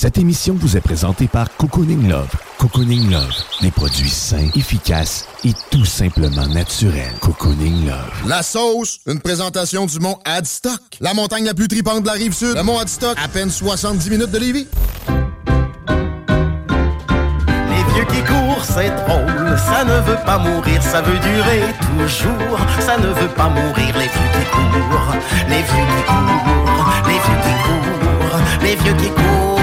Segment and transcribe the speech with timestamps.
[0.00, 2.30] Cette émission vous est présentée par Cocooning Love.
[2.56, 7.12] Cocooning Love, des produits sains, efficaces et tout simplement naturels.
[7.20, 8.26] Cocooning Love.
[8.26, 10.80] La sauce, une présentation du mont Adstock.
[11.00, 12.56] La montagne la plus tripante de la rive sud.
[12.56, 14.68] Le mont Adstock, à peine 70 minutes de Lévis.
[17.68, 19.58] Les vieux qui courent, c'est drôle.
[19.58, 22.58] Ça ne veut pas mourir, ça veut durer toujours.
[22.80, 25.14] Ça ne veut pas mourir, les vieux qui courent.
[25.46, 29.59] Les vieux qui courent, les vieux qui courent, les vieux qui courent.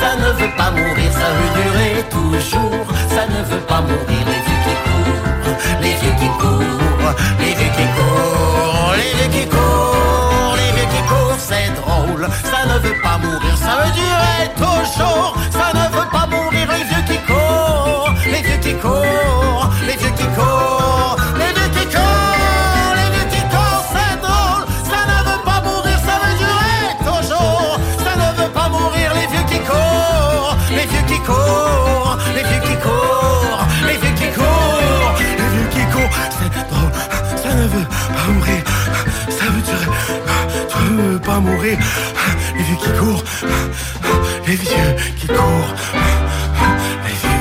[0.00, 2.86] Ça ne veut pas mourir, ça veut durer toujours.
[3.08, 5.24] Ça ne veut pas mourir, les vieux qui courent.
[5.82, 11.02] Les vieux qui courent, les vieux qui courent, les vieux qui courent, les vieux qui
[11.08, 12.28] courent, c'est drôle.
[12.44, 15.34] Ça ne veut pas mourir, ça veut durer toujours.
[15.50, 16.39] Ça ne veut pas mourir,
[41.38, 41.78] mourir.
[42.56, 43.24] Les vieux qui courent,
[44.46, 45.74] les vieux qui courent,
[47.06, 47.40] les vieux.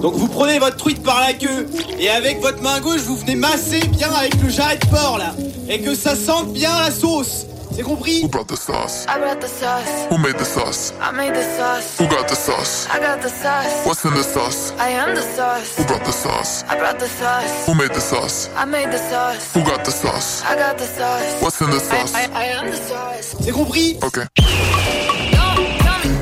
[0.00, 1.68] Donc vous prenez votre truite par la queue
[2.00, 5.32] et avec votre main gauche vous venez masser bien avec le jarret de porc là
[5.68, 7.46] et que ça sente bien la sauce.
[7.74, 9.06] C'est compris Who brought the sauce?
[9.08, 10.06] I brought the sauce.
[10.10, 10.92] Who made the sauce?
[11.00, 11.98] I made the sauce.
[11.98, 12.86] Who got the sauce?
[12.90, 13.86] I got the sauce.
[13.86, 14.72] What's in the sauce?
[14.78, 15.76] I am the sauce.
[15.78, 16.64] Who brought the sauce?
[16.68, 17.66] I brought the sauce.
[17.66, 18.50] Who made the sauce?
[18.56, 19.54] I made the sauce.
[19.54, 20.42] Who got the sauce?
[20.44, 21.40] I got the sauce.
[21.42, 22.14] What's in the sauce?
[22.14, 23.36] I, I, I am the sauce.
[23.40, 24.18] C'est compris Ok.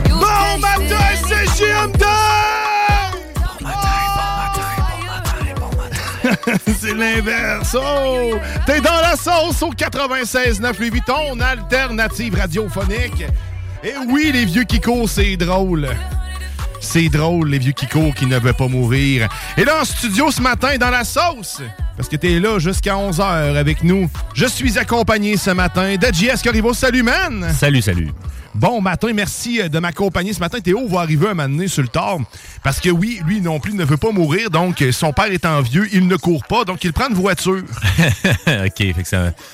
[0.09, 2.05] Bon matin, c'est JMD
[6.79, 7.77] C'est l'inverse.
[7.79, 8.35] Oh!
[8.67, 13.25] T'es dans la sauce au 96.9 Louis Vuitton, alternative radiophonique.
[13.83, 15.89] Et oui, les vieux qui courent, c'est drôle.
[16.81, 19.29] C'est drôle, les vieux qui courent qui ne veulent pas mourir.
[19.57, 21.61] Et là, en studio ce matin, dans la sauce,
[21.97, 26.43] parce que t'es là jusqu'à 11h avec nous, je suis accompagné ce matin de JS
[26.43, 26.73] Corriveau.
[26.73, 27.53] Salut, man!
[27.59, 28.11] Salut, salut.
[28.53, 30.59] Bon matin, merci euh, de m'accompagner ce matin.
[30.59, 32.19] Théo va arriver un moment donné sur le tard.
[32.65, 34.51] Parce que oui, lui non plus ne veut pas mourir.
[34.51, 36.65] Donc, euh, son père étant vieux, il ne court pas.
[36.65, 37.63] Donc, il prend une voiture.
[38.67, 38.85] OK,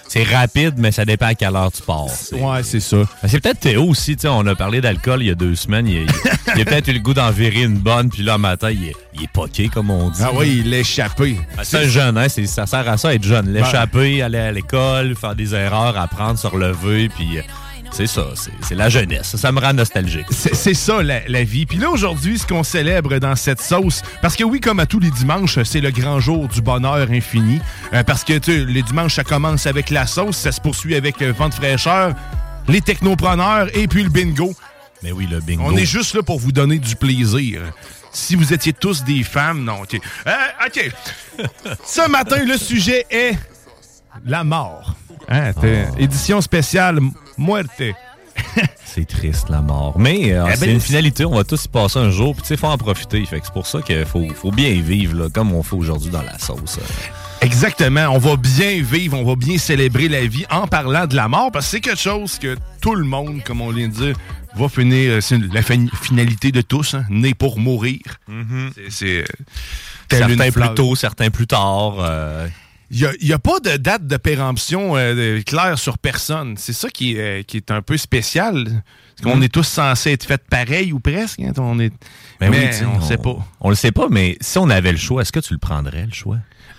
[0.09, 2.07] c'est rapide, mais ça dépend à quelle heure tu pars.
[2.33, 2.97] Ouais, c'est ça.
[3.29, 5.87] C'est peut-être Théo aussi, on a parlé d'alcool il y a deux semaines.
[5.87, 8.71] Il, a- il a peut-être eu le goût d'en virer une bonne, puis là, matin,
[8.71, 10.23] il est, il est poqué, comme on dit.
[10.25, 11.37] Ah oui, il échappé.
[11.59, 12.29] Ah, C'est un jeune, hein?
[12.29, 13.53] Ça sert à ça, être jeune.
[13.53, 17.43] L'échapper, aller à l'école, faire des erreurs, apprendre, se relever, puis euh,
[17.91, 18.27] c'est ça,
[18.63, 19.37] c'est la jeunesse.
[19.37, 20.27] Ça me rend nostalgique.
[20.31, 21.67] C'est ça, la, la vie.
[21.67, 25.01] Puis là, aujourd'hui, ce qu'on célèbre dans cette sauce, parce que oui, comme à tous
[25.01, 27.61] les dimanches, c'est le grand jour du bonheur infini.
[27.93, 31.23] Euh, parce que, tu les dimanches, ça commence avec la sauce, ça se poursuit avec
[31.23, 32.15] euh, Vente fraîcheur,
[32.69, 34.55] les technopreneurs et puis le bingo.
[35.03, 35.63] Mais oui, le bingo.
[35.65, 37.61] On est juste là pour vous donner du plaisir.
[38.13, 40.01] Si vous étiez tous des femmes, non, OK.
[40.27, 40.31] Euh,
[40.67, 40.91] OK.
[41.85, 43.37] Ce matin, le sujet est
[44.25, 44.97] la mort.
[45.29, 47.01] Hein, t'es- Édition spéciale
[47.39, 47.83] Muerte.
[48.85, 49.99] C'est triste, la mort.
[49.99, 52.43] Mais euh, Eh ben, c'est une finalité, on va tous y passer un jour, puis
[52.43, 53.25] tu sais, faut en profiter.
[53.25, 56.11] Fait que c'est pour ça qu'il faut, faut bien vivre, là, comme on fait aujourd'hui
[56.11, 56.79] dans la sauce.
[57.41, 58.09] Exactement.
[58.13, 61.51] On va bien vivre, on va bien célébrer la vie en parlant de la mort,
[61.51, 64.17] parce que c'est quelque chose que tout le monde, comme on vient de dire,
[64.55, 65.13] va finir.
[65.13, 68.01] euh, C'est la fin- finalité de tous, hein, né pour mourir.
[68.75, 69.19] C'est- C'est.
[69.23, 69.25] euh,
[70.11, 71.97] Certains plus tôt, certains plus tard.
[72.01, 72.47] euh,
[72.91, 76.57] il n'y a, pas de date de péremption euh, claire sur personne.
[76.57, 78.83] C'est ça qui, est, euh, qui est un peu spécial.
[79.17, 79.43] Parce qu'on Mm.
[79.45, 81.41] est tous censés être faits pareil ou presque.
[81.41, 81.53] hein.
[81.59, 81.93] On est...
[82.39, 83.37] Ben mais oui, on ne sait pas.
[83.61, 86.05] On le sait pas, mais si on avait le choix, est-ce que tu le prendrais,
[86.07, 86.37] le choix?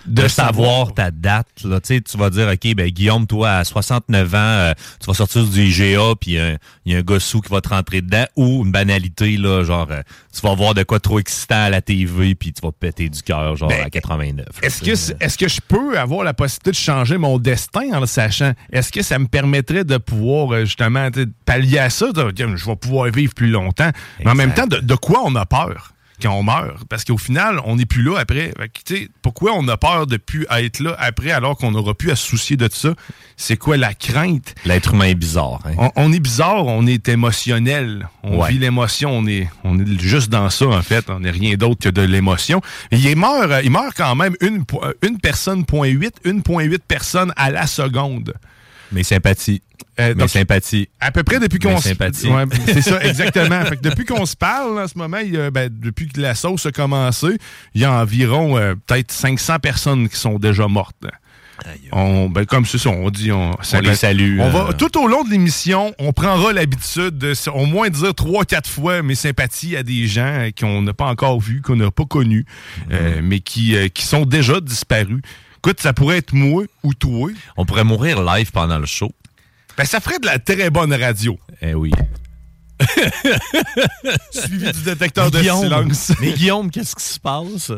[0.08, 0.70] De De, savoir.
[0.86, 1.46] savoir ta date.
[1.64, 1.80] Là.
[1.80, 5.14] Tu sais, tu vas dire, OK, ben Guillaume, toi, à 69 ans, euh, tu vas
[5.14, 8.24] sortir du IGA, puis il y a un gars sous qui va te rentrer dedans,
[8.36, 10.00] ou une banalité, là, genre, euh,
[10.34, 13.22] tu vas voir de quoi trop excitant à la TV, puis tu vas péter du
[13.22, 14.46] cœur, genre, Ben, à 89.
[14.62, 18.06] Est-ce que, est-ce que je peux avoir la possibilité de changer mon destin en le
[18.06, 18.52] sachant?
[18.72, 21.08] Est-ce que ça me permettrait de pouvoir euh, justement
[21.44, 22.06] pallier à ça?
[22.14, 23.90] Je vais pouvoir vivre plus longtemps.
[24.24, 25.92] Mais en même temps, de, de quoi on a peur?
[26.20, 26.84] Quand on meurt?
[26.88, 28.52] Parce qu'au final, on n'est plus là après.
[28.86, 32.16] Fait pourquoi on a peur de plus être là après alors qu'on n'aura plus à
[32.16, 32.94] se soucier de ça?
[33.36, 34.54] C'est quoi la crainte?
[34.64, 35.60] L'être humain est bizarre.
[35.64, 35.72] hein?
[35.78, 38.08] On, on est bizarre, on est émotionnel.
[38.22, 38.50] On Ouais.
[38.50, 41.08] vit l'émotion, on est, on est juste dans ça, en fait.
[41.08, 42.60] On n'est rien d'autre que de l'émotion.
[42.92, 44.64] Il meurt, il meurt quand même une,
[45.02, 48.34] une personne, point 8, 1,8 personnes à la seconde.
[48.92, 49.62] Mes sympathies.
[50.00, 50.88] Euh, Mes donc, sympathies.
[51.00, 52.28] à peu près depuis qu'on se sympathies.
[52.28, 53.64] Ouais, c'est ça, exactement.
[53.64, 56.20] Fait que depuis qu'on se parle, en ce moment, il y a- ben, depuis que
[56.20, 57.36] la sauce a commencé,
[57.74, 60.96] il y a environ euh, peut-être 500 personnes qui sont déjà mortes.
[61.90, 63.32] On, ben, comme c'est ça, on dit.
[63.32, 63.50] On,
[63.82, 64.72] les salue, On euh.
[64.78, 69.02] tout au long de l'émission, on prendra l'habitude de au moins dire trois, quatre fois
[69.02, 72.46] mes sympathies à des gens qu'on n'a pas encore vus, qu'on n'a pas connus,
[72.78, 72.84] Mhm.
[72.92, 75.20] euh, mais qui, qui sont déjà disparus.
[75.68, 77.28] Écoute, ça pourrait être moi ou toi.
[77.58, 79.12] On pourrait mourir live pendant le show.
[79.76, 81.38] Ben, ça ferait de la très bonne radio.
[81.60, 81.90] Eh oui.
[84.30, 86.12] Suivi du détecteur de Guillaume, silence.
[86.22, 87.70] Mais Guillaume, qu'est-ce qui se passe?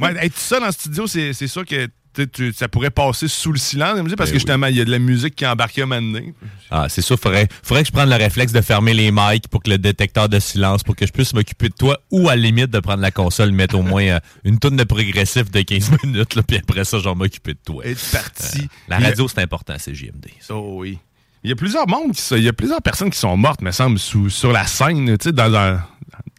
[0.00, 1.90] Ouais, être seul en studio, c'est sûr que
[2.26, 4.90] tu- ça pourrait passer sous le silence, parce Ben que justement, il y a de
[4.90, 6.34] la musique qui embarque à un moment donné.
[6.70, 9.62] Ah, c'est sûr, faudrait, faudrait que je prenne le réflexe de fermer les mics pour
[9.62, 12.42] que le détecteur de silence, pour que je puisse m'occuper de toi, ou à la
[12.42, 15.90] limite de prendre la console, mettre au moins euh, une tonne de progressif de 15
[16.04, 17.82] minutes, là, puis après ça, je vais m'occuper de toi.
[18.12, 18.62] Parti.
[18.62, 20.26] Euh, la a- radio, c'est important, c'est JMD.
[20.50, 20.98] Oh oui.
[21.44, 23.70] Il y a plusieurs mondes qui il y a plusieurs personnes qui sont mortes, me
[23.70, 25.80] semble, sous, sur la scène, tu sais, dans, un-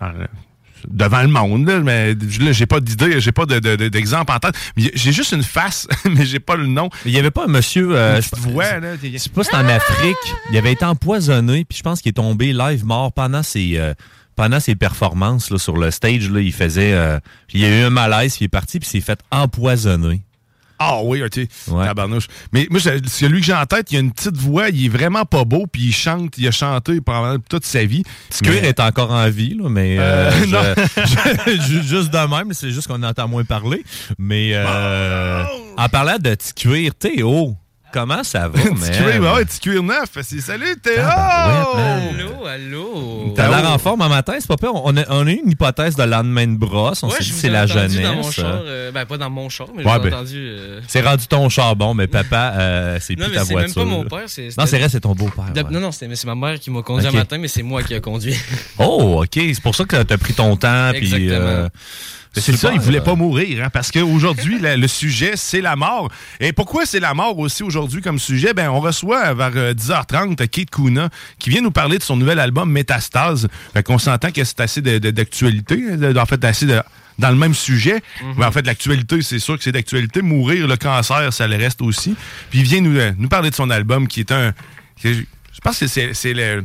[0.01, 0.13] dans
[0.87, 4.31] devant le monde, là, mais là, j'ai pas d'idée, j'ai pas de- de- de- d'exemple
[4.31, 4.55] en tête.
[4.77, 6.89] J'ai juste une face, mais j'ai pas le nom.
[7.05, 8.95] Il y avait pas un monsieur, euh, je voix, là.
[9.01, 10.17] je sais pas si c'est en Afrique,
[10.51, 13.93] il avait été empoisonné, puis je pense qu'il est tombé live mort pendant ses, euh,
[14.35, 16.29] pendant ses performances là, sur le stage.
[16.29, 17.19] Là, il faisait, euh,
[17.53, 20.21] il y a eu un malaise, puis il est parti, puis il s'est fait empoisonner.
[20.79, 21.35] Ah oui, ok.
[21.67, 21.85] Ouais.
[21.85, 22.27] Tabarnouche.
[22.53, 25.25] Mais moi, celui que j'ai en tête, il a une petite voix, il est vraiment
[25.25, 28.03] pas beau, puis il chante, il a chanté pendant toute sa vie.
[28.41, 30.61] Cuir Mais- est encore en vie, là, mais euh, Euh, je- non.
[31.81, 33.83] je- juste de même, c'est juste qu'on entend moins parler.
[34.17, 35.43] Mais euh,
[35.77, 37.55] en parlant de cuir, Théo,
[37.91, 38.91] comment ça va, Petit man?
[38.91, 40.09] cuir, ouais, petit cuir neuf.
[40.21, 41.01] C'est salut Théo!
[41.03, 43.33] Allô, allô?
[43.35, 44.71] T'as l'air en forme un matin, c'est pas pire.
[44.73, 47.03] On a, on a eu une hypothèse de lendemain de brosse.
[47.03, 47.99] On s'est dit c'est ai la jeunesse.
[48.01, 50.37] dans mon char, euh, ben pas dans mon char, mais Ouais, j'ai ben, entendu.
[50.37, 53.85] euh, C'est rendu ton charbon, mais papa, euh, c'est Non, plus ta c'est voiture.
[53.85, 55.51] même pas mon père, c'est- Non, c'est vrai, c'est ton beau-père.
[55.53, 55.67] de- ouais.
[55.71, 57.93] Non, non, c'est c'est ma mère qui m'a conduit un matin, mais c'est moi qui
[57.95, 58.35] a conduit.
[58.77, 59.29] Oh, OK.
[59.33, 60.91] C'est pour ça que t'as pris ton temps.
[60.91, 61.67] Exactement.
[62.37, 65.75] Euh, C'est ça, il voulait euh, pas mourir, hein, parce qu'aujourd'hui, le, sujet, c'est la
[65.75, 66.09] mort.
[66.39, 68.53] Et pourquoi c'est la mort aussi aujourd'hui comme sujet?
[68.53, 71.09] Ben, on reçoit vers euh, 10h30 Kate Kuna,
[71.39, 73.47] qui vient nous parler de son nouvel album Métastase.
[73.73, 76.81] Fait qu'on s'entend que c'est assez d'actualité, hein, en fait, assez de-
[77.19, 78.01] dans le même sujet.
[78.37, 80.21] Mais en fait, l'actualité, c'est sûr que c'est d'actualité.
[80.21, 82.15] Mourir, le cancer, ça le reste aussi.
[82.49, 84.53] Puis il vient nous, euh, nous parler de son album, qui est un...
[85.03, 85.09] je
[85.51, 86.63] je pense que c'est c'est le...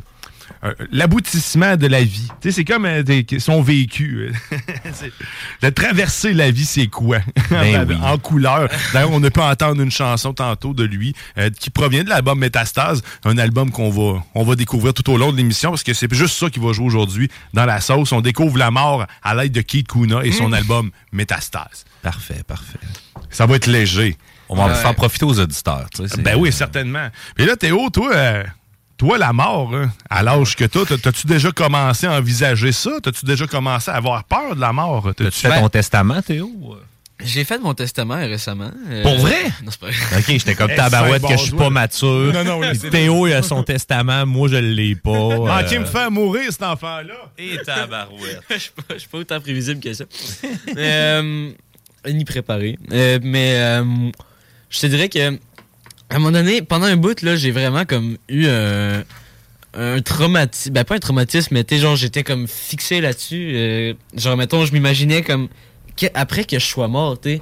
[0.65, 2.29] euh, L'aboutissement de la vie.
[2.41, 3.03] Tu sais, c'est comme euh,
[3.39, 4.33] son vécu.
[5.63, 7.19] De traverser la vie, c'est quoi?
[7.51, 7.97] Ben en, oui.
[8.03, 8.69] en couleur.
[8.93, 12.39] D'ailleurs, on a pu entendre une chanson tantôt de lui euh, qui provient de l'album
[12.39, 15.95] Métastase, un album qu'on va, on va découvrir tout au long de l'émission parce que
[15.95, 18.13] c'est juste ça qui va jouer aujourd'hui dans la sauce.
[18.13, 20.55] On découvre la mort à l'aide de Keith Kuna et son Mm.
[20.55, 21.85] album Métastase.
[22.03, 22.79] Parfait, parfait.
[23.31, 24.17] Ça va être léger.
[24.49, 25.87] On va en faire profiter aux auditeurs.
[25.95, 27.09] tu sais, c'est- Ben oui, certainement.
[27.39, 28.45] Mais là, Théo, toi, euh,
[28.97, 32.93] toi, la mort, hein, à l'âge que t'as, t'as- t'as-tu déjà commencé à envisager ça?
[33.03, 35.11] T'as-tu déjà commencé à avoir peur de la mort?
[35.17, 36.51] T'as-tu fait ton testament, Théo?
[37.25, 38.73] J'ai fait mon testament récemment.
[38.91, 39.45] euh, Pour vrai?
[39.65, 40.19] Non, c'est pas vrai.
[40.19, 41.59] OK, j'étais comme Eh, tabarouette que je suis toi.
[41.61, 42.33] pas mature.
[42.33, 45.11] Non, non, c'est- Théo, il a son testament, moi, je l'ai pas.
[45.13, 47.31] Manqué euh, me faire mourir, cet enfant-là?
[47.39, 48.41] Et tabarouette.
[48.51, 50.05] Je suis pas, je suis pas autant prévisible que ça.
[50.75, 51.51] mais, euh,
[52.09, 52.77] ni préparé.
[52.93, 53.85] Euh, mais euh,
[54.69, 55.39] je te dirais que
[56.11, 59.03] à un moment donné, pendant un bout, là, j'ai vraiment comme eu un,
[59.75, 60.73] un traumatisme.
[60.73, 63.53] Ben, pas un traumatisme, mais tu genre, j'étais comme fixé là-dessus.
[63.55, 65.49] Euh, genre, mettons, je m'imaginais comme.
[66.15, 67.41] après que je sois mort, tu.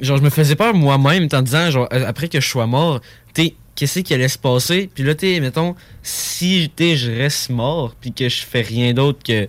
[0.00, 3.00] Genre, je me faisais peur moi-même en disant, genre, euh, après que je sois mort,
[3.34, 4.90] tu qu'est-ce qui allait se passer?
[4.94, 9.20] Puis là, tu mettons, si, tu je reste mort, puis que je fais rien d'autre
[9.24, 9.48] que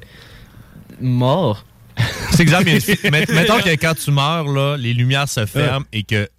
[1.00, 1.66] mort.
[2.32, 6.30] C'est met- mettons que quand tu meurs, là, les lumières se ferment et que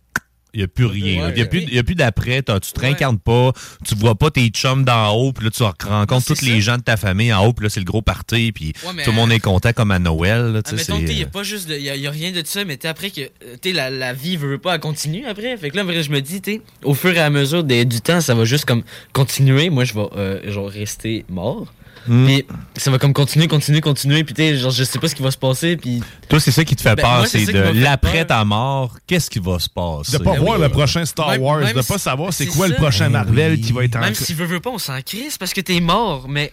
[0.54, 1.24] Il n'y a plus rien.
[1.24, 2.42] Ouais, Il n'y a, plus- a d'après.
[2.42, 3.52] Tu te réincarnes pas.
[3.86, 5.32] Tu vois pas tes chums d'en haut.
[5.32, 7.52] Puis là, tu rencontres tous les gens de ta famille en haut.
[7.52, 8.52] Puis là, c'est le gros party.
[8.52, 10.52] Puis tout le monde est content comme à Noël.
[10.52, 10.60] là,
[10.98, 11.68] il n'y a euh, pas juste.
[11.70, 13.22] Il y, a rien de ça, mais après que.
[13.22, 15.56] euh, la, la vie veut pas elle continue après.
[15.56, 16.42] Fait que là, en vrai, je me dis,
[16.84, 18.82] au fur et à mesure des- du temps, ça va juste comme
[19.12, 19.70] continuer.
[19.70, 21.72] Moi, je vais euh, genre rester mort.
[22.06, 22.26] Hmm.
[22.26, 22.44] Puis
[22.76, 24.24] ça va comme continuer, continuer, continuer.
[24.24, 25.76] Puis t'sais, genre, je sais pas ce qui va se passer.
[25.76, 26.02] Puis.
[26.28, 27.26] Toi, c'est ça qui te fait Ben, peur.
[27.26, 28.96] c'est de l'après ta mort.
[29.06, 30.12] Qu'est-ce qui va se passer?
[30.18, 30.62] De pas Ben voir oui.
[30.62, 33.24] le prochain Star Même- Wars, même de pas si- savoir c'est quoi le prochain Ben
[33.24, 33.60] Marvel oui.
[33.60, 35.80] qui va être en Même si veut, veut pas, on s'en crisse parce que t'es
[35.80, 36.26] mort.
[36.28, 36.52] Mais.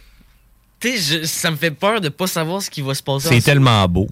[0.79, 3.27] T'sais, je- ça me fait peur de pas savoir ce qui va se passer.
[3.29, 4.07] C'est tellement beau.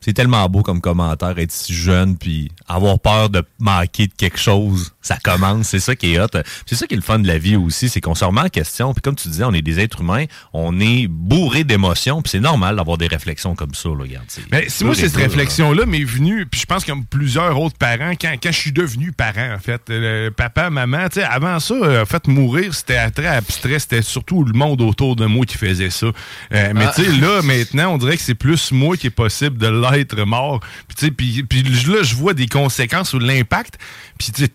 [0.00, 4.38] C'est tellement beau comme commentaire, être si jeune, puis avoir peur de manquer de quelque
[4.38, 4.91] chose.
[5.02, 6.28] Ça commence, c'est ça qui est hot.
[6.66, 8.48] C'est ça qui est le fun de la vie aussi, c'est qu'on se remet en
[8.48, 8.94] question.
[8.94, 12.40] Puis comme tu disais, on est des êtres humains, on est bourré d'émotions, puis c'est
[12.40, 13.88] normal d'avoir des réflexions comme ça.
[13.88, 17.76] Là, regarde, Mais si moi, cette réflexion-là m'est venue, puis je pense comme plusieurs autres
[17.76, 21.58] parents, quand, quand je suis devenu parent, en fait, euh, papa, maman, tu sais, avant
[21.58, 25.44] ça, euh, en fait, mourir, c'était très abstrait, c'était surtout le monde autour de moi
[25.46, 26.06] qui faisait ça.
[26.06, 26.92] Euh, mais Ah.
[26.94, 30.16] tu sais, là, maintenant, on dirait que c'est plus moi qui est possible de l'être
[30.24, 30.60] mort.
[30.88, 33.78] Puis tu sais, puis, puis là, je vois des conséquences ou de l'impact,
[34.18, 34.50] puis tu sais,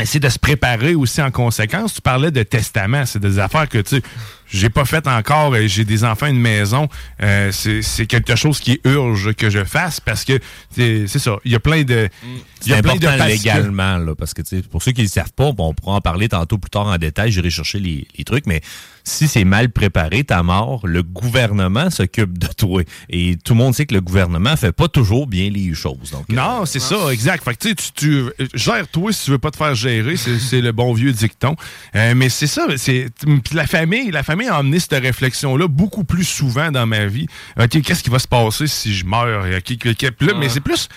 [0.00, 1.94] essayer de se préparer aussi en conséquence.
[1.94, 4.02] Tu parlais de testament, c'est des affaires que tu
[4.52, 5.54] j'ai pas fait encore.
[5.54, 6.88] euh, J'ai des enfants, une maison.
[7.22, 10.38] Euh, c'est c'est quelque chose qui urge que je fasse parce que
[10.74, 11.36] c'est c'est ça.
[11.44, 12.08] Il y a plein de,
[12.66, 15.06] il y a plein de légalement, là, parce que tu sais, pour ceux qui ne
[15.06, 18.06] le savent pas, on pourra en parler tantôt plus tard en détail, j'irai chercher les,
[18.18, 18.60] les trucs, mais
[19.02, 22.82] si c'est mal préparé, ta mort, le gouvernement s'occupe de toi.
[23.08, 26.10] Et tout le monde sait que le gouvernement fait pas toujours bien les choses.
[26.12, 27.42] Donc, euh, Non, c'est ça, exact.
[27.42, 30.16] Fait que tu sais, tu, tu gères toi si tu veux pas te faire gérer,
[30.16, 31.56] c'est c'est le bon vieux dicton.
[31.94, 33.08] Euh, mais c'est ça, c'est
[33.52, 37.26] la famille, la famille a emmené cette réflexion là beaucoup plus souvent dans ma vie.
[37.58, 39.44] OK, qu'est-ce qui va se passer si je meurs?
[40.38, 40.88] Mais c'est plus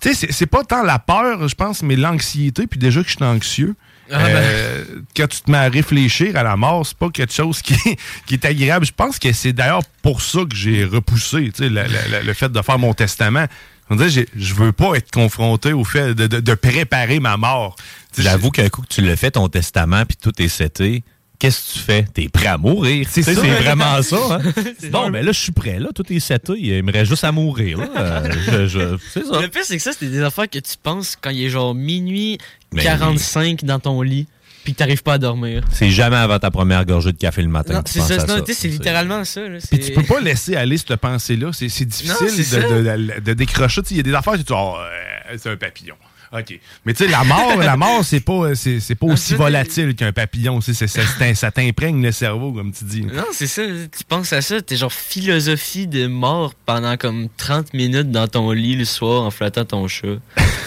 [0.00, 3.08] tu sais, c'est- c'est pas tant la peur, je pense, mais l'anxiété puis déjà que
[3.08, 3.74] je suis anxieux.
[4.10, 4.26] Ah, ben.
[4.28, 4.84] euh,
[5.16, 7.74] quand tu te mets à réfléchir à la mort, c'est pas quelque chose qui,
[8.26, 8.84] qui est agréable.
[8.84, 12.60] Je pense que c'est d'ailleurs pour ça que j'ai repoussé tu sais, le, fait de
[12.62, 13.46] faire mon testament.
[13.90, 17.36] On dirait, j'ai- je veux pas être confronté au fait de, de- de préparer ma
[17.36, 17.76] mort.
[18.18, 21.04] J'avoue qu'un coup que tu le fais, ton testament, puis tout est seté,
[21.42, 22.04] qu'est-ce que tu fais?
[22.14, 23.06] T'es prêt à mourir.
[23.10, 23.22] C'est.
[23.22, 24.16] C'est vraiment ça.
[24.30, 24.40] Hein?
[24.90, 25.78] bon, ben là, je suis prêt.
[25.78, 26.52] Là, tout est seté.
[26.56, 27.78] Il me reste juste à mourir.
[27.78, 27.88] Là.
[27.96, 29.40] Euh, je- je- c'est ça.
[29.40, 31.74] Le pire, c'est que ça, c'était des affaires que tu penses quand il est genre
[31.74, 32.38] minuit
[32.72, 34.26] Ben 45 dans ton lit,
[34.64, 35.62] puis que t'arrives pas à dormir.
[35.72, 37.74] C'est jamais avant ta première gorgée de café le matin.
[37.74, 38.40] Non, que tu c'est penses ça, à non, ça.
[38.42, 39.40] tu sais, c'est littéralement ça.
[39.40, 41.50] là, Puis c'est- tu peux pas laisser aller cette pensée-là.
[41.52, 42.60] C'est c'est difficile Non, c'est de, ça.
[42.60, 43.80] de- de- de décrocher.
[43.90, 45.96] Il y a des affaires que tu dis, oh, euh, c'est un papillon.
[46.32, 46.58] OK.
[46.86, 50.12] Mais tu sais, la mort, la mort, c'est pas, c'est, c'est pas aussi volatile qu'un
[50.12, 50.60] papillon.
[50.62, 53.02] c'est- c'est- c'est ça t'imprègne le cerveau, comme tu dis.
[53.02, 53.62] Non, c'est ça.
[53.62, 58.50] Tu penses à ça, t'es genre philosophie de mort pendant comme 30 minutes dans ton
[58.52, 60.06] lit le soir en flattant ton chat.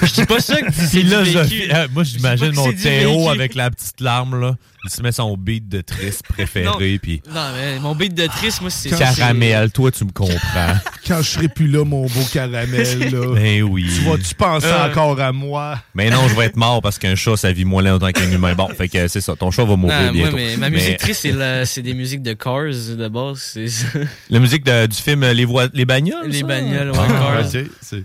[0.01, 1.59] Je dis pas ça que c'est Philosophie.
[1.61, 1.73] vécu.
[1.73, 4.55] Euh, moi, j'imagine mon Théo avec la petite larme, là.
[4.87, 8.61] Il se met son beat de triste préféré, puis Non, mais mon beat de triste,
[8.61, 9.71] moi, c'est caramel.
[9.71, 10.75] Toi, tu me comprends.
[11.07, 13.85] Quand je serai plus là, mon beau caramel, là, ben oui.
[13.95, 14.87] tu vas-tu penser Euh.
[14.91, 15.79] encore à moi?
[15.95, 18.53] Mais non, je vais être mort parce qu'un chat, ça vit moins longtemps qu'un humain.
[18.53, 19.35] Bon, fait que c'est ça.
[19.35, 20.35] Ton chat va mourir Non, moi, bientôt.
[20.37, 23.39] mais ma Mais musique triste, c'est la- c'est des musiques de Cars de base.
[23.53, 23.87] c'est ça.
[24.29, 26.27] La musique de- du film Les, voix, les bagnoles.
[26.29, 26.45] Les ça?
[26.47, 27.99] bagnoles, ouais, Ah, Cars.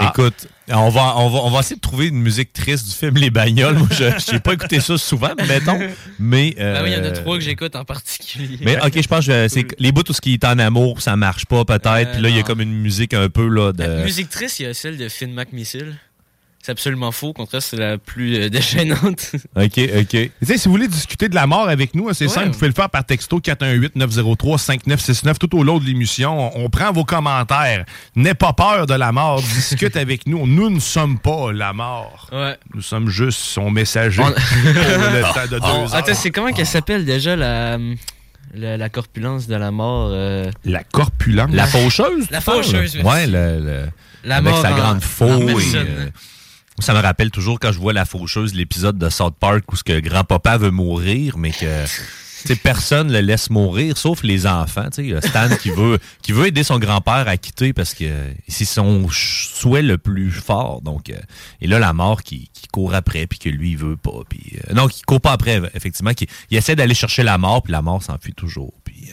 [0.00, 0.12] Ah.
[0.12, 3.16] Écoute, on va, on, va, on va essayer de trouver une musique triste du film
[3.16, 3.76] Les Bagnoles.
[3.78, 5.78] Moi, je n'ai pas écouté ça souvent, mettons.
[6.18, 8.58] Mais, euh, Ah oui, il y en a trois que j'écoute en particulier.
[8.62, 11.16] Mais ok, je pense que c'est les bouts où ce qui est en amour, ça
[11.16, 11.86] marche pas peut-être.
[11.86, 13.82] Euh, Puis là, il y a comme une musique un peu là de.
[13.82, 15.96] La musique triste, il y a celle de Finn McMissile.
[16.60, 17.28] C'est absolument faux.
[17.28, 19.32] Au contraire, c'est la plus euh, déchaînante.
[19.56, 20.06] Ok, ok.
[20.10, 22.30] Tu sais, si vous voulez discuter de la mort avec nous, hein, c'est Ouais.
[22.30, 26.56] simple, vous pouvez le faire par texto 418-903-5969 tout au long de l'émission.
[26.56, 27.84] On, on prend vos commentaires.
[28.16, 30.46] N'aie pas peur de la mort, discute avec nous.
[30.46, 32.28] Nous ne sommes pas la mort.
[32.32, 32.56] Ouais.
[32.74, 35.94] Nous sommes juste son messager On- pour le temps de deux Oh, heures.
[35.94, 37.78] attends, c'est comment qu'elle s'appelle déjà la,
[38.54, 41.50] la, la corpulence de la mort euh, La corpulence.
[41.52, 42.30] La faucheuse.
[42.30, 43.00] La faucheuse, merci.
[43.02, 43.84] Ouais, le, le-
[44.24, 45.58] La avec mort sa en- grande en faux.
[46.78, 49.84] Ça me rappelle toujours quand je vois la faucheuse, l'épisode de South Park où ce
[49.84, 51.84] que grand-papa veut mourir, mais que
[52.42, 54.88] tu sais, personne le laisse mourir, sauf les enfants.
[54.92, 58.04] Stan qui veut, qui veut aider son grand-père à quitter parce que
[58.46, 60.80] c'est son souhait le plus fort.
[60.82, 61.16] Donc, euh,
[61.60, 64.20] et là, la mort qui, qui court après, puis que lui, il veut pas.
[64.28, 66.14] Puis, euh, non, qui court pas après, effectivement.
[66.14, 68.72] Qui, il essaie d'aller chercher la mort, puis la mort s'enfuit toujours.
[68.88, 69.12] Euh,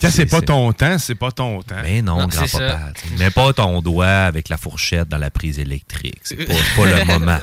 [0.00, 1.74] c'est pas ton temps, c'est pas ton temps.
[1.82, 2.92] mais non, grand-papa.
[3.18, 6.18] Mets pas ton doigt avec la fourchette dans la prise électrique.
[6.22, 7.38] C'est pas, pas le moment.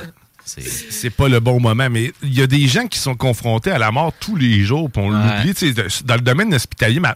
[0.46, 3.78] C'est- pas le bon moment, mais il y a des gens qui sont confrontés à
[3.78, 5.44] la mort tous les jours, puis on Ouais.
[5.44, 5.74] l'oublie.
[6.04, 7.14] Dans le domaine hospitalier, ma,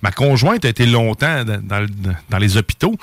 [0.00, 1.88] ma conjointe a été longtemps dans, dans le-
[2.30, 2.96] dans les hôpitaux.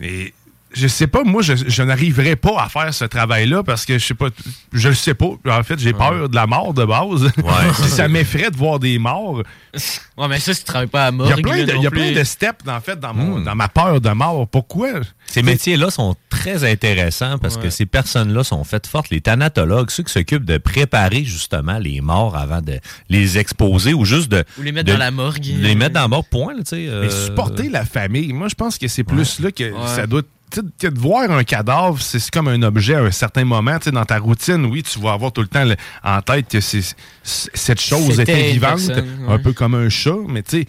[0.00, 0.32] Et
[0.74, 4.04] je sais pas, moi, je, je n'arriverais pas à faire ce travail-là parce que je
[4.06, 4.28] sais pas,
[4.72, 5.26] je le sais pas.
[5.48, 7.30] En fait, j'ai peur de la mort de base.
[7.34, 7.44] Puis
[7.90, 9.42] ça m'effraie de voir des morts.
[10.16, 11.86] Ouais, mais ça, si tu travailles pas à Il y a plein de, il y
[11.86, 12.14] a plein plus.
[12.14, 14.46] de steps, en fait, dans, mon, dans ma peur de mort.
[14.48, 14.88] Pourquoi?
[15.26, 19.10] Ces métiers-là sont très intéressants parce que ces personnes-là sont faites fortes.
[19.10, 22.78] Les thanatologues, ceux qui s'occupent de préparer justement les morts avant de
[23.08, 24.44] les exposer ou juste de...
[24.58, 25.44] Ou les mettre de- dans la morgue.
[25.44, 26.52] Les mettre dans la morgue, point.
[26.54, 29.50] là, tu sais, Mais euh, supporter la famille, moi, je pense que c'est plus là
[29.50, 29.88] que Ouais.
[29.96, 30.22] ça doit.
[30.62, 33.78] De voir un cadavre, c'est comme un objet à un certain moment.
[33.78, 36.48] Tu sais, dans ta routine, oui, tu vas avoir tout le temps le- en tête
[36.48, 36.60] que
[37.22, 40.66] cette chose était vivante, personne, un peu comme un chat, mais tu sais,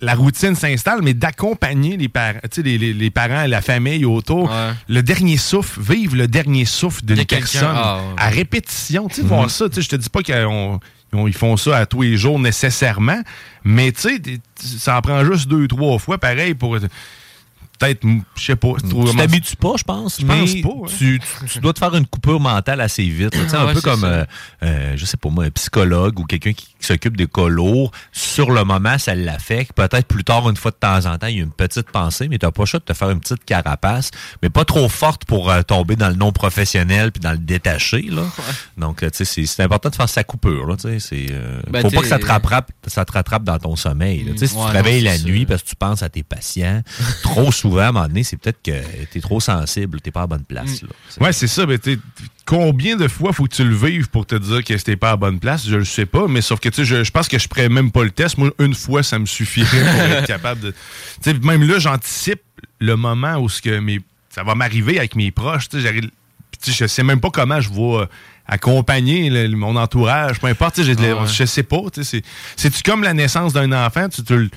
[0.00, 2.10] la routine s'installe, mais d'accompagner les,
[2.50, 4.50] sais, les, les- les parents, la famille autour,
[4.88, 8.14] le dernier souffle, vivre le dernier souffle d'une De personne ah, ouais.
[8.18, 9.06] à répétition.
[9.08, 10.80] Tu sais, voir ça, tu sais, je te dis pas qu'ils ont-
[11.12, 13.20] ils ont- ils font ça à tous les jours nécessairement,
[13.62, 14.20] mais tu sais,
[14.56, 16.76] ça en prend juste deux, trois fois, pareil, pour
[17.82, 18.72] peut-être, je sais pas.
[18.80, 20.20] Tu t'habitues pas, je pense.
[20.20, 20.94] Je mais pense pas, hein.
[20.98, 23.34] Tu, tu- tu dois te faire une coupure mentale assez vite.
[23.34, 23.42] là.
[23.44, 24.24] Tu sais, un Ouais, peu comme, euh,
[24.62, 27.90] euh, je sais pas moi, un psychologue ou quelqu'un qui, qui s'occupe des cas lourds.
[28.12, 29.72] Sur le moment, ça l'affecte.
[29.74, 32.28] Peut-être plus tard, une fois de temps en temps, il y a une petite pensée,
[32.28, 34.10] mais tu n'as pas le choix de te faire une petite carapace,
[34.42, 38.02] mais pas trop forte pour euh, tomber dans le non professionnel puis dans le détaché.
[38.10, 38.22] Là.
[38.76, 40.66] Donc, tu sais, c'est important de faire sa coupure.
[40.66, 43.44] Là, tu sais, c'est, euh, Ben, faut pas que ça te rattrape, ça te rattrape
[43.44, 44.24] dans ton sommeil.
[44.24, 44.32] là.
[44.32, 46.22] Tu sais, si Ouais, tu travailles c'est la nuit parce que tu penses à tes
[46.22, 46.82] patients
[47.22, 48.72] trop souvent, à un moment donné, c'est peut-être que
[49.10, 50.82] tu es trop sensible, tu pas à la bonne place.
[50.82, 50.88] là.
[51.20, 51.64] Ouais, c'est ça.
[51.66, 51.78] Mais
[52.44, 55.12] combien de fois faut que tu le vives pour te dire que c'était pas à
[55.12, 55.66] la bonne place?
[55.66, 57.68] Je le sais pas, mais sauf que tu sais, je, je pense que je ferais
[57.68, 58.38] même pas le test.
[58.38, 60.70] Moi, une fois, ça me suffirait pour être capable de.
[61.22, 62.42] Tu sais, même là, j'anticipe
[62.78, 64.00] le moment où ce que mes,
[64.30, 65.68] ça va m'arriver avec mes proches.
[66.64, 68.06] Je sais même pas comment je vais euh,
[68.46, 70.76] accompagner le- mon entourage, peu importe.
[70.76, 71.26] sais, j'ai- Ouais.
[71.26, 71.80] Je sais pas.
[71.92, 72.22] tu sais,
[72.56, 74.08] C'est c'est-tu comme la naissance d'un enfant?
[74.08, 74.50] Tu, tu le-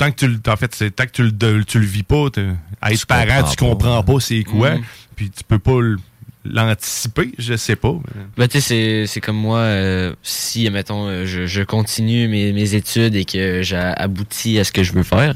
[0.00, 2.40] tant que tu le, en fait, tant que tu le, tu le vis pas, tu-
[2.40, 3.66] être parent, tu pas.
[3.66, 4.76] comprends pas c'est quoi.
[4.76, 4.82] Mm.
[5.14, 5.78] Puis tu peux pas
[6.44, 7.94] l'anticiper, je sais pas.
[8.38, 12.74] Ben, tu sais, c'est- comme moi, euh, si, mettons, euh, je, je continue mes, mes
[12.74, 15.34] études et que j'aboutis à ce que je veux faire,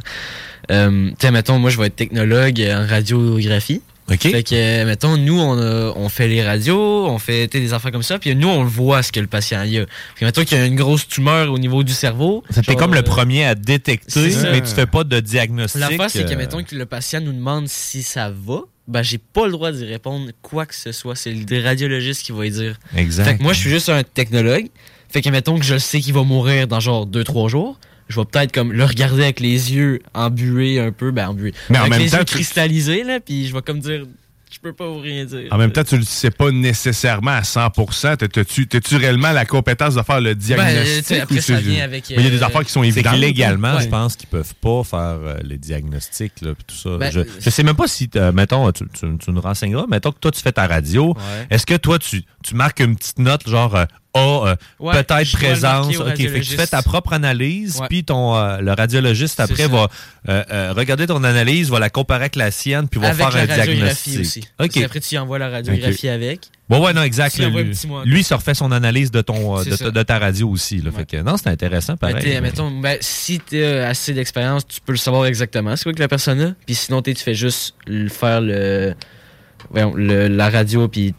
[0.70, 3.82] euh, tu sais, mettons, moi, je vais être technologue en radiographie.
[4.10, 4.20] OK.
[4.20, 7.90] Fait que, euh, mettons, nous, on, a- on fait les radios, on fait des affaires
[7.90, 9.86] comme ça, puis nous, on le voit ce que le patient y a.
[10.14, 12.44] Puis, mettons qu'il y a une grosse tumeur au niveau du cerveau.
[12.52, 15.80] T'es genre, comme le euh, premier à détecter, mais tu fais pas de diagnostic.
[15.80, 19.16] L'affaire, c'est que, euh, mettons, que le patient nous demande si ça va, ben, j'ai
[19.18, 21.16] pas le droit d'y répondre quoi que ce soit.
[21.16, 22.76] C'est le radiologiste qui va y dire.
[22.94, 23.24] Exact.
[23.24, 24.66] Fait que moi, je suis juste un technologue.
[25.08, 27.78] Fait que, mettons que je sais qu'il va mourir dans genre 2-3 jours.
[28.08, 31.54] Je vais peut-être comme le regarder avec les yeux embués un peu, ben embués.
[31.70, 34.04] Mais en avec même les temps, yeux tu- cristallisés, là, puis je vais comme dire,
[34.50, 35.48] je peux pas vous rien dire.
[35.50, 38.16] En même temps, tu le sais pas nécessairement à 100%.
[38.16, 40.84] T'as- T'as-tu t'as-tu réellement la compétence de faire le diagnostic?
[40.84, 42.70] Ben, tu sais, après, ça vient avec, Mais Il y a des euh, affaires qui
[42.72, 43.16] sont évidentes.
[43.16, 43.82] légalement, Ouais.
[43.82, 46.96] je pense qu'ils peuvent pas faire euh, les diagnostics là, puis tout ça.
[46.98, 50.18] Ben, je, je sais même pas si, mettons, tu, tu, tu nous renseigneras, mettons que
[50.20, 51.14] toi, tu fais ta radio.
[51.14, 51.46] Ouais.
[51.50, 53.84] Est-ce que toi, tu, tu marques une petite note, genre euh,
[54.16, 55.88] A, euh, Ouais, peut-être présence.
[55.96, 59.88] OK, fait que tu fais ta propre analyse, puis ton euh, le radiologiste, après, va
[60.28, 63.42] euh, regarder ton analyse, va la comparer avec la sienne, puis va avec faire la
[63.42, 64.20] un diagnostic.
[64.20, 64.44] aussi.
[64.72, 66.42] Qu'après, tu y envoies la radiographie avec.
[66.68, 67.36] Bon, ouais, non, exact.
[67.38, 67.72] Lui,
[68.06, 70.78] lui, il se refait son analyse de ton de, ta- de ta radio aussi.
[70.78, 70.98] Là, Ouais.
[70.98, 72.16] Fait que, non, c'est intéressant, pareil.
[72.24, 75.92] mais- mettons, ben, si tu as assez d'expérience, tu peux le savoir exactement c'est quoi
[75.92, 76.54] que la personne a.
[76.66, 77.74] Puis sinon, tu fais juste
[78.08, 78.94] faire le,
[79.74, 80.88] le- la radio.
[80.88, 81.14] Puis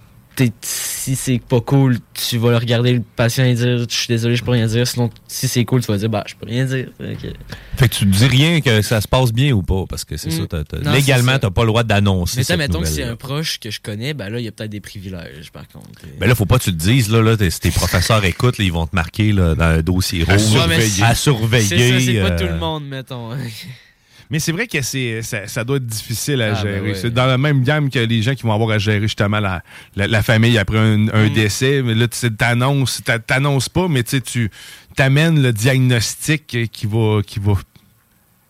[0.61, 4.35] si c'est pas cool, tu vas le regarder le patient et dire Je suis désolé,
[4.35, 4.87] je peux rien dire.
[4.87, 6.89] Sinon, si c'est cool, tu vas dire Bah, je peux rien dire.
[6.97, 7.33] Fait que-
[7.77, 10.29] Fait que tu dis rien que ça se passe bien ou pas, parce que c'est
[10.29, 10.47] Mm.
[10.49, 10.63] ça.
[10.63, 13.59] t'as- Non, légalement, t'as pas le droit d'annoncer Mais ça, mettons que c'est un proche
[13.59, 15.89] que je connais, ben là, il y a peut-être des privilèges, par contre.
[16.19, 18.57] Ben là, faut pas que tu te dises, là, là t'es- si tes professeurs écoutent,
[18.57, 20.33] là, ils vont te marquer là, dans un dossier rouge.
[20.33, 20.89] À surveiller.
[20.89, 23.29] C'est ça, c'est pas euh, tout le monde, mettons.
[24.31, 26.81] Mais c'est vrai que c'est ça, ça doit être difficile à Ah, ben gérer.
[26.91, 26.95] ouais.
[26.95, 29.61] C'est dans la même gamme que les gens qui vont avoir à gérer justement la,
[29.95, 31.33] la, la famille après un, un Mm.
[31.33, 31.81] décès.
[31.83, 34.49] Mais là, tu sais, t'annonces, t'a- t'annonces pas, mais tu
[34.95, 37.53] t'amènes le diagnostic qui va, qui va,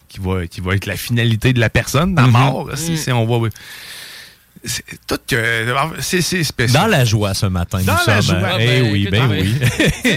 [0.08, 2.32] qui va, qui va être la finalité de la personne, la Mhm.
[2.32, 2.70] mort.
[2.76, 2.98] Si, Mm.
[2.98, 3.50] si on va,
[5.08, 5.20] tout
[6.00, 6.82] c'est spécial.
[6.84, 8.40] Dans la joie ce matin, Dans nous la sommes.
[8.40, 8.50] joie.
[8.60, 9.56] Eh Ben, oui, ben ben, oui.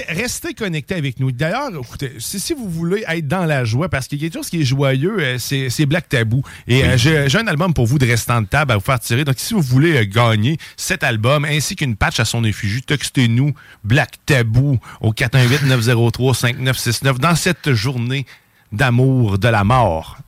[0.08, 1.32] Restez connectés avec nous.
[1.32, 4.38] D'ailleurs, écoutez, si, si vous voulez être dans la joie, parce qu'il y a quelque
[4.38, 6.42] chose qui est joyeux, euh, c'est Black Tabou.
[6.66, 9.00] Et euh, j'ai j'ai un album pour vous de restant de table à vous faire
[9.00, 9.24] tirer.
[9.24, 13.52] Donc, si vous voulez euh, gagner cet album ainsi qu'une patch à son effigie, textez-nous
[13.84, 18.26] Black Tabou au 418-903-5969 dans cette journée
[18.72, 20.18] d'amour de la mort.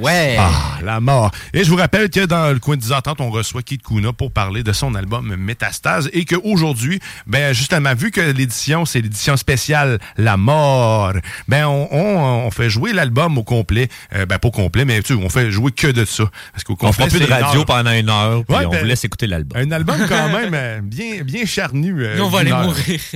[0.00, 0.36] Ouais.
[0.38, 1.30] Ah, la mort.
[1.52, 4.30] Et je vous rappelle que dans le coin de 10h30, on reçoit Kid Kuna pour
[4.32, 9.98] parler de son album Métastase et qu'aujourd'hui, ben, justement, vu que l'édition, c'est l'édition spéciale
[10.16, 11.12] La mort,
[11.48, 13.88] ben, on, on- on fait jouer l'album au complet.
[14.14, 16.24] Euh, ben, pas au complet, mais tu sais, on fait jouer que de ça.
[16.52, 18.78] Parce qu'au On complet, fera plus de radio pendant une heure, puis Ouais, on ben,
[18.80, 19.60] vous laisse écouter l'album.
[19.60, 21.94] Un album quand même euh, bien, bien charnu.
[22.04, 22.62] euh, Nous, on va aller heure.
[22.62, 23.00] mourir.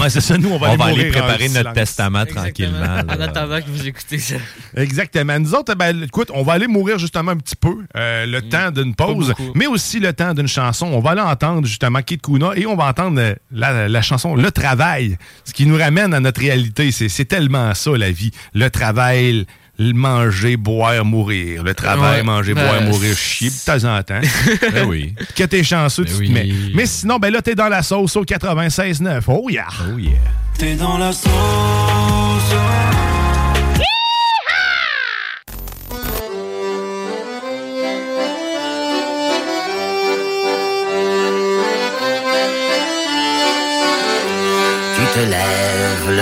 [0.00, 0.36] Ouais, c'est ça.
[0.38, 1.74] Nous, on va On aller va aller préparer notre silence.
[1.74, 3.02] testament tranquillement.
[3.08, 4.36] En attendant que vous écoutez ça.
[4.76, 5.38] Exactement.
[5.38, 8.70] Nous autres, ben, écoute, on va aller mourir justement un petit peu, euh, le temps
[8.70, 10.86] d'une pause, mais aussi le temps d'une chanson.
[10.86, 14.34] On va aller entendre justement Kid Kuna et on va entendre euh, la, la chanson
[14.34, 16.90] Le Travail, ce qui nous ramène à notre réalité.
[16.92, 18.30] C'est tellement ça, la vie.
[18.54, 19.46] Le travail,
[19.78, 21.62] le manger, boire, mourir.
[21.64, 22.22] Le travail, Ouais.
[22.22, 24.20] manger, Ben, boire, mourir, chier de temps en temps.
[24.72, 25.14] Ben oui.
[25.34, 26.30] que t'es chanceux, tu Ben te oui.
[26.30, 26.48] mets.
[26.74, 29.22] Mais sinon, ben là, t'es dans la sauce au 96.9.
[29.28, 29.66] Oh yeah!
[29.92, 30.12] Oh yeah.
[30.56, 31.30] T'es dans la sauce.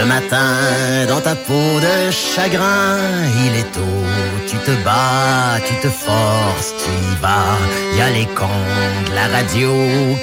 [0.03, 2.99] Le matin dans ta peau de chagrin,
[3.45, 4.05] il est tôt,
[4.49, 7.59] tu te bats, tu te forces, tu y vas.
[7.97, 8.69] Y a les cons
[9.09, 9.71] de la radio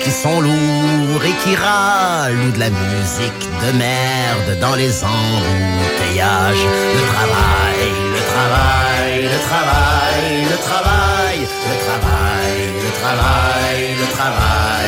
[0.02, 6.68] qui sont lourds et qui râlent ou de la musique de merde dans les embouteillages.
[6.98, 14.08] Le travail, le travail, le travail, le travail, le travail, le travail, le travail, le
[14.18, 14.79] travail.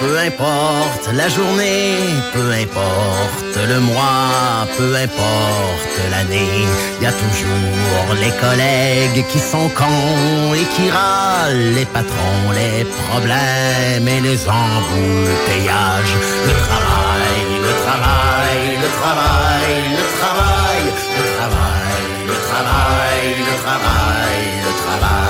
[0.00, 1.96] Peu importe la journée,
[2.32, 6.66] peu importe le mois, peu importe l'année,
[7.00, 14.08] y a toujours les collègues qui sont cons et qui râlent, les patrons, les problèmes
[14.08, 16.16] et les embouteillages.
[16.46, 20.82] Le travail, le travail, le travail, le travail,
[21.18, 25.23] le travail, le travail, le travail, le travail.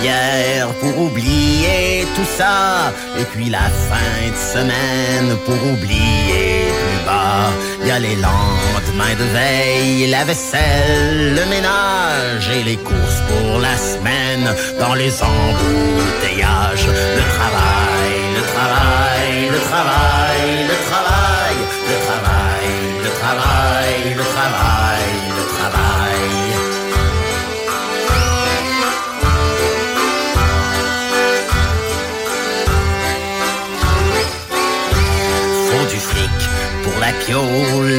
[0.00, 2.92] Bière pour oublier tout ça.
[3.18, 7.50] Et puis la fin de semaine pour oublier plus bas.
[7.80, 13.60] Il y a les lendemains de veille, la vaisselle, le ménage et les courses pour
[13.60, 14.46] la semaine
[14.78, 16.86] dans les embouteillages.
[17.18, 21.58] Le travail, le travail, le travail, le travail,
[21.90, 24.77] le travail, le travail, le travail,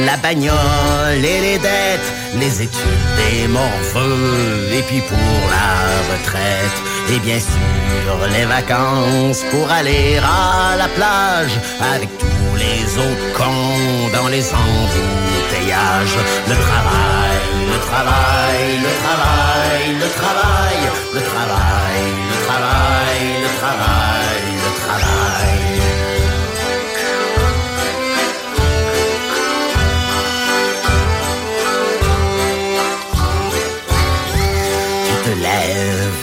[0.06, 5.70] la bagnole et les dettes, les études des morveux, et puis pour la
[6.10, 6.78] retraite,
[7.10, 11.54] et bien sûr les vacances pour aller à la plage
[11.94, 16.18] avec tous les autres cons dans les embouteillages.
[16.48, 17.38] Le travail,
[17.72, 20.78] le travail, le travail, le travail,
[21.14, 22.99] le travail, le travail,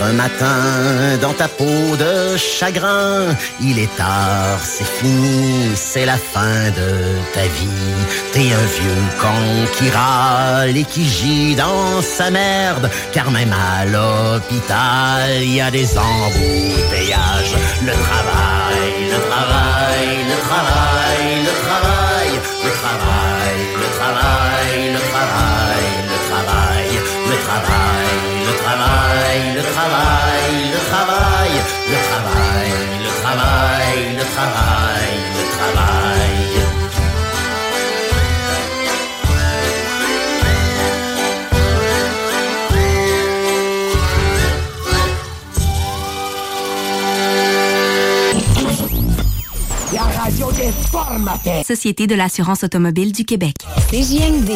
[0.10, 3.36] un matin dans ta peau de chagrin.
[3.62, 6.90] Il est tard, c'est fini, c'est la fin de
[7.34, 7.98] ta vie.
[8.34, 9.42] T'es un vieux con
[9.76, 12.90] qui râle et qui gît dans sa merde.
[13.12, 17.56] Car même à l'hôpital, il y a des embouteillages.
[17.90, 22.32] Le travail, le travail, le travail, le travail,
[22.66, 26.92] le travail, le travail, le travail, le travail, le travail,
[27.30, 28.37] le travail,
[28.68, 31.52] le travail, le travail,
[31.88, 32.72] le travail,
[33.04, 36.38] le travail, le travail, le travail.
[49.94, 51.66] La radio des formateurs.
[51.66, 53.56] Société de l'assurance automobile du Québec.
[53.90, 54.52] CJMD,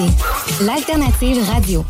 [0.61, 1.85] l'alternative radio.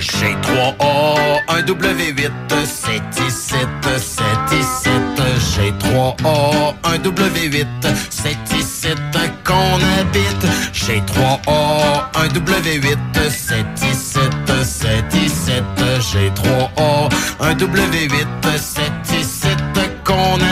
[0.00, 2.30] J'ai 3A, un W8,
[2.64, 3.68] 7 ici, 7
[4.52, 4.90] ici.
[5.54, 7.66] J'ai 3A, un W8,
[8.08, 8.88] 7 ici
[9.44, 10.46] qu'on habite.
[10.72, 14.20] J'ai 3A, un W8, 7 ici,
[14.64, 15.52] 7 ici.
[16.10, 17.10] J'ai 3A,
[17.40, 19.30] un W8, 7 ici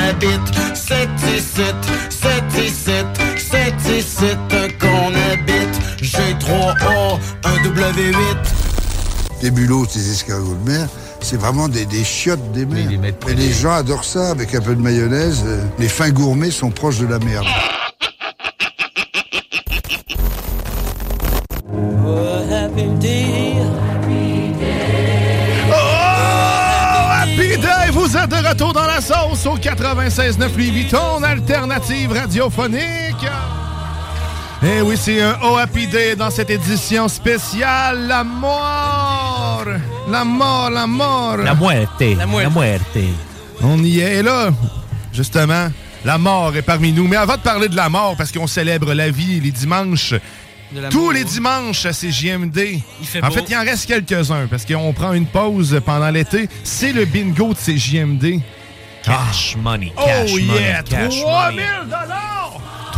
[0.08, 0.40] habite.
[0.74, 1.72] C'est ici,
[2.10, 2.92] c'est ici,
[3.36, 4.36] c'est ici
[4.80, 5.80] qu'on habite.
[6.00, 8.57] J'ai 3A, un W8.
[9.42, 10.88] Les bulots, ces escargots de mer,
[11.20, 12.90] c'est vraiment des, des chiottes des mers.
[13.28, 15.42] Et les gens adorent ça avec un peu de mayonnaise.
[15.46, 17.46] Euh, Les fins gourmets sont proches de la merde.
[25.72, 27.88] Oh, Happy Day!
[27.92, 33.26] Vous êtes de retour dans la sauce au 96.9 Louis Vuitton, alternative radiophonique.
[34.60, 38.08] Eh oui, c'est un Oh Happy Day dans cette édition spéciale.
[38.08, 39.64] La mort!
[40.10, 41.36] La mort, la mort!
[41.36, 42.02] La muerte.
[42.16, 42.98] La muerte.
[43.62, 44.16] On y est.
[44.16, 44.50] Et là,
[45.12, 45.68] justement,
[46.04, 47.06] la mort est parmi nous.
[47.06, 50.14] Mais avant de parler de la mort, parce qu'on célèbre la vie les dimanches,
[50.90, 52.80] tous les dimanches à CJMD.
[53.02, 53.34] fait en beau.
[53.34, 56.48] fait, il en reste quelques-uns, parce qu'on prend une pause pendant l'été.
[56.64, 58.40] C'est le bingo de CJMD.
[59.04, 60.82] Cash money, cash oh money, yeah!
[60.82, 61.64] cash 3000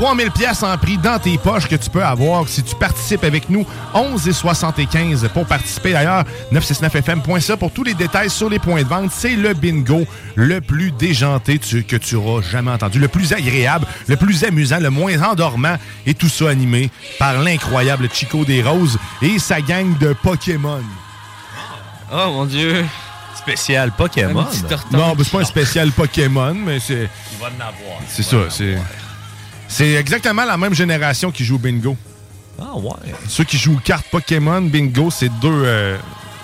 [0.01, 3.51] 3000 pièces en prix dans tes poches que tu peux avoir si tu participes avec
[3.51, 3.67] nous.
[3.93, 5.93] 11 et 75 pour participer.
[5.93, 9.11] D'ailleurs, 969fm.ca pour tous les détails sur les points de vente.
[9.13, 12.99] C'est le bingo le plus déjanté tu- que tu auras jamais entendu.
[12.99, 15.77] Le plus agréable, le plus amusant, le moins endormant.
[16.07, 20.81] Et tout ça animé par l'incroyable Chico des Roses et sa gang de Pokémon.
[22.11, 22.87] Oh mon dieu.
[23.37, 24.47] Spécial Pokémon.
[24.93, 27.09] Non, c'est pas un spécial Pokémon, mais c'est...
[27.33, 28.01] Il va en avoir.
[28.09, 28.79] C'est ça, c'est...
[29.70, 31.96] C'est exactement la même génération qui joue au bingo.
[32.61, 32.90] Ah ouais.
[33.28, 35.48] Ceux qui jouent aux cartes Pokémon, bingo, c'est deux...
[35.64, 35.96] euh,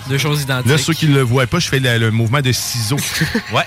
[0.09, 0.71] Deux choses identiques.
[0.71, 2.97] Là, ceux qui le voient pas, je fais le, le mouvement de ciseaux.
[3.53, 3.63] ouais.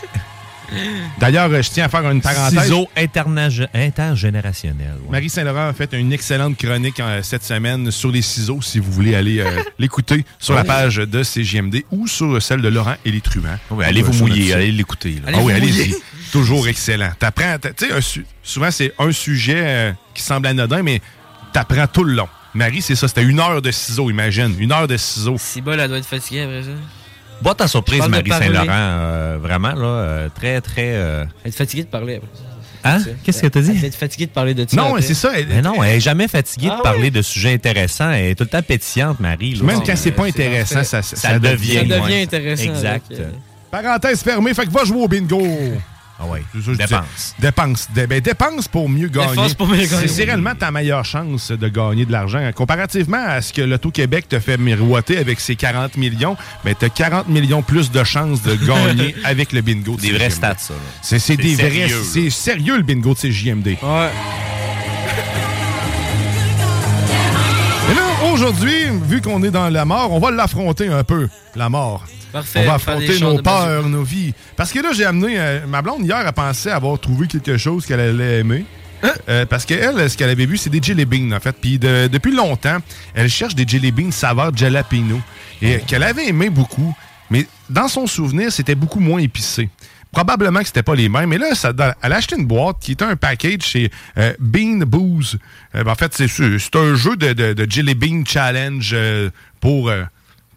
[1.18, 2.62] D'ailleurs, euh, je tiens à faire une parenthèse.
[2.62, 4.94] Ciseaux interna- intergénérationnels.
[5.04, 5.10] ouais.
[5.10, 8.90] Marie Saint-Laurent a fait une excellente chronique euh, cette semaine sur les ciseaux, si vous
[8.92, 13.10] voulez aller euh, l'écouter sur la page de CGMD ou sur celle de Laurent et
[13.10, 13.58] les truands.
[13.70, 15.20] Oui, allez vous mouiller, allez l'écouter.
[15.26, 15.32] là.
[15.34, 15.94] ah oui, allez-y.
[16.32, 17.10] Toujours excellent.
[17.18, 17.86] T'apprends, tu
[18.42, 21.00] souvent c'est un sujet euh, qui semble anodin, mais
[21.52, 22.28] t'apprends tout le long.
[22.54, 24.54] Marie, c'est ça, c'était une heure de ciseaux, imagine.
[24.58, 25.36] Une heure de ciseaux.
[25.38, 26.70] Si bol, elle doit être fatiguée après ça.
[27.42, 28.28] Bon, ta surprise, Marie.
[28.30, 30.90] Saint-Laurent, euh, vraiment, là, euh, très, très...
[30.94, 32.42] euh, Elle est fatiguée de parler après ça.
[32.82, 32.98] Hein?
[33.22, 33.72] Qu'est-ce que t'as dit?
[33.78, 34.74] Elle est fatiguée de parler de ça.
[34.76, 35.32] Non, c'est ça.
[35.34, 38.10] elle- Mais non, elle est jamais fatiguée Ah de parler de sujets intéressants.
[38.10, 39.54] Elle est tout le temps pétillante, Marie.
[39.54, 39.62] là.
[39.64, 41.74] Même quand c'est pas intéressant, ça, ça, ça devient.
[41.74, 42.22] Ça devient ouais.
[42.22, 42.62] intéressant.
[42.64, 43.06] Exact.
[43.12, 43.30] avec, euh,
[43.70, 45.40] Parenthèse fermée, fait que va jouer au bingo.
[46.22, 47.34] Ah je Dépense.
[47.38, 47.88] Dépense.
[47.94, 49.30] Dé- ben, dépense pour mieux gagner.
[49.30, 50.06] Dépense pour mieux gagner.
[50.08, 52.50] C'est- réellement ta meilleure chance de gagner de l'argent.
[52.54, 56.90] Comparativement à ce que l'Auto-Québec te fait miroiter avec ses 40 millions, ben, tu as
[56.90, 59.96] 40 millions plus de chances de gagner avec le bingo.
[59.96, 60.74] de Des vrais stats, ça.
[61.02, 61.70] C'est des C'est vrais.
[61.88, 63.66] sérieux, C'est sérieux le bingo de CJMD.
[63.82, 64.10] Ouais.
[67.90, 68.74] Et là, aujourd'hui,
[69.08, 72.04] vu qu'on est dans la mort, on va l'affronter un peu, la mort.
[72.32, 72.60] Parfait.
[72.62, 74.32] On va affronter nos peurs, nos vies.
[74.56, 75.34] Parce que là, j'ai amené.
[75.38, 78.64] euh, ma blonde, hier, a pensé avoir trouvé quelque chose qu'elle allait aimer.
[79.02, 79.12] Hein?
[79.28, 81.56] Euh, parce qu'elle, ce qu'elle avait vu, c'est des jelly beans, en fait.
[81.60, 82.78] Puis de- depuis longtemps,
[83.14, 85.20] elle cherche des jelly beans saveur jalapeno.
[85.62, 86.94] Et qu'elle avait aimé beaucoup.
[87.30, 89.68] Mais dans son souvenir, c'était beaucoup moins épicé.
[90.12, 91.28] Probablement que c'était pas les mêmes.
[91.28, 94.32] Mais là, ça, dans- elle a acheté une boîte qui était un package chez euh,
[94.40, 95.38] Bean Booze.
[95.72, 98.94] Ben, en fait, c'est c'est un jeu de, de- de Jelly Bean Challenge
[99.60, 99.88] pour,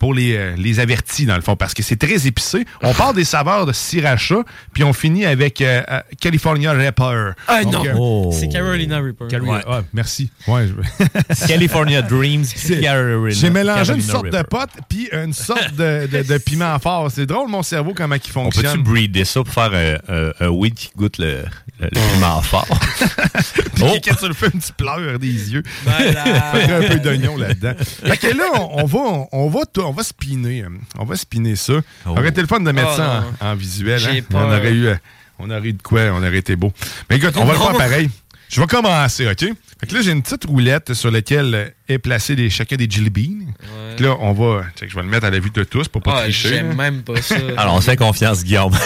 [0.04, 2.66] pour les, euh, les avertis, dans le fond, parce que c'est très épicé.
[2.82, 7.32] On part des saveurs de sriracha, puis on finit avec euh, euh, California Reaper.
[7.48, 7.86] Ah Donc, non!
[7.86, 8.30] euh, Oh.
[8.38, 9.28] C'est Carolina Reaper.
[9.66, 10.30] Ah, merci.
[10.46, 12.44] Ouais, je- California Dreams,
[12.82, 17.10] Carolina- J'ai mélangé une sorte de pote puis une sorte de, de- de piment fort.
[17.10, 18.84] C'est drôle, mon cerveau, comment il On peut-tu fonctionne.
[18.84, 21.44] breeder ça pour faire un, un, un weed qui goûte le,
[21.80, 22.68] le, le piment fort?
[23.76, 23.98] Puis Oh.
[24.04, 25.64] quand tu le fais, tu pleures des yeux.
[25.84, 26.24] Voilà.
[26.52, 27.74] Faudrait un peu d'oignon là-dedans.
[27.80, 30.64] Fait que là, on, on va, on va, on va spinner.
[30.64, 31.74] euh, On va spinner ça.
[32.06, 32.10] Oh.
[32.12, 34.02] Aurait été le fun de mettre Oh, ça en, en visuel.
[34.08, 34.20] Hein.
[34.34, 34.96] On aurait eu, euh,
[35.40, 36.72] on aurait eu de quoi, on aurait été beau.
[37.10, 38.10] Mais écoute, on va le faire pareil.
[38.54, 39.40] Je vais commencer, OK?
[39.40, 43.10] Fait que là, j'ai une petite roulette sur laquelle est placé les, chacun des jelly
[43.10, 43.48] beans.
[43.60, 44.64] Fait que là, on va.
[44.80, 46.50] Je vais le mettre à la vue de tous pour pas Ah, tricher.
[46.50, 47.36] j'aime même pas ça.
[47.58, 48.74] Alors, on se fait confiance, Guillaume.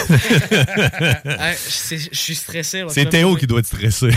[1.24, 2.82] Hey, c'est- Je suis stressé.
[2.88, 4.08] C'est Théo qui doit être stressé.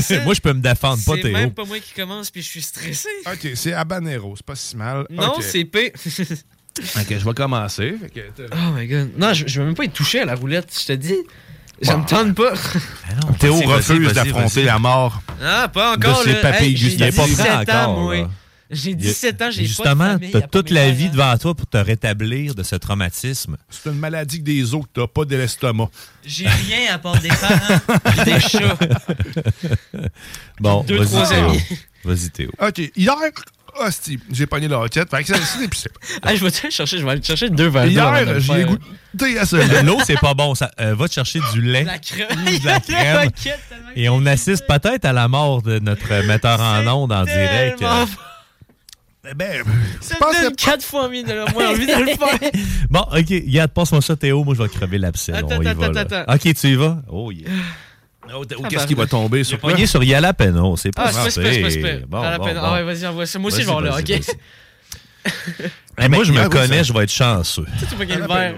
[0.00, 0.20] c'est.
[0.24, 1.32] Moi, je peux me défendre, pas C'est Théo.
[1.32, 3.08] même pas moi qui commence, puis je suis stressé.
[3.26, 5.04] OK, c'est habanero, c'est pas si mal.
[5.10, 5.92] Non, c'est P.
[5.96, 7.94] OK, je vais commencer.
[8.00, 8.20] Fait que,
[8.52, 9.10] oh my god.
[9.18, 11.16] Non, je, je vais même pas y toucher à la roulette, je te dis.
[11.82, 12.52] Ça me tente pas.
[13.38, 15.20] Théo Vas-y, vas-y, refuse d'affronter la mort.
[15.42, 16.20] Ah, pas encore.
[16.20, 16.40] De ses là.
[16.40, 17.00] papilles Hey, J'ai gustatives.
[17.00, 18.16] Il est pas 17 prêt ans, encore, moi.
[18.16, 18.28] là.
[18.74, 21.10] J'ai 17 ans, j'ai pas de Justement, famille, t'as y a pas toute la vie
[21.10, 23.58] devant toi pour te rétablir de ce traumatisme.
[23.68, 25.90] C'est une maladie que des os que t'as pas de l'estomac.
[26.24, 28.78] J'ai rien à part des parents des chats.
[30.58, 31.52] Bon, Deux, vas-y, Théo.
[32.04, 32.50] Vas-y, Théo.
[32.60, 32.78] OK.
[32.96, 33.14] Hier,
[33.78, 35.10] hostie, j'ai pogné la roquette.
[35.10, 35.88] Fait que ça, c'est épicé.
[36.22, 39.44] Ah, je vais te chercher, je vais aller chercher deux verres Hier, j'ai goûté à
[39.46, 39.58] ça.
[39.82, 40.54] L'eau, c'est pas bon.
[40.54, 41.84] Ça, euh, va te chercher du lait.
[41.84, 42.28] La crème.
[42.28, 43.30] de la crème.
[43.96, 47.78] Et on assiste peut-être à la mort de notre metteur en ondes en direct.
[47.78, 48.06] Tellement-
[49.36, 49.62] Ben,
[50.00, 52.50] Ça me donne quatre fois mieux de moins envie de le faire.
[52.90, 53.28] Bon, OK.
[53.30, 54.42] Regarde, passe-moi ça, Théo.
[54.42, 55.32] Moi, je vais crever l'abcès.
[55.32, 56.00] Attends, On y attends, va, là.
[56.00, 56.98] attends, OK, tu y vas?
[57.08, 57.48] Oh, yeah.
[58.34, 59.86] Oh, Qu'est-ce qui va tomber J'ai sur quoi?
[59.86, 60.76] sur Yalapeno.
[60.76, 62.02] C'est pas Ah, c'est pas c'est.
[62.12, 63.38] Ah ouais, vas-y, envoie ça.
[63.38, 64.08] Moi aussi, je vais là, ok?
[64.08, 65.70] vas-y.
[65.98, 67.66] Eh, moi, je me Ah, connais, je vais être chanceux.
[67.74, 68.54] Tu sais, tu pognes le verre.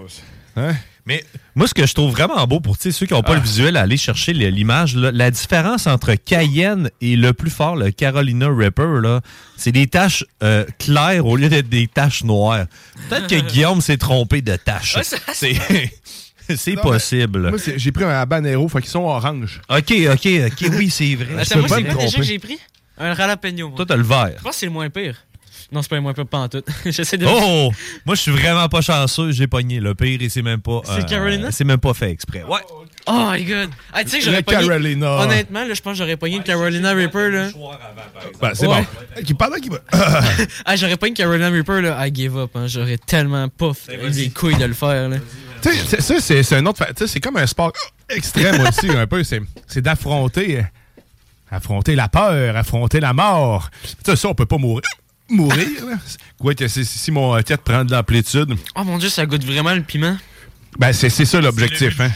[0.57, 0.74] Hein?
[1.07, 1.22] Mais
[1.55, 3.98] moi, ce que je trouve vraiment beau pour ceux qui n'ont pas le visuel, aller
[3.98, 9.20] chercher l'image, la différence entre Cayenne et le plus fort, le Carolina Reaper, là,
[9.59, 12.64] c'est des taches euh, claires au lieu d'être des taches noires.
[13.11, 14.96] Peut-être que Guillaume s'est trompé de taches.
[14.96, 15.16] Ouais, ça-
[16.57, 17.50] C'est possible.
[17.50, 19.61] Moi, j'ai pris un habanero, fait qu'ils sont orange.
[19.68, 21.40] OK, OK, OK, oui, c'est vrai.
[21.42, 22.59] Attends, moi, c'est quoi déjà que j'ai pris?
[22.98, 23.68] Un jalapeno.
[23.68, 23.76] moi.
[23.76, 24.35] Toi, t'as le vert.
[24.38, 25.16] Je pense que c'est le moins pire.
[25.72, 26.62] Non, c'est pas le moins pire, pas en tout.
[26.85, 27.26] J'essaie de.
[27.28, 27.72] Oh!
[28.07, 29.33] Moi, je suis vraiment pas chanceux.
[29.33, 30.72] J'ai pogné le pire et c'est même pas...
[30.76, 31.50] euh, C'est Carolina?
[31.50, 32.44] C'est même pas fait exprès.
[32.44, 32.61] Ouais.
[33.07, 33.70] Oh my god.
[33.92, 34.61] Ah, tu sais que j'aurais pogné.
[34.66, 35.11] Carolina.
[35.22, 37.48] Honnêtement, là, je pense que j'aurais pogné le Carolina Reaper, là.
[38.40, 38.83] Ben, c'est Ouais.
[39.16, 39.22] bon.
[39.24, 39.78] Qui pendant qu'il va.
[40.64, 42.07] Ah, j'aurais pogné le Carolina Reaper, là.
[42.07, 42.66] I give up, hein.
[42.66, 45.16] J'aurais tellement pas eu les couilles de le faire, là.
[45.72, 46.79] Tu sais, c'est- ça, c'est un autre.
[46.79, 47.72] fa- Tu sais, c'est comme un sport
[48.09, 49.22] extrême aussi, un peu.
[49.24, 50.59] C'est d'affronter.
[50.59, 50.62] euh,
[51.50, 53.70] Affronter la peur, affronter la mort.
[53.83, 54.83] Tu sais, ça, on peut pas mourir.
[55.29, 55.96] Mourir, là.
[56.38, 59.83] Quoi que si, mon tête prend de l'amplitude, Oh mon dieu, ça goûte vraiment le
[59.83, 60.16] piment?
[60.79, 62.11] ben c'est c'est ça l'objectif, hein.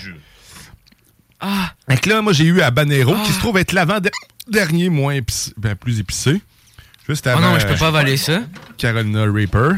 [1.40, 1.72] Ah!
[2.02, 6.00] Que là, moi, j'ai eu Habanero, qui se trouve être l'avant-dernier moins épicé, ben, plus
[6.00, 6.40] épicé.
[7.08, 7.40] Juste Oh avant.
[7.40, 8.40] non, mais je peux euh, pas avaler ça.
[8.76, 9.76] Carolina Reaper.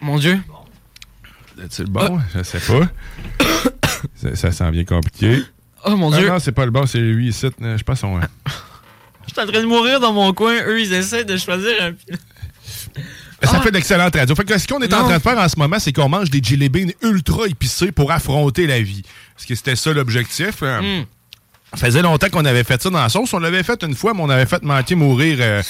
[0.00, 0.40] Mon dieu.
[1.70, 2.20] C'est le bon?
[2.34, 2.88] Je sais pas.
[4.14, 5.42] ça, ça sent bien compliqué.
[5.84, 6.28] Oh mon Ah dieu.
[6.28, 7.46] non, c'est pas le bon, c'est lui ici.
[7.62, 8.20] euh, Je pense son.
[9.26, 10.54] Je suis en train de mourir dans mon coin.
[10.66, 11.92] Eux, ils essaient de choisir un.
[13.42, 14.34] Ça fait d'excellentes radio.
[14.34, 16.30] Fait que ce qu'on est en train de faire en ce moment, c'est qu'on mange
[16.30, 19.02] des jelly beans ultra épicés pour affronter la vie.
[19.34, 20.56] Parce que c'était ça l'objectif.
[20.62, 21.04] Euh, Hmm.
[21.74, 23.32] Ça faisait longtemps qu'on avait fait ça dans la sauce.
[23.34, 25.36] On l'avait fait une fois, mais on avait fait manquer mourir.
[25.40, 25.62] euh,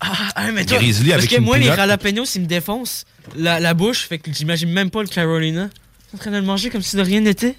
[0.00, 1.76] Ah, ah, mais toi, Grizzly parce avec que une moi, les pilote.
[1.76, 3.04] jalapenos, ils me défoncent
[3.36, 5.68] la, la bouche, fait que j'imagine même pas le Carolina.
[5.68, 7.54] T'es en train de le manger comme si de rien n'était?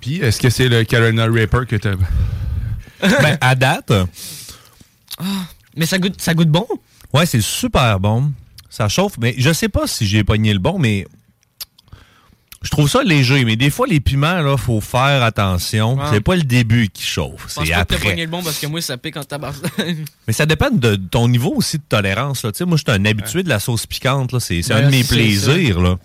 [0.00, 1.94] Puis, est-ce que c'est le Carolina Reaper que t'as.
[3.02, 3.92] ben, à date,
[5.74, 6.66] Mais ça goûte, ça goûte bon?
[7.12, 8.32] ouais, c'est super bon.
[8.70, 11.06] Ça chauffe, mais je sais pas si j'ai pogné le bon, mais
[12.66, 13.44] je trouve ça léger.
[13.44, 15.94] Mais des fois, les piments, là, faut faire attention.
[15.94, 16.04] Ouais.
[16.10, 18.16] C'est pas le début qui chauffe, c'est pas que après.
[18.16, 19.52] le bon parce que moi, ça pique en tabac.
[20.26, 22.42] Mais ça dépend de ton niveau aussi de tolérance.
[22.42, 22.50] Là.
[22.50, 24.32] Tu sais, Moi, je suis un habitué de la sauce piquante.
[24.32, 24.40] là.
[24.40, 25.80] C'est un de mes c'est plaisirs.
[25.80, 25.96] Là.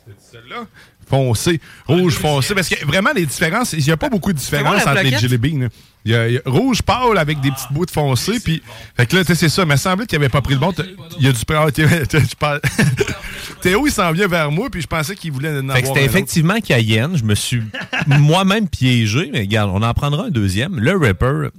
[1.09, 2.53] foncé, rouge foncé.
[2.53, 5.09] Parce que vraiment, les différences, il n'y a pas beaucoup de différence Fais-moi la entre
[5.09, 5.67] les jelly beans.
[6.03, 8.39] Il y, a, il y a rouge pâle avec des petites bouts de foncé.
[8.39, 8.63] Puis,
[8.97, 9.61] fait que là, tu sais, c'est ça.
[9.61, 10.73] Il me semblait qu'il n'avait pas pris le bon.
[11.19, 11.41] Il y a du
[13.61, 15.87] Théo, il s'en vient vers moi, puis je pensais qu'il voulait en avoir Fait que
[15.89, 17.15] c'était effectivement Cayenne.
[17.15, 17.61] Je me suis
[18.07, 19.29] moi-même piégé.
[19.31, 20.79] Mais regarde, on en prendra un deuxième.
[20.79, 21.49] Le Ripper.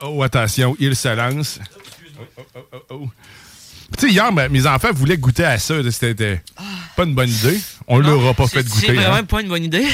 [0.00, 1.58] Oh, attention, il se lance.
[2.20, 3.08] Oh, oh, oh, oh, oh.
[3.96, 5.74] Tu sais, hier, mes enfants voulaient goûter à ça.
[5.90, 6.42] C'était
[6.94, 7.58] pas une bonne idée.
[7.86, 8.92] On leur a pas fait C'est goûter.
[8.92, 9.24] vraiment hein.
[9.24, 9.86] pas une bonne idée.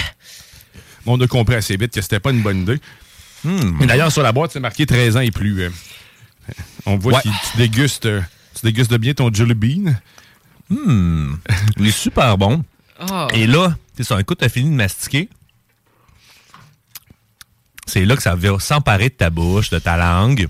[1.07, 2.81] On a compris assez vite que c'était pas une bonne idée.
[3.45, 5.63] Mais D'ailleurs, sur la boîte, c'est marqué 13 ans et plus.
[5.63, 5.71] euh.
[6.87, 7.23] On voit Ouais.
[7.23, 8.03] que tu dégustes,
[8.55, 9.95] tu dégustes bien ton jelly bean.
[10.71, 11.35] Hmm.
[11.79, 12.63] Il est super bon.
[12.99, 13.29] Ah.
[13.35, 15.29] Et là, c'est ça, un coup, tu as fini de mastiquer.
[17.87, 20.49] C'est là que ça va s'emparer de ta bouche, de ta langue.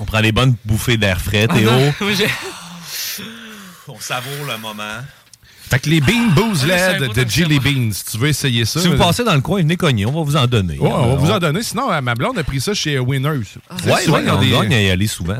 [0.00, 1.70] On prend des bonnes bouffées d'air frais, Ah Théo.
[2.16, 2.28] j'ai-
[3.88, 4.98] On savoure le moment.
[5.70, 8.80] Fait que les Bean Booze Ah, LED de Jelly Beans, si tu veux essayer ça?
[8.80, 10.06] Si vous euh, passez dans le coin, venez cogner.
[10.06, 10.78] On va vous en donner.
[10.78, 11.62] ouais, on va vous en donner.
[11.62, 13.40] Sinon, euh, ma blonde a pris ça chez Winners.
[13.40, 15.36] Tu sais, Ouais, souvent, ouais, il y a on des- gagne à y aller souvent.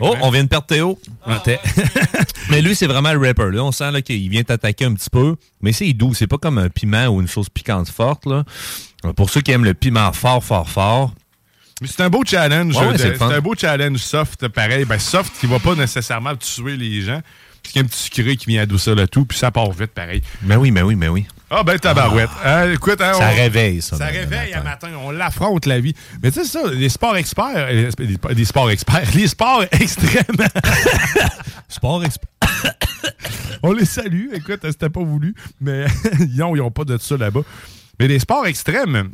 [0.00, 0.98] Oh, on vient de perdre Théo.
[1.26, 1.42] Ah.
[2.50, 3.50] mais lui, c'est vraiment le rapper.
[3.50, 3.64] Là.
[3.64, 5.36] On sent là, qu'il vient t'attaquer un petit peu.
[5.60, 6.14] Mais c'est doux.
[6.14, 8.26] C'est pas comme un piment ou une sauce piquante forte.
[8.26, 8.44] Là.
[9.16, 11.12] Pour ceux qui aiment le piment fort, fort, fort.
[11.82, 12.76] Mais c'est un beau challenge.
[12.76, 14.84] Ouais, ouais, euh, c'est c'est un beau challenge soft, pareil.
[14.84, 17.20] Ben, soft qui va pas nécessairement tuer les gens.
[17.64, 19.72] Puis qu'il y a un petit sucré qui vient adoucir le tout, puis ça part
[19.72, 20.22] vite, pareil.
[20.42, 21.26] Mais oui, mais oui, mais oui.
[21.50, 22.30] Ah ben tabarouette.
[22.44, 23.96] Hein, écoute, hein, Ça on- réveille, ça.
[23.96, 24.88] Ça le- le réveille à matin.
[24.88, 24.98] matin.
[25.02, 25.94] On l'affronte, la vie.
[26.22, 30.36] Mais tu sais ça, les sports experts, euh, les, les sports experts, les sports extrêmes,
[31.68, 32.28] Sport expert.
[33.62, 34.28] on les salue.
[34.34, 35.86] Écoute, c'était pas voulu, mais
[36.20, 37.40] ils n'ont pas de ça là-bas.
[37.98, 39.10] Mais les sports extrêmes,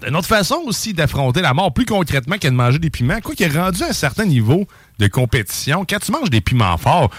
[0.00, 3.20] c'est une autre façon aussi d'affronter la mort plus concrètement que de manger des piments.
[3.22, 4.66] Quoi qu'il est rendu à un certain niveau
[4.98, 7.10] de compétition, quand tu manges des piments forts,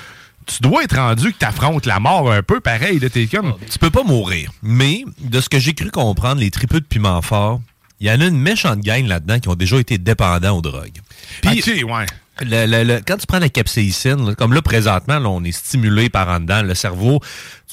[0.46, 3.00] tu dois être rendu que tu affrontes la mort un peu pareil.
[3.00, 3.56] là, T'es comme.
[3.72, 4.52] Tu peux pas mourir.
[4.62, 7.62] Mais, de ce que j'ai cru comprendre, les tripeux de piment fort,
[8.00, 11.00] il y en a une méchante gang là-dedans qui ont déjà été dépendants aux drogues.
[11.42, 12.06] Puis, Ok, ouais.
[12.42, 15.52] le- le- le- quand tu prends la capsaïcine, là, comme là, présentement, là, on est
[15.54, 17.20] stimulé par en dedans, le cerveau,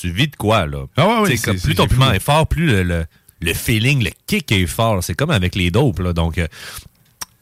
[0.00, 0.84] tu vis de quoi, là?
[0.96, 2.14] Ah ouais, comme c'est- plus ton piment fou.
[2.14, 2.84] est fort, plus
[3.44, 5.02] le feeling, le kick est fort.
[5.02, 6.12] C'est comme avec les dopes, là.
[6.12, 6.46] Donc, euh,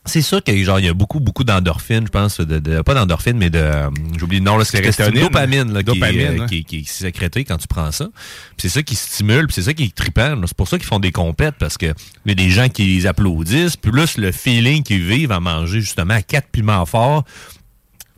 [0.07, 2.41] c'est sûr qu'il genre, il y a beaucoup, beaucoup d'endorphines, je pense.
[2.41, 3.59] De, de- pas d'endorphines, mais de.
[3.59, 4.59] euh, J'oublie le nom.
[4.65, 4.79] C'est
[5.09, 7.93] une dopamine, là, qui, est, Dopamine, euh, qui, est- qui est sécrétée quand tu prends
[7.93, 8.09] ça.
[8.57, 10.35] C'est ça qui stimule, c'est ça qui est trippant.
[10.47, 11.87] C'est pour ça qu'ils font des compètes, parce que
[12.25, 15.81] il y a des gens qui les applaudissent, plus le feeling qu'ils vivent à manger,
[15.81, 17.25] justement, à quatre piments forts.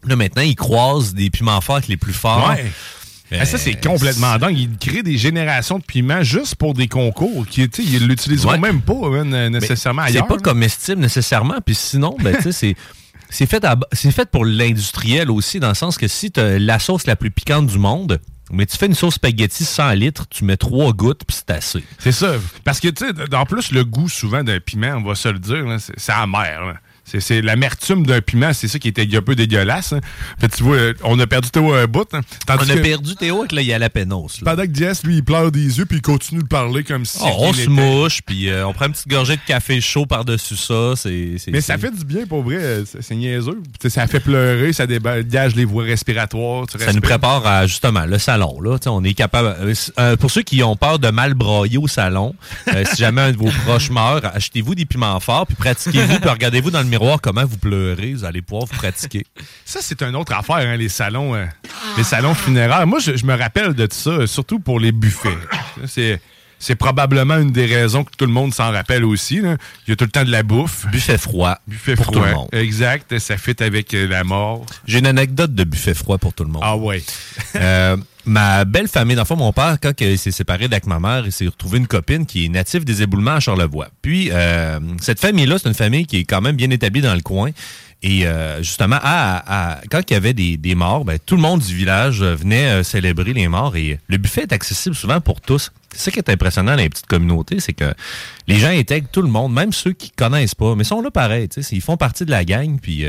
[0.05, 2.49] Là, maintenant, ils croisent des piments forts avec les plus forts.
[2.51, 2.71] Ouais.
[3.41, 4.59] Ah, ça, c'est complètement dingue.
[4.59, 7.47] Ils créent des générations de piments juste pour des concours.
[7.47, 8.59] Qui, ils l'utiliseront Ouais.
[8.59, 10.03] même pas man, nécessairement.
[10.09, 11.59] C'est pas comestible nécessairement.
[11.65, 12.75] Puis sinon, ben, c'est.
[13.35, 16.59] C'est fait, à- c'est fait pour l'industriel aussi, dans le sens que si tu as
[16.59, 18.21] la sauce la plus piquante du monde,
[18.53, 21.83] mais tu fais une sauce spaghetti 100 litres, tu mets trois gouttes, puis c'est assez.
[21.99, 22.35] C'est ça.
[22.63, 25.39] Parce que, tu sais, en plus, le goût souvent d'un piment, on va se le
[25.39, 26.61] dire, c'est c'est amer.
[26.67, 26.75] là.
[27.13, 29.93] C'est- C'est l'amertume d'un piment, c'est ça qui était un peu dégueulasse.
[29.93, 30.01] hein.
[30.41, 32.09] Fait tu vois, euh, on a perdu Théo un bout.
[32.15, 32.21] hein.
[32.49, 34.41] On a que perdu Théo avec le Yalapenos.
[34.45, 37.19] Pendant que Jess, lui, il pleure des yeux puis il continue de parler comme si.
[37.23, 40.57] Oh, on se mouche, puis euh, on prend une petite gorgée de café chaud par-dessus
[40.57, 40.95] ça.
[41.53, 43.61] Mais ça fait du bien pour vrai, euh, c'est niaiseux.
[43.89, 46.67] Ça fait pleurer, ça dégage les voies respiratoires.
[46.67, 48.61] tu Ça nous prépare à justement le salon.
[48.61, 48.77] Là.
[48.87, 49.57] On est capable.
[49.99, 52.35] euh, pour ceux qui ont peur de mal brailler au salon,
[52.75, 56.31] euh, si jamais un de vos proches meurt, achetez-vous des piments forts, puis pratiquez-vous, puis
[56.31, 58.13] regardez-vous dans le miroir comment vous pleurez.
[58.15, 59.25] Vous allez pouvoir vous pratiquer.
[59.65, 61.47] Ça, c'est une autre affaire, hein, les salons euh,
[61.97, 62.87] les salons funéraires.
[62.87, 65.39] Moi, je, je me rappelle de ça, surtout pour les buffets.
[65.87, 66.21] C'est.
[66.65, 69.41] C'est probablement une des raisons que tout le monde s'en rappelle aussi.
[69.41, 69.57] là.
[69.85, 70.87] Il y a tout le temps de la bouffe.
[70.93, 71.59] Buffet froid.
[71.67, 72.19] Buffet pour froid.
[72.21, 72.49] tout le monde.
[72.53, 73.19] Exact.
[73.19, 74.65] Ça fit avec euh, la mort.
[74.87, 76.63] J'ai une anecdote de buffet froid pour tout le monde.
[76.65, 77.03] Ah ouais.
[77.57, 81.01] Euh, ma belle famille, dans le fond, mon père, quand il s'est séparé d'avec ma
[81.01, 83.89] mère, il s'est retrouvé une copine qui est native des éboulements à Charlevoix.
[84.01, 87.21] Puis, euh, cette famille-là, c'est une famille qui est quand même bien établie dans le
[87.21, 87.51] coin.
[88.05, 91.43] Et euh, justement, à, à- quand il y avait des, des morts, ben, tout le
[91.43, 93.77] monde du village euh, venait euh, célébrer les morts.
[93.77, 95.71] Et le buffet est accessible souvent pour tous.
[95.95, 97.93] C'est qui est impressionnant dans les petites communautés, c'est que
[98.49, 101.49] les gens intègrent tout le monde, même ceux qui connaissent pas, mais sont là pareil.
[101.71, 102.79] Ils font partie de la gang.
[102.81, 103.05] Puis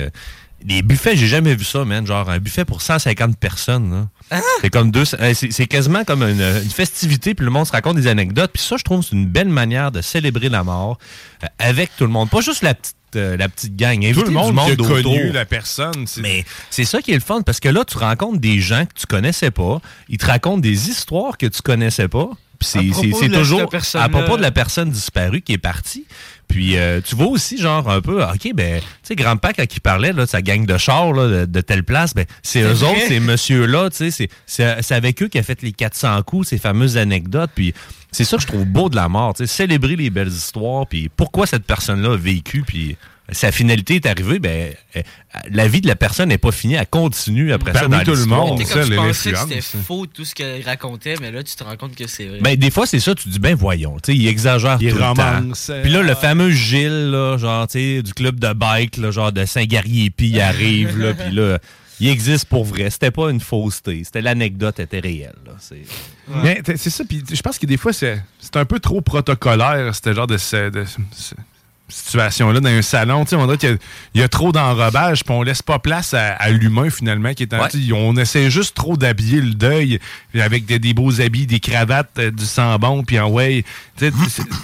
[0.65, 2.05] les buffets, j'ai jamais vu ça, man.
[2.05, 4.07] Genre un buffet pour 150 personnes.
[4.31, 4.41] là.
[4.61, 5.05] C'est comme deux.
[5.05, 8.51] C'est quasiment comme une, une festivité, puis le monde se raconte des anecdotes.
[8.53, 10.97] Puis ça, je trouve, c'est une belle manière de célébrer la mort
[11.43, 12.29] euh, avec tout le monde.
[12.29, 13.99] Pas juste la petite, euh, la petite gang.
[14.13, 16.05] Tout le du monde, qui a connu la personne.
[16.17, 18.93] Mais c'est ça qui est le fun, parce que là, tu rencontres des gens que
[18.99, 19.81] tu connaissais pas.
[20.09, 22.29] Ils te racontent des histoires que tu connaissais pas.
[22.63, 23.69] Puis c'est- À c'est propos c'est de la- toujours
[24.01, 26.05] à propos de la personne disparue qui est partie.
[26.47, 29.79] Puis euh, tu vois aussi, genre, un peu, OK, ben, tu sais, Grand-Père, quand il
[29.81, 32.73] parlait là, de sa gang de chars là, de, de telle place, ben, c'est eux
[32.73, 32.89] vrai.
[32.91, 36.57] autres, ces messieurs-là, tu sais, c'est avec eux qu'il a fait les 400 coups, ces
[36.59, 37.49] fameuses anecdotes.
[37.55, 37.73] Puis
[38.11, 40.85] c'est ça que je trouve beau de la mort, tu sais, célébrer les belles histoires,
[40.85, 42.97] puis pourquoi cette personne-là a vécu, puis
[43.31, 45.01] sa finalité est arrivée, ben, euh,
[45.49, 48.03] la vie de la personne n'est pas finie, elle continue après Ben ça oui, dans
[48.03, 48.57] tout le monde.
[48.57, 51.63] Comme ça, tu pensais que c'était faux tout ce qu'elle racontait, mais là, tu te
[51.63, 52.39] rends compte que c'est vrai.
[52.41, 54.97] Ben, des fois, c'est ça, tu dis, ben voyons, tu sais, il exagère Il tout
[54.97, 55.73] le romance, temps.
[55.73, 59.09] euh, Puis là, le fameux Gilles, là, genre, tu sais, du club de bike, là,
[59.11, 61.59] genre de Saint-Garier-Puis, il arrive, là, puis là,
[62.01, 62.89] il existe pour vrai.
[62.89, 65.53] C'était pas une fausseté, c'était l'anecdote était réelle, là.
[65.59, 65.83] C'est...
[66.75, 70.13] C'est ça, puis je pense que des fois, c'est c'est un peu trop protocolaire, ce
[70.13, 70.83] genre de, de
[71.89, 73.25] situation-là dans un salon.
[73.33, 73.77] On dirait qu'il y a-
[74.15, 77.43] il y, a trop d'enrobage, puis on laisse pas place à, à l'humain, finalement, qui
[77.43, 77.93] est en- Ouais.
[77.93, 79.99] On essaie juste trop d'habiller le deuil
[80.39, 83.29] avec des, des beaux habits, des cravates, euh, du sang bon, puis en
[83.97, 84.11] c'est-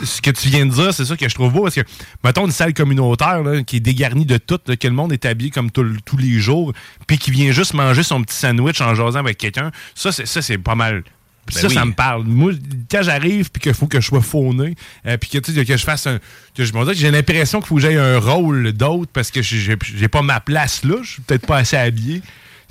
[0.03, 1.81] Ce que tu viens de dire, c'est ça que je trouve beau, parce que,
[2.23, 5.25] mettons, une salle communautaire là, qui est dégarnie de tout, là, que le monde est
[5.25, 6.73] habillé comme tout tous les jours,
[7.07, 10.41] puis qui vient juste manger son petit sandwich en jasant avec quelqu'un, ça, c'est ça,
[10.41, 11.03] c'est pas mal
[11.49, 11.73] puis Ben ça, oui.
[11.73, 12.23] ça me parle.
[12.25, 12.53] Moi,
[12.89, 14.75] quand j'arrive, puis qu'il faut que je sois fauné,
[15.05, 16.19] euh, puis que, tu sais, que je fasse un.
[16.55, 19.31] Que je me dis que j'ai l'impression qu'il faut que j'aie un rôle d'autre parce
[19.31, 19.75] que j'ai-
[20.07, 22.21] pas ma place là, je suis peut-être pas assez habillé.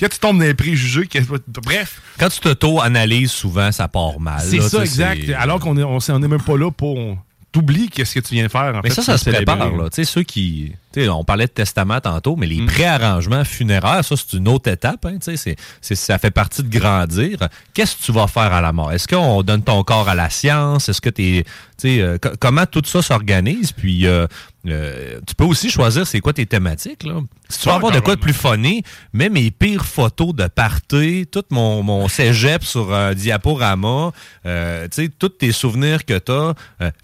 [0.00, 1.08] Quand tu tombes dans les préjugés,
[1.64, 2.00] bref.
[2.18, 4.40] Quand tu t'auto-analyses, souvent, ça part mal.
[4.40, 5.22] C'est là, ça, exact.
[5.26, 7.18] c'est- Alors qu'on est, on, est même pas là pour.
[7.50, 8.96] T'oublies qu'est-ce que tu viens faire, en Mais fait.
[8.96, 9.74] ça, ça pour se prépare.
[9.76, 9.88] Là.
[9.90, 10.72] Tu sais, ceux qui.
[10.92, 12.50] Tu sais, on parlait de testament tantôt, mais Mm.
[12.50, 15.04] les préarrangements funéraires, ça, c'est une autre étape.
[15.06, 17.38] Hein, sais, c'est- c'est- ça fait partie de grandir.
[17.74, 18.92] Qu'est-ce que tu vas faire à la mort?
[18.92, 20.88] Est-ce qu'on donne ton corps à la science?
[20.88, 21.44] Est-ce que tu es.
[22.40, 23.72] comment tout ça s'organise?
[23.72, 24.06] Puis.
[24.06, 24.26] euh,
[24.66, 27.04] euh, tu peux aussi choisir c'est quoi tes thématiques.
[27.04, 27.14] Là.
[27.48, 28.82] Si tu veux avoir de quoi de plus funny,
[29.14, 34.10] mets mes pires photos de party, tout mon, mon cégep sur un diaporama,
[34.44, 36.54] euh, tous tes souvenirs que tu as,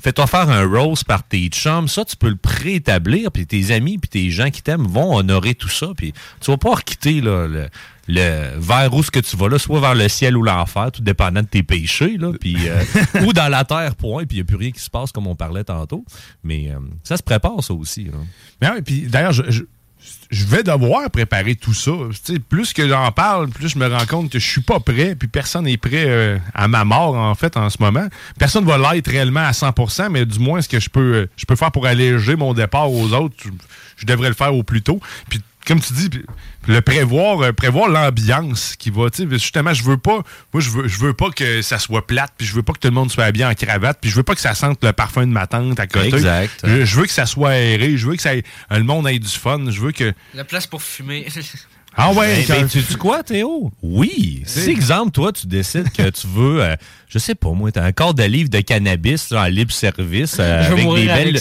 [0.03, 3.99] fais-toi faire un rose par tes chums, ça tu peux le préétablir, puis tes amis,
[3.99, 7.47] puis tes gens qui t'aiment vont honorer tout ça, puis tu vas pas quitter là,
[7.47, 7.69] le,
[8.09, 11.03] le vers où ce que tu vas là, soit vers le ciel ou l'enfer, tout
[11.03, 12.83] dépendant de tes péchés, là, puis euh,
[13.27, 15.27] ou dans la terre, point, puis il n'y a plus rien qui se passe comme
[15.27, 16.05] on parlait tantôt.
[16.43, 18.05] Mais euh, ça se prépare, ça aussi.
[18.05, 18.13] là.
[18.61, 19.63] Mais ouais, puis d'ailleurs, je, je,
[20.35, 21.93] je vais devoir préparer tout ça.
[22.49, 25.29] Plus que j'en parle, plus je me rends compte que je suis pas prêt, puis
[25.29, 28.09] personne n'est prêt euh, à ma mort, en fait, en ce moment.
[28.37, 31.45] Personne va l'être réellement à 100%, mais du moins, ce que je peux, euh, je
[31.47, 33.37] peux faire pour alléger mon départ aux autres,
[33.97, 34.99] je, devrais le faire au plus tôt.
[35.67, 36.11] Comme tu dis,
[36.69, 40.71] le prévoir, euh, prévoir l'ambiance qui va, tu sais, justement, je veux pas, moi, je
[40.71, 42.95] veux, je veux pas que ça soit plate, puis je veux pas que tout le
[42.95, 45.33] monde soit habillé en cravate, puis je veux pas que ça sente le parfum de
[45.33, 46.09] ma tante à côté.
[46.09, 46.61] Exact.
[46.65, 49.19] Je, je veux que ça soit aéré, je veux que ça ait- le monde ait
[49.19, 50.13] du fun, je veux que...
[50.35, 51.27] La place pour fumer.
[51.97, 53.71] Ah ouais, Ben, quand- ben, tu dis quoi, Théo?
[53.83, 54.43] Oui.
[54.47, 56.75] Si, exemple, toi, tu décides que tu veux, euh,
[57.09, 60.37] je sais pas, moi, t'as un quart de livre de cannabis là, en libre service.
[60.41, 61.35] euh, Je avec des belles.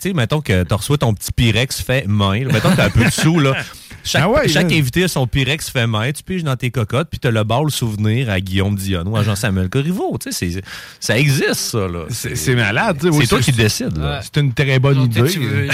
[0.00, 2.44] sais, mettons que tu reçois ton petit Pyrex fait main.
[2.44, 2.52] là.
[2.52, 3.54] Mettons que t'as un peu de sous, là.
[4.06, 4.76] Chaque, Ah ouais, chaque là.
[4.76, 7.70] invité a son Pyrex fait main, tu piges dans tes cocottes, puis t'as le bal
[7.70, 10.16] souvenir à Guillaume Dion ou à Jean-Samuel Corriveau.
[10.22, 10.62] Tu sais, c'est-
[11.00, 12.04] ça existe, ça, là.
[12.10, 12.96] C'est malade.
[13.00, 14.20] tu sais, C'est oui, toi qui décides, là.
[14.22, 15.24] C'est une très bonne idée.
[15.28, 15.68] tu, veux,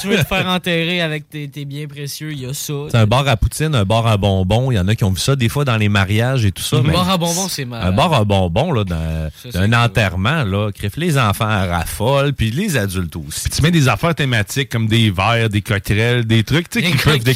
[0.00, 2.74] tu veux te faire enterrer avec tes, tes biens précieux, il y a ça.
[2.90, 4.70] C'est un bar à poutine, un bar à bonbons.
[4.70, 6.62] Il y en a qui ont vu ça des fois dans les mariages et tout
[6.62, 6.76] ça.
[6.76, 7.88] Un mais- bar à bonbons, c'est malade.
[7.88, 10.70] Un bar à bonbons, là, Ça, c'est enterrement, là.
[10.72, 13.48] Crif, les enfants raffolent, puis les adultes aussi.
[13.48, 16.84] Puis tu mets des affaires thématiques comme des verres, des coquerelles, des trucs tu sais,
[16.86, 17.34] Des qui peuvent coquerelles.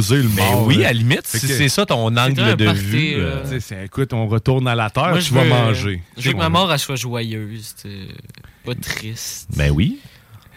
[0.00, 0.66] Le Ben mort.
[0.66, 0.88] oui, là.
[0.88, 3.14] à la limite, si c'est ça ton angle de vue.
[3.16, 6.02] euh, c'est- écoute, on retourne à la terre, Moi, tu je vas veux- manger.
[6.16, 7.74] Je veux que ma mort, elle soit joyeuse,
[8.64, 9.48] pas triste.
[9.56, 9.98] Ben oui.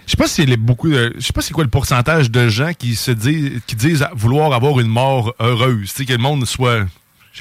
[0.05, 2.47] Je sais pas si les beaucoup de- je sais pas c'est quoi le pourcentage de
[2.47, 6.19] gens qui se disent qui disent vouloir avoir une mort heureuse, tu sais que le
[6.19, 6.85] monde soit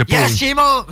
[0.05, 0.17] pas.
[0.23, 0.87] Yes, il est mort!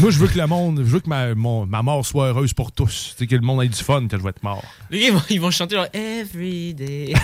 [0.00, 2.52] Moi je veux que le monde, je veux que ma, mon- ma mort soit heureuse
[2.52, 4.62] pour tous, tu sais que le monde ait du fun que je vais être mort.
[4.90, 7.12] Les gars, ils vont, ils vont chanter genre Every day.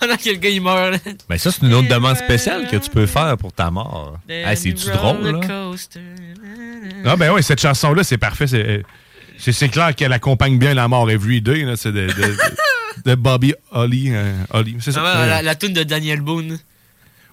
[0.00, 0.92] pendant, que le gars il meurt.
[0.92, 0.98] là.
[1.28, 4.18] Ben ça, c'est une autre demande spéciale que tu peux faire pour ta mort.
[4.28, 5.40] Hey, C'est-tu drôle, là?
[7.04, 8.82] Ah ben ouais, cette chanson là, c'est parfait, c'est
[9.38, 12.36] c'est clair qu'elle accompagne bien la mort every day là, c'est de, de,
[13.10, 15.02] de Bobby Holly, euh, Holly, c'est ça.
[15.04, 16.58] Ah ouais, la, la tune de Daniel Boone.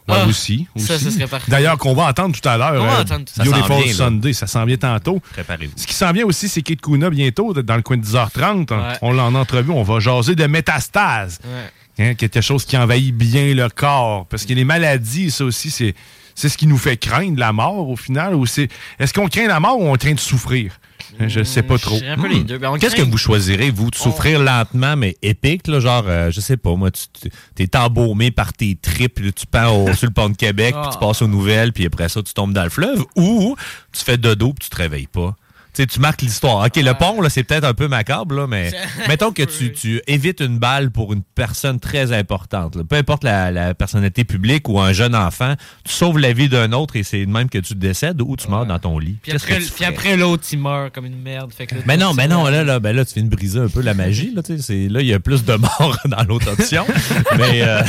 [0.08, 1.06] Ouais, Ah, aussi, Ça, aussi.
[1.06, 1.50] ça serait parfait.
[1.50, 2.74] D'ailleurs, qu'on va entendre tout à l'heure.
[2.84, 3.44] On va euh.
[3.46, 3.94] Beautiful là.
[3.94, 5.22] Sunday, ça s'en vient tantôt.
[5.32, 5.74] Préparez-vous.
[5.78, 8.72] Ce qui s'en vient aussi, c'est Kate Kuna bientôt, dans le coin de 10h30.
[8.72, 8.98] Ouais.
[9.02, 11.40] On l'a en entrevue, on va jaser de métastase.
[11.46, 12.06] Ouais.
[12.06, 14.26] Hein, quelque chose qui envahit bien le corps.
[14.26, 15.94] Parce que les maladies, ça aussi, c'est,
[16.36, 18.36] c'est ce qui nous fait craindre la mort au final.
[18.36, 18.68] Ou c'est,
[19.00, 20.74] est-ce qu'on craint la mort ou on craint de souffrir?
[21.20, 21.96] Je sais pas trop.
[21.96, 22.58] Je dirais un peu les deux.
[22.58, 26.32] Ben, on Qu'est-ce que vous choisirez, vous, de souffrir lentement mais épique, là, genre, euh,
[26.32, 30.08] je sais pas, moi, tu t'es embaumé par tes tripes, là, tu pars au- sur
[30.08, 31.00] le pont de Québec, puis tu Ah.
[31.00, 33.56] passes aux nouvelles, puis après ça, tu tombes dans le fleuve, ou
[33.92, 35.36] tu fais dodo, puis tu te réveilles pas.
[35.74, 36.66] Tu sais, tu marques l'histoire.
[36.66, 38.72] OK, le pont, là, c'est peut-être un peu macabre, là, mais
[39.08, 42.76] mettons que tu, tu évites une balle pour une personne très importante.
[42.76, 42.84] là.
[42.88, 46.72] Peu importe la, la personnalité publique ou un jeune enfant, tu sauves la vie d'un
[46.74, 49.18] autre et c'est de même que tu décèdes ou tu meurs dans ton lit.
[49.24, 51.52] Puis après, après l'autre, il meurt comme une merde.
[51.54, 53.60] Fait que là, Mais non, mais non, là, là, ben là, tu viens de briser
[53.60, 54.34] un peu la magie.
[54.36, 56.86] Là, là, il y a plus de morts dans l'autre option.
[57.38, 57.82] mais euh,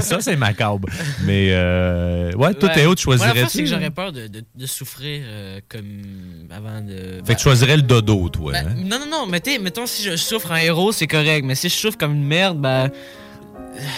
[0.00, 0.88] ça, c'est macabre.
[1.24, 2.74] Mais euh, ouais, toi, Ouais.
[2.74, 5.60] Théo, tu Moi, la choisirais fois, c'est que j'aurais peur de, de, de souffrir euh,
[5.68, 6.02] comme
[6.50, 7.15] avant de.
[7.24, 8.52] Fait que tu choisirais le dodo, toi.
[8.52, 8.74] Ben, hein?
[8.84, 11.44] Non, non, non, mais t'sais, mettons, si je souffre en héros, c'est correct.
[11.44, 12.90] Mais si je souffre comme une merde, ben.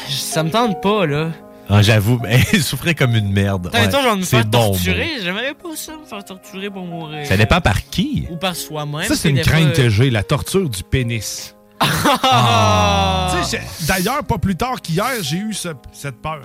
[0.08, 1.30] Ça me tente pas, là.
[1.70, 3.70] Ah, J'avoue, ben, souffrir comme une merde.
[3.74, 5.10] Genre me c'est faire bon, torturer.
[5.22, 7.26] J'aimerais pas ça, me faire torturer pour mourir.
[7.26, 8.26] Ça dépend par qui.
[8.30, 9.04] Ou par soi-même.
[9.04, 11.54] Ça, c'est une crainte que j'ai, la torture du pénis.
[12.22, 13.40] Ah!
[13.86, 16.40] D'ailleurs, pas plus tard qu'hier, j'ai eu ce- cette peur.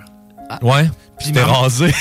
[0.62, 0.88] Ouais.
[1.18, 1.86] Puis t'es ma- rasé.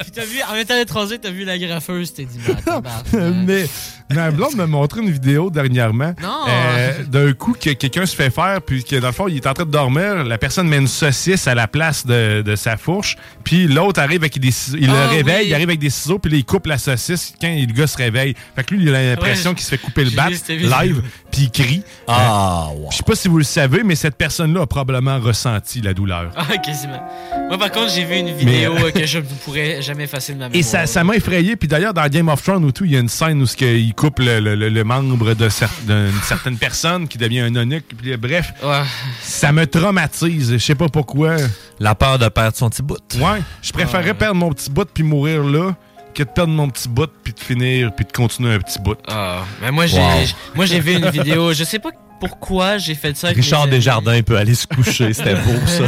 [0.00, 2.82] Puis t'as vu, en étant étranger, t'as vu la graffeuse, t'es dit, bah,
[3.12, 3.66] mais
[4.10, 6.14] ma blonde m'a montré une vidéo dernièrement.
[6.22, 6.44] Non.
[6.48, 9.46] euh, D'un coup, que quelqu'un se fait faire, puis que dans le fond, il est
[9.46, 10.24] en train de dormir.
[10.24, 13.16] La personne met une saucisse à la place de, de sa fourche.
[13.44, 14.76] Puis l'autre arrive avec des ciseaux.
[14.80, 15.48] Il le Ah, réveille, oui.
[15.48, 17.96] il arrive avec des ciseaux, puis là, il coupe la saucisse quand le gars se
[17.96, 18.34] réveille.
[18.54, 21.42] Fait que lui, il a l'impression Ouais, qu'il se fait couper le bat live, puis
[21.42, 21.82] il crie.
[22.06, 25.75] Ah, Euh, Je sais pas si vous le savez, mais cette personne-là a probablement ressenti
[25.80, 26.30] la douleur.
[26.36, 27.02] Ah, quasiment.
[27.48, 30.38] Moi, par contre, j'ai vu une vidéo euh, que je ne pourrais jamais effacer de
[30.38, 30.58] ma mémoire.
[30.58, 31.56] Et ça ça m'a effrayé.
[31.56, 33.94] Puis d'ailleurs, dans Game of Thrones ou tout, il y a une scène où il
[33.94, 37.86] coupe le, le- le- le membre cer- d'une certaine personne qui devient un eunuque.
[37.96, 38.52] Puis, euh, bref,
[39.20, 40.52] ça me traumatise.
[40.52, 41.36] Je sais pas pourquoi.
[41.80, 42.96] La peur de perdre son petit bout.
[43.16, 45.74] Ouais, je préférerais perdre mon petit bout puis mourir là
[46.14, 48.96] que de perdre mon petit bout puis de finir puis de continuer un petit bout.
[49.06, 50.10] Ah, mais moi, j'ai Wow.
[50.54, 51.52] moi, j'ai vu une vidéo.
[51.52, 51.90] Je sais pas
[52.20, 53.28] pourquoi j'ai fait ça.
[53.28, 53.68] avec Richard.
[53.68, 55.12] Desjardins peut aller se coucher.
[55.12, 55.84] C'était beau, ça.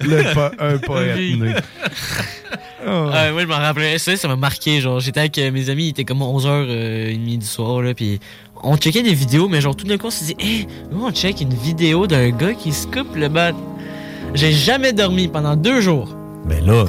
[0.00, 1.38] Le po- un poète Oui.
[1.40, 1.54] né.
[2.84, 3.04] Oh.
[3.12, 3.98] Moi, je m'en rappelais.
[3.98, 4.80] Ça, ça m'a marqué.
[4.80, 8.18] Genre, j'étais avec euh, mes amis, il était comme 11h30 du soir, là, puis
[8.64, 11.12] on checkait des vidéos, mais genre, tout d'un coup, on s'est dit, hé, nous, on
[11.12, 13.52] check une vidéo d'un gars qui se coupe le bat.
[14.34, 16.16] J'ai jamais dormi pendant deux jours.
[16.46, 16.86] Mais là,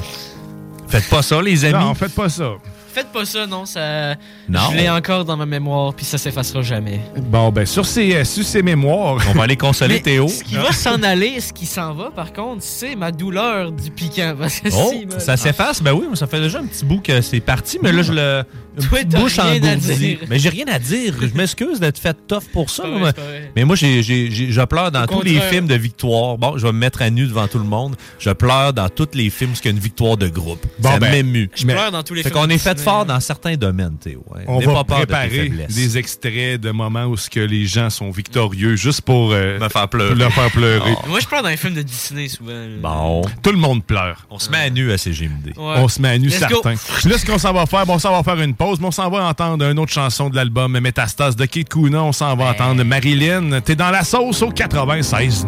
[0.88, 1.84] faites pas ça, les amis.
[1.84, 2.52] Non, faites pas ça.
[2.94, 3.66] Faites pas ça, non.
[3.66, 4.14] Ça...
[4.48, 4.60] Non.
[4.70, 7.00] Je l'ai encore dans ma mémoire, puis ça s'effacera jamais.
[7.16, 9.18] Bon, ben, sur ses, euh, sur ses mémoires.
[9.30, 10.28] On va aller consoler Mais Théo.
[10.28, 13.90] Ce qui va s'en aller, ce qui s'en va, par contre, c'est ma douleur du
[13.90, 14.36] piquant.
[14.38, 15.82] Parce que Oh, si, ça s'efface?
[15.82, 18.44] Ben oui, ça fait déjà un petit bout que c'est parti, mais là, je le.
[18.88, 19.96] Toi, bouche rien à engourdie.
[19.96, 20.18] dire.
[20.28, 21.14] Mais j'ai rien à dire.
[21.20, 22.86] Je m'excuse d'être fait tough pour ça.
[22.86, 23.12] vrai.
[23.56, 26.38] Mais moi, j'ai, je pleure dans Au tous les films de victoire.
[26.38, 27.96] Bon, je vais me mettre à nu devant tout le monde.
[28.18, 30.64] Je pleure dans tous les films où il y a une victoire de groupe.
[30.78, 31.50] Bon, ça ben, m'émue.
[31.54, 33.04] Je pleure dans tous les fait films qu'on est fait fort hein.
[33.06, 34.24] dans certains domaines, Théo.
[34.34, 34.40] hein.
[34.46, 35.74] On va pas de préparer faiblesses.
[35.74, 39.68] des extraits de moments où ce que les gens sont victorieux juste pour euh, Me
[39.68, 40.14] faire pleurer.
[40.14, 40.94] leur faire pleurer.
[41.08, 42.66] Moi, je pleure dans les films de Disney souvent.
[42.80, 43.22] Bon.
[43.42, 44.26] Tout le monde pleure.
[44.30, 45.52] On se met à nu à CGMD.
[45.56, 46.62] On se met à nu, Let's go.
[46.62, 47.08] certain.
[47.08, 48.90] Là, ce qu'on s'en va faire, bon, on s'en va faire une pause, mais on
[48.90, 52.02] s'en va entendre une autre chanson de l'album Métastase de Kate Kuna.
[52.02, 53.60] On s'en va entendre Marilyn.
[53.60, 55.46] T'es dans la sauce au 96.9.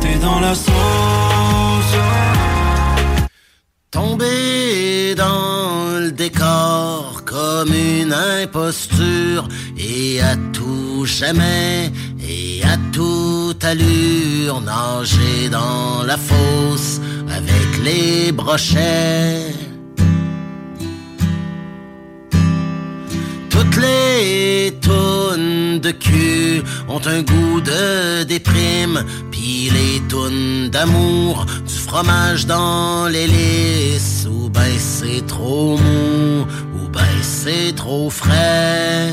[0.00, 0.72] T'es dans la sauce.
[3.90, 11.90] Tomber dans le décor comme une imposture et à tout jamais
[12.22, 19.69] et à toute allure nager dans la fosse avec les brochets.
[23.60, 31.74] Toutes les tonnes de cul ont un goût de déprime, puis les tonnes d'amour, du
[31.74, 39.12] fromage dans l'hélice, ou ben c'est trop mou, ou ben c'est trop frais.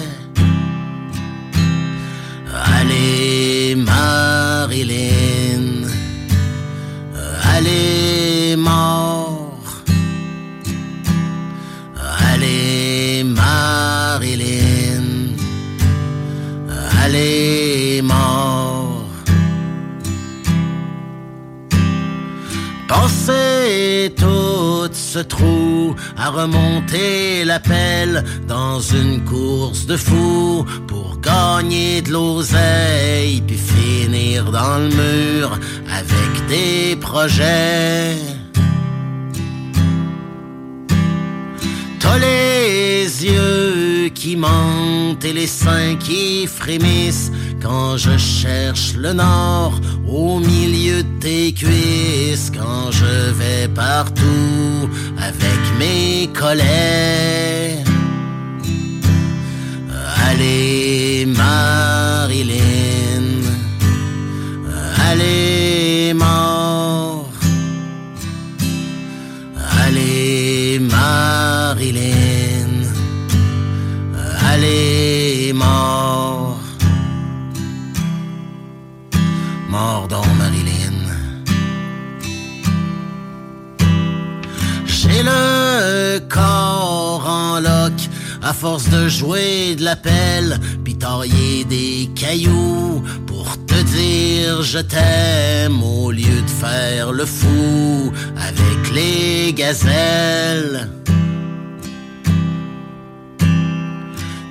[2.80, 5.90] Allez Marilyn,
[7.54, 9.07] allez mort.
[22.88, 32.02] Pensez tout ce trou à remonter la pelle dans une course de fou pour gagner
[32.02, 35.60] de l'oseille puis finir dans le mur
[35.90, 38.16] avec des projets.
[42.20, 43.08] Les
[44.14, 47.32] qui mentent et les seins qui frémissent.
[47.62, 55.60] Quand je cherche le nord au milieu de tes cuisses, quand je vais partout avec
[55.80, 57.86] mes collègues.
[60.30, 62.77] Allez Marilyn,
[88.86, 90.60] de jouer de la pelle,
[91.00, 98.94] tailler des cailloux pour te dire je t'aime au lieu de faire le fou avec
[98.94, 100.90] les gazelles.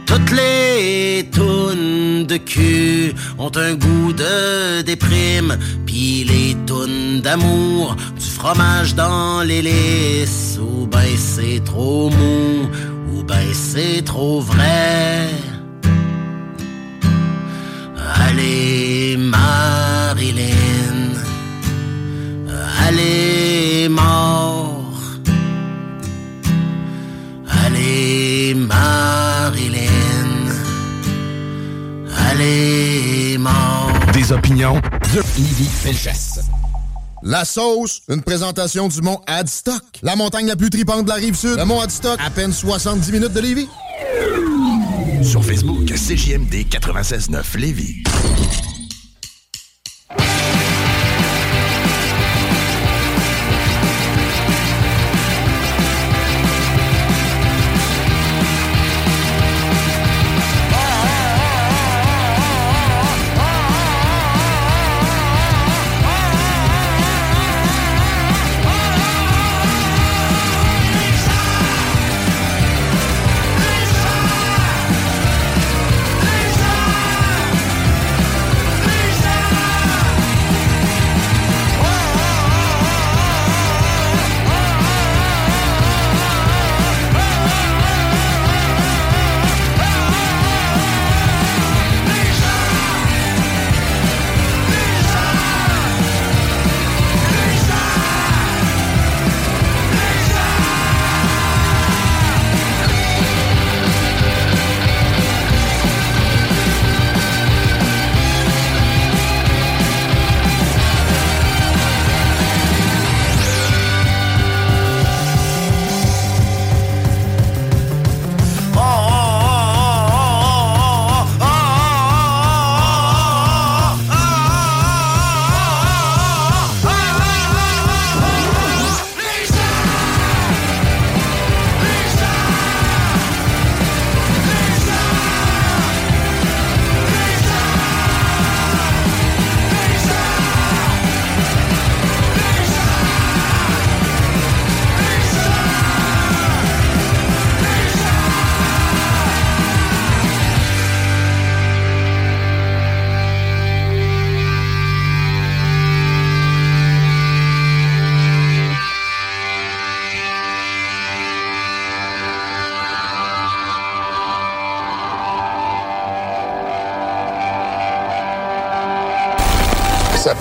[0.06, 8.24] Toutes les tounes de cul ont un goût de déprime, puis les tounes d'amour, du
[8.26, 12.95] fromage dans l'hélice, ou ben c'est trop mou, ou
[13.26, 15.30] ben c'est trop vrai.
[18.28, 20.44] Allez Marilyn,
[22.86, 24.92] allez mort,
[27.64, 29.90] allez Marilyn,
[32.30, 33.92] allez mort.
[34.12, 34.80] Des opinions
[35.14, 36.40] de Livy Felchasse.
[37.22, 39.82] La sauce, une présentation du mont Adstock.
[40.02, 41.56] La montagne la plus tripante de la rive sud.
[41.56, 43.68] Le mont Adstock, à peine 70 minutes de Lévis.
[45.22, 48.02] Sur Facebook, CJMD 96.9 Lévis.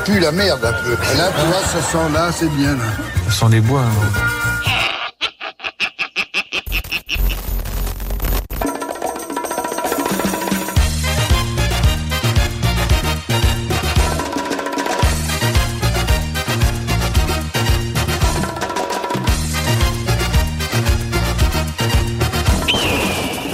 [0.05, 0.93] Pue la merde un peu.
[0.93, 2.73] Et là, tu vois, ça sent là, c'est bien.
[2.73, 2.83] Là.
[3.29, 3.81] Ça sent les bois.
[3.81, 4.19] hein.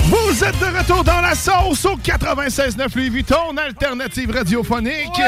[0.09, 5.21] Vous êtes de retour dans la sauce au 96.9 Louis Vuitton, alternative radiophonique.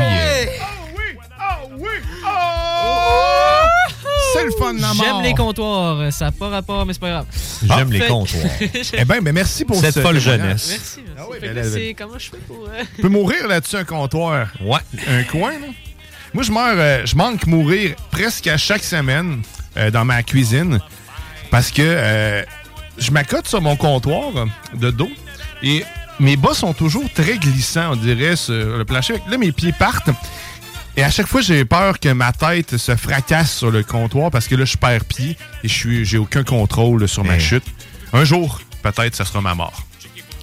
[0.00, 0.46] Yeah.
[0.60, 1.18] Oh oui!
[1.38, 1.88] Oh oui!
[2.24, 3.60] Oh!
[4.32, 5.04] C'est le fun de la mort.
[5.04, 6.12] J'aime les comptoirs.
[6.12, 7.26] Ça n'a pas rapport, mais c'est pas grave.
[7.64, 8.42] J'aime les Fait- comptoirs.
[8.92, 10.68] Eh bien, mais merci pour Cette ce folle jeunesse.
[10.70, 11.10] Merci, merci.
[11.18, 12.66] Ah oui, Fait ben que là, c'est- comment je fais pour.
[12.68, 14.48] euh, Tu peux mourir là-dessus un comptoir?
[14.60, 14.80] Ouais.
[15.08, 15.66] Un coin, là?
[16.32, 19.42] Moi, je meurs, euh, je manque mourir presque à chaque semaine
[19.76, 20.80] euh, dans ma cuisine
[21.50, 22.42] parce que euh,
[22.98, 24.32] je m'accote sur mon comptoir
[24.74, 25.10] de dos
[25.62, 25.84] et
[26.20, 29.14] mes bas sont toujours très glissants, on dirait, sur le plancher.
[29.28, 30.10] Là, mes pieds partent.
[30.96, 34.46] Et à chaque fois, j'ai peur que ma tête se fracasse sur le comptoir parce
[34.46, 37.40] que là, je perds pied et je suis, j'ai aucun contrôle sur ma Hey.
[37.40, 37.64] chute.
[38.12, 39.82] Un jour, peut-être, ça sera ma mort.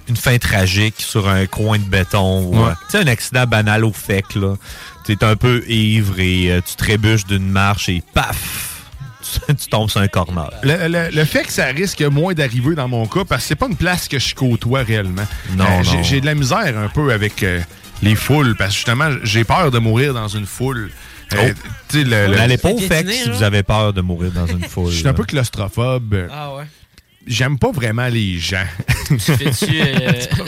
[0.10, 2.48] Une fin tragique sur un coin de béton.
[2.50, 2.70] Ouais.
[2.72, 4.56] euh, Tu sais, un accident banal au fec, là.
[5.06, 8.71] Tu es un peu ivre et euh, tu trébuches d'une marche et paf!
[9.22, 10.50] Tu, tu tombes sur un corner.
[10.64, 13.56] Le, le- le fait que ça risque moins d'arriver dans mon cas, parce que c'est
[13.56, 15.26] pas une place que je côtoie réellement.
[15.56, 16.04] Non, Euh, j'ai- non.
[16.04, 17.60] J'ai de la misère un peu avec euh,
[18.02, 20.90] les foules, parce que justement, j'ai peur de mourir dans une foule.
[21.34, 21.54] Euh,
[21.94, 21.98] Oh.
[21.98, 24.92] N'allez pas au Fait si vous avez peur de mourir dans une foule.
[24.92, 26.28] Je suis un peu claustrophobe.
[26.32, 26.64] Ah ouais.
[27.28, 28.66] J'aime pas vraiment les gens.
[29.12, 30.14] Euh,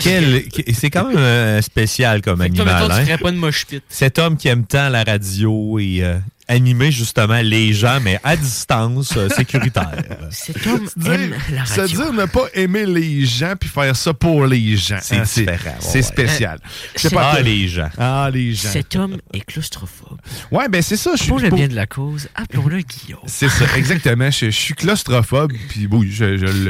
[0.74, 2.82] c'est quand même euh, spécial comme Fait que toi, animal.
[2.82, 3.04] mettons, hein?
[3.04, 3.82] ferais pas de mosh pit.
[3.88, 6.18] Cet homme qui aime tant la radio et euh,
[6.48, 9.92] animer justement les gens, mais à distance, euh, sécuritaire.
[10.30, 12.02] Cet homme Dire- la se radio.
[12.02, 14.98] dire ne pas aimer les gens puis faire ça pour les gens.
[15.00, 16.02] C'est hein, différent, C'est ouais.
[16.02, 16.58] spécial.
[16.62, 17.88] Euh, c'est- pas Ah, les gens.
[17.98, 18.68] Ah, les gens.
[18.68, 20.18] Cet homme est claustrophobe.
[20.50, 21.12] Ouais, ben c'est ça.
[21.16, 23.20] Je suis Pour le pour- bien de la cause, appelons-le Guillaume.
[23.26, 24.30] C'est ça, exactement.
[24.30, 26.24] Je, je suis claustrophobe, puis oui, je,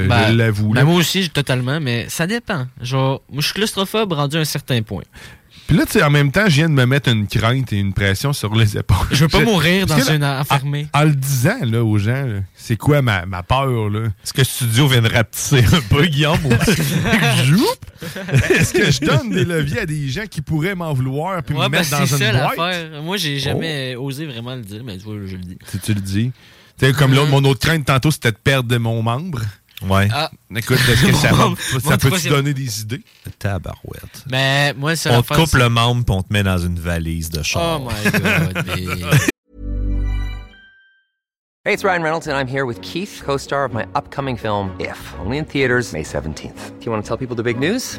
[0.06, 0.70] Ben, je l'avoue.
[0.70, 2.66] ben, moi aussi, totalement, mais ça dépend.
[2.80, 5.02] Genre, moi, je suis claustrophobe rendu à un certain point.
[5.66, 7.78] Puis là, tu sais, en même temps, je viens de me mettre une crainte et
[7.78, 8.96] une pression sur les épaules.
[9.10, 10.86] Je veux pas mourir dans là, une enfermée.
[10.92, 13.88] En, en le disant là, aux gens, là, c'est quoi ma, ma peur?
[13.88, 14.08] là?
[14.22, 16.38] Est-ce que le studio vient de rapetisser un peu, Guillaume?
[18.50, 21.64] Est-ce que je donne des leviers à des gens qui pourraient m'en vouloir puis Ouais,
[21.64, 22.56] me ben, mettre dans c'est une ça boîte?
[22.58, 23.02] l'affaire.
[23.02, 25.58] Moi, j'ai jamais osé vraiment le dire, mais tu vois, je le dis.
[25.66, 26.32] Si tu le dis.
[26.78, 29.40] Tu sais, comme l'autre, mon autre crainte tantôt, c'était de perdre mon membre.
[29.82, 30.08] Ouais.
[30.12, 30.30] Ah.
[30.54, 33.02] Écoute, est-ce que ça, va- Mon- ça peut te donner des idées?
[33.38, 34.24] Tabarouette.
[34.30, 37.28] Mais moi, c'est On te coupe le membre puis on te met dans une valise
[37.30, 37.80] de char.
[37.80, 38.64] Oh my god.
[38.66, 39.18] mais-
[41.66, 44.70] Hey, it's Ryan Reynolds, and I'm here with Keith, co star of my upcoming film,
[44.78, 46.78] If, only in theaters, May 17th.
[46.78, 47.98] Do you want to tell people the big news?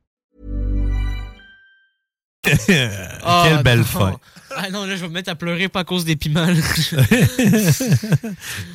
[3.23, 3.83] Ah, Quelle belle non.
[3.85, 4.15] fin.
[4.57, 6.45] Ah non, là, je vais me mettre à pleurer pas à cause des piments.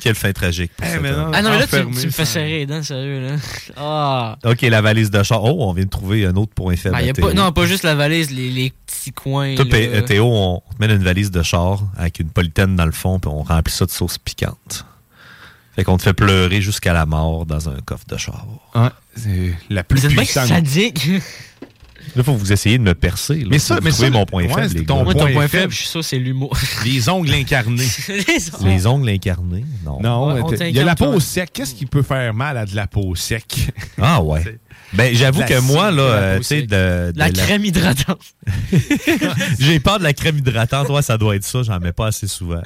[0.01, 0.71] Quelle fin tragique.
[0.75, 1.29] pour Eh, mais non.
[1.33, 3.35] ah non, mais là, tu, me fais serrer les dents, sérieux, là.
[3.75, 4.37] Ah.
[4.45, 5.43] OK, la valise de char.
[5.43, 6.95] Oh, on vient de trouver un autre point faible.
[6.99, 7.27] Y a à Théo.
[7.27, 9.53] pas, non, pas juste la valise, les, les petits coins.
[9.55, 9.71] Toi, là.
[9.71, 12.91] P- Théo, on te met dans une valise de char avec une politaine dans le
[12.91, 14.85] fond, puis on remplit ça de sauce piquante.
[15.75, 18.47] Fait qu'on te fait pleurer jusqu'à la mort dans un coffre de char.
[18.73, 20.47] Ouais, c'est la plus Vous êtes bien puissante.
[20.47, 21.07] sadique.
[22.15, 23.35] Là, faut que vous essayer de me percer.
[23.41, 25.47] Là, Mais ça- mais ça, mon point ouais, faible, ton point faible.
[25.49, 26.57] faible, je suis sûr, c'est l'humour.
[26.85, 27.85] Les ongles incarnés.
[28.07, 28.67] Les ongles.
[28.67, 29.65] Les ongles incarnés?
[29.85, 29.99] Non.
[30.01, 31.21] Non, il y a la peau toi.
[31.21, 31.49] sec.
[31.53, 33.69] Qu'est-ce qui peut faire mal à de la peau sec?
[34.01, 34.59] Ah ouais.
[34.93, 38.21] Ben, j'avoue que moi, là, la euh, tu sais, de La crème hydratante.
[39.59, 40.89] J'ai peur de la crème hydratante.
[40.89, 41.63] Ouais, ça doit être ça.
[41.63, 42.61] J'en mets pas assez souvent.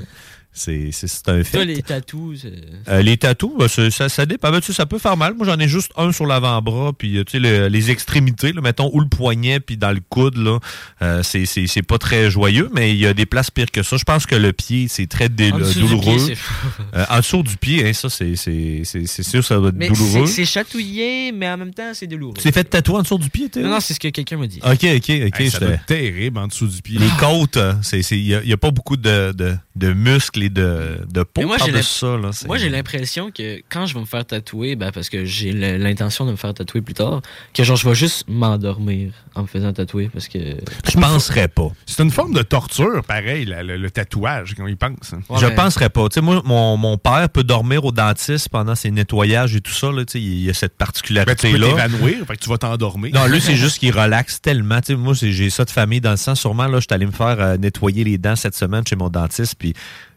[0.54, 1.58] C'est c'est- c'est un fait.
[1.58, 2.42] Toi, les tatous.
[2.42, 2.52] c'est-
[2.92, 4.52] Euh, les tatous, bah, c'est- ça, ça dépend.
[4.52, 5.34] Ben, tu sais, ça peut faire mal.
[5.34, 8.60] Moi, j'en ai juste un sur l'avant-bras, puis euh, tu sais, le- les extrémités, là,
[8.60, 10.60] mettons, ou le poignet, puis dans le coude, là,
[11.02, 13.82] euh, c'est- c'est c'est pas très joyeux, mais il y a des places pires que
[13.82, 13.96] ça.
[13.96, 16.18] Je pense que le pied, c'est très dé- En dessous du douloureux.
[16.18, 16.42] pied, c'est-
[16.98, 19.76] Euh, en dessous du pied, hein, ça, c'est c'est- c'est- c'est sûr, ça doit être
[19.76, 20.26] Mais douloureux.
[20.28, 22.34] c'est- c'est chatouillé, mais en même temps, c'est douloureux.
[22.36, 24.48] Tu t'es fait tatouer en dessous du pied, Non, non, c'est ce que quelqu'un m'a
[24.48, 24.60] dit.
[24.64, 25.40] Ok, ok, ok.
[25.40, 27.00] Hey, ça terrible en dessous du pied.
[27.00, 31.24] Les côtes, c'est- c'est- il n'y a, pas beaucoup de, de, de muscles de, de
[31.24, 32.18] peau moi, j'ai ça.
[32.18, 35.26] Là, c'est- Moi, j'ai l'impression que quand je vais me faire tatouer, ben, parce que
[35.26, 37.22] j'ai l'intention de me faire tatouer plus tard,
[37.54, 40.40] que genre, je vais juste m'endormir en me faisant tatouer parce que.
[40.40, 41.70] Je penserais pas.
[41.86, 45.14] C'est une forme de torture, pareil, la- le, le tatouage, quand il pense.
[45.40, 46.08] je penserais pas.
[46.10, 49.72] Tu sais, moi, mon, mon père peut dormir au dentiste pendant ses nettoyages et tout
[49.74, 49.92] ça.
[49.92, 51.68] Là, tu sais, il y a cette Ben, tu peux particularité-là.
[51.68, 53.14] t'évanouir, fait que tu vas t'endormir.
[53.14, 54.80] Non, lui, c'est juste qu'il relaxe tellement.
[54.82, 56.36] Tu sais, moi, j'ai ça de famille dans le sang.
[56.36, 59.10] Sûrement, là, je suis allé me faire euh, nettoyer les dents cette semaine chez mon
[59.10, 59.74] dentiste, puis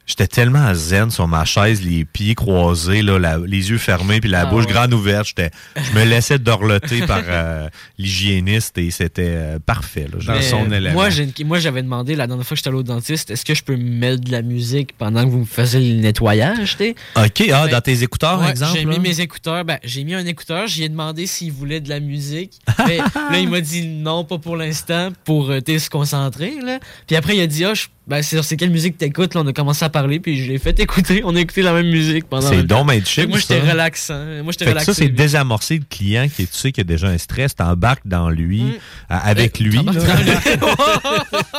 [0.07, 4.30] j'étais tellement zen sur ma chaise, les pieds croisés, là, la- les yeux fermés, puis
[4.30, 4.72] la Ah bouche ouais.
[4.72, 5.26] grande ouverte.
[5.28, 10.07] J'étais, je me laissais dorloter par euh, l'hygiéniste et c'était euh, parfait.
[10.12, 10.38] Là,
[10.68, 13.30] Mais, Moi, j'ai une- moi, j'avais demandé la dernière fois que j'étais allé au dentiste,
[13.30, 16.76] est-ce que je peux mettre de la musique pendant que vous me faisiez le nettoyage?
[17.16, 18.78] OK, ah, Ben, dans tes écouteurs, Ouais, exemple?
[18.78, 19.64] J'ai mis mes écouteurs.
[19.64, 20.66] Ben, j'ai mis un écouteur.
[20.66, 22.59] J'y ai demandé s'il voulait de la musique.
[22.86, 26.55] Mais là, il m'a dit non, pas pour l'instant, pour euh, t'es se concentrer.
[26.62, 26.78] Là.
[27.07, 29.34] Puis après, il a dit, ah, je- ben, c'est c'est quelle musique t'écoutes?
[29.34, 31.22] Là, on a commencé à parler, puis je l'ai fait écouter.
[31.24, 32.48] On a écouté la même musique pendant.
[32.48, 33.70] C'est donc Fait chill, Moi, j'étais ça.
[33.72, 34.24] relaxant.
[34.42, 34.86] Moi, j'étais relaxé.
[34.86, 38.28] ça, c'est désamorcer le client qui, tu sais, qui a déjà un stress, t'embarques dans
[38.28, 38.70] lui, Mm.
[38.72, 38.78] euh,
[39.22, 39.82] avec lui.
[39.82, 39.92] là.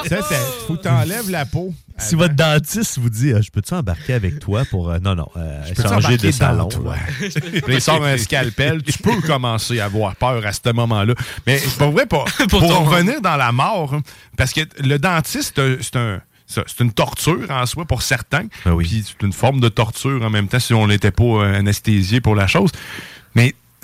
[0.08, 0.36] Ça, c'est-
[0.68, 1.74] faut que t'enlèves la peau.
[1.98, 4.90] Si votre dentiste vous dit, Ah, je peux-tu embarquer avec toi pour.
[4.92, 6.70] euh, non, non, euh, changer embarquer de dans salon.
[7.70, 11.14] il sort un scalpel, tu peux commencer à avoir peur à ce moment-là.
[11.48, 14.02] Mais c'est pas vrai, pour, pour, revenir dans la mort, hein,
[14.38, 18.48] parce que le dentiste, c'est un- c'est une torture en soi pour certains.
[18.64, 22.22] Puis c'est une forme de torture en même temps si on n'était pas euh, anesthésié
[22.22, 22.72] pour la chose.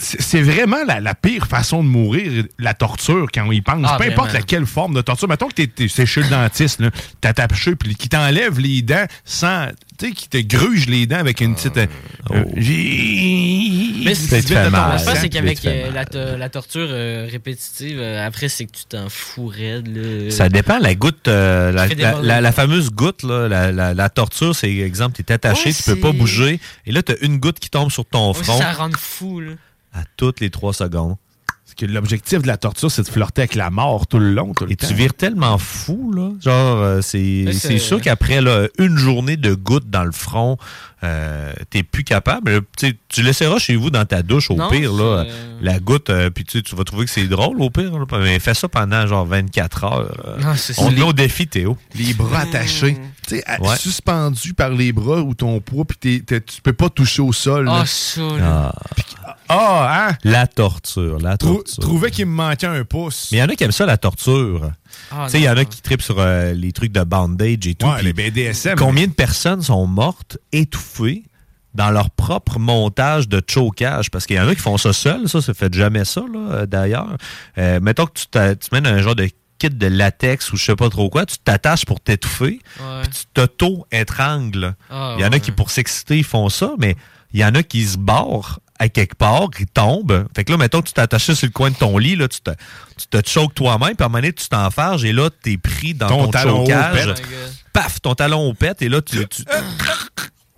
[0.02, 3.62] Mais c'est c'est vraiment la, la pire façon de mourir, la torture, quand on y
[3.62, 3.82] pense.
[3.86, 4.34] Ah, Peu importe vraiment.
[4.40, 5.28] laquelle forme de torture.
[5.28, 6.90] Mettons que t'es- t'es- c'est chez le dentiste, là,
[7.20, 9.68] t'as tapé, puis qui t'enlève les dents sans.
[10.00, 11.78] Tu sais, qui te gruge les dents avec une petite.
[11.78, 11.86] euh,
[12.32, 14.92] euh, j'ai- Mais Ça te c'est fait mal.
[14.94, 18.72] L'affaire, Ça c'est qu'avec euh, la, to- la torture euh, répétitive, euh, après, c'est que
[18.72, 19.88] tu t'en fous raide.
[19.96, 20.32] là.
[20.32, 23.48] Ça dépend, la goutte, euh, la, la- fameuse goutte, là,
[23.94, 27.04] la, torture, c'est exemple, tu es attaché, Ouais, tu peux pas c'est- bouger, et là,
[27.04, 29.52] tu as une goutte qui tombe sur ton Ouais, front ça rend fou, là.
[29.94, 31.16] À toutes les trois secondes.
[31.66, 34.52] Parce que l'objectif de la torture, c'est de flirter avec la mort tout le long.
[34.54, 34.88] Tout le Et temps.
[34.88, 36.32] tu vires tellement fou, là.
[36.42, 40.12] Genre, euh, c'est Mais c'est c'est- sûr qu'après là, une journée de gouttes dans le
[40.12, 40.58] front,
[41.06, 42.52] euh, t'es plus capable.
[42.52, 42.60] Là,
[43.08, 45.24] tu laisseras chez vous dans ta douche, au Non, pire, là,
[45.62, 47.98] la goutte, euh, puis tu vas trouver que c'est drôle, au pire.
[47.98, 48.06] là.
[48.20, 50.38] mais fais ça pendant genre 24 heures.
[50.44, 51.78] Ah, c'est On te met au défi, Théo.
[51.96, 52.98] Les bras attachés.
[53.28, 53.78] Tu sais, à- Ouais.
[53.78, 57.66] suspendu par les bras ou ton poids, puis tu peux pas toucher au sol.
[57.66, 57.80] là.
[57.82, 58.74] Ah, ça, là.
[58.76, 58.76] Ah,
[59.54, 60.18] Ah, hein?
[60.24, 61.82] La torture, la Trou- torture.
[61.84, 63.30] trouvais qu'il me manquait un pouce.
[63.32, 64.72] Mais il y en a qui aiment ça, la torture.
[65.12, 67.66] Ah, tu sais, il y en a qui tripent sur euh, les trucs de bandage
[67.68, 67.88] et tout.
[67.88, 68.76] Ouais, les BDSM.
[68.78, 71.24] Combien de personnes sont mortes, étouffées,
[71.74, 74.10] dans leur propre montage de chocage?
[74.12, 76.40] Parce qu'il y en a qui font ça seuls, ça, ça fait jamais ça, là,
[76.52, 77.18] euh, d'ailleurs.
[77.58, 80.76] Euh, mettons que tu, tu mènes un genre de kit de latex ou je sais
[80.76, 83.02] pas trop quoi, tu t'attaches pour t'étouffer, Ouais.
[83.04, 84.74] puis tu t'auto-étrangles.
[84.90, 86.96] Ah, il y en a qui, pour s'exciter, font ça, mais
[87.34, 90.26] il y en a qui se barrent à quelque part, qui tombent.
[90.36, 92.50] Fait que là, mettons, tu t'attaches sur le coin de ton lit, là, tu te,
[92.98, 95.94] tu te choques toi-même, puis à un moment donné, tu t'enfarges, et là, t'es pris
[95.94, 97.06] dans Ton ton, talon chocage.
[97.14, 97.22] pète.
[97.74, 99.44] Paf, ton talon au pète, et là, tu, tu,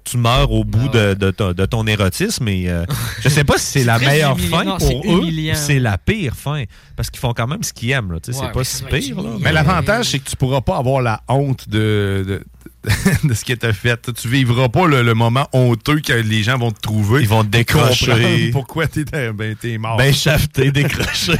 [0.06, 2.48] tu meurs au bout de, de ton, de ton érotisme.
[2.48, 2.86] Et, euh,
[3.20, 4.58] je sais pas si c'est la meilleure humiliant.
[4.58, 6.64] fin Non, pour eux, c'est la pire fin.
[6.96, 8.12] Parce qu'ils font quand même ce qu'ils aiment.
[8.14, 9.22] Là, tu sais, Ouais, c'est pas si pire.
[9.22, 12.44] Là, Mais l'avantage, c'est que tu pourras pas avoir la honte de, de,
[13.24, 14.12] de ce qui t'a fait.
[14.14, 17.22] Tu vivras pas le, le moment honteux que les gens vont te trouver.
[17.22, 18.50] Ils vont te décrocher.
[18.52, 19.96] Pourquoi t'es ben, t'es mort.
[19.98, 21.34] Ben shafté, décroché.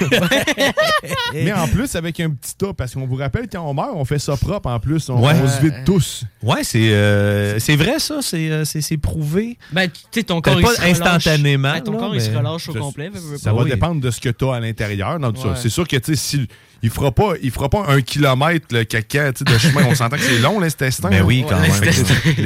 [1.34, 4.06] Mais en plus, avec un petit tas, parce qu'on vous rappelle, quand on meurt, on
[4.06, 5.10] fait ça propre en plus.
[5.10, 5.34] On, Ouais.
[5.42, 6.24] on se vide tous.
[6.42, 9.58] Ouais, c'est euh, c'est vrai ça, c'est euh, c'est prouvé.
[9.72, 11.02] Ben, tu sais, ton corps, il pas se relâche.
[11.02, 13.12] instantanément, Ben, ton là, corps, il se relâche au Ça- complet.
[13.38, 13.70] Ça va Oui.
[13.70, 15.20] dépendre de ce que tu as à l'intérieur.
[15.56, 16.48] C'est sûr que tu sais, si
[16.84, 19.86] il fera pas, il fera pas un kilomètre le caca tu sais, de chemin.
[19.90, 21.10] On s'entend que c'est long l'intestin.
[21.10, 21.26] Ben hein.
[21.26, 21.72] oui, quand Ouais, même.
[22.38, 22.40] l'intestin-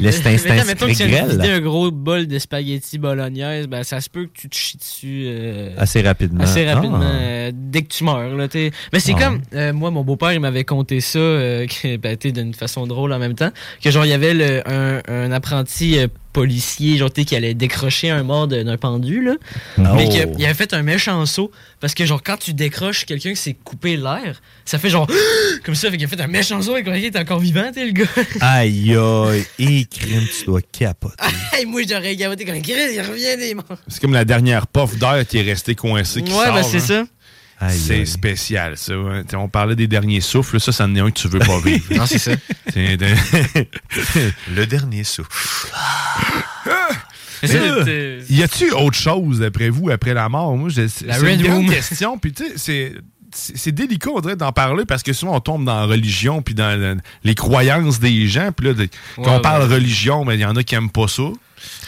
[0.00, 0.54] L'intestin.
[0.54, 4.32] Mais mettons que tu un gros bol de spaghetti bolognaise, ben, ça se peut que
[4.40, 5.24] tu te chies dessus.
[5.26, 6.42] euh, Assez rapidement.
[6.44, 7.14] Assez rapidement, Ah.
[7.14, 8.34] euh, dès que tu meurs.
[8.34, 8.48] Là,
[8.92, 12.16] mais c'est Ah comme, euh, moi, mon beau-père, il m'avait conté ça euh, que, ben,
[12.16, 13.50] d'une façon drôle en même temps,
[13.82, 16.06] que genre, il y avait le- un, un apprenti euh,
[16.36, 19.36] policier, genre, tu sais, qui allait décrocher un mort d'un pendu, là.
[19.78, 19.82] Oh.
[19.96, 21.50] Mais qu'il il avait fait un méchant saut.
[21.80, 25.06] Parce que, genre, quand tu décroches quelqu'un qui s'est coupé l'air, ça fait genre.
[25.64, 27.80] Comme ça, fait qu'il a fait un méchant saut et qu'il est encore vivant, tu
[27.80, 28.04] sais, le gars.
[28.42, 31.14] Aïe, aïe, et crime, tu dois capoter.
[31.54, 33.64] Hey, moi, j'aurais gavoté quand Chris, il revient des morts.
[33.88, 36.20] C'est comme la dernière puff d'air qui est restée coincée.
[36.20, 37.06] Qui Ouais, sort, ben, c'est hein.
[37.06, 37.15] ça.
[37.70, 38.98] C'est spécial, ça.
[38.98, 39.22] ouais.
[39.34, 40.60] On parlait des derniers souffles.
[40.60, 41.84] Ça, ça en est un que tu veux pas vivre.
[41.96, 42.32] Non, c'est ça.
[44.54, 45.68] Le dernier souffle.
[47.42, 50.56] Mais y a-tu autre chose après vous, après la mort?
[50.56, 52.18] Moi, je- c'est La c'est Red une grande question.
[52.18, 52.94] Puis, tu sais,
[53.32, 53.72] c'est.
[53.72, 56.78] Délicat, on dirait, d'en parler parce que souvent on tombe dans la religion puis dans
[56.80, 58.50] le- les croyances des gens.
[58.56, 60.90] Puis là, de- quand Ouais, on parle religion, mais il y en a qui aiment
[60.90, 61.24] pas ça.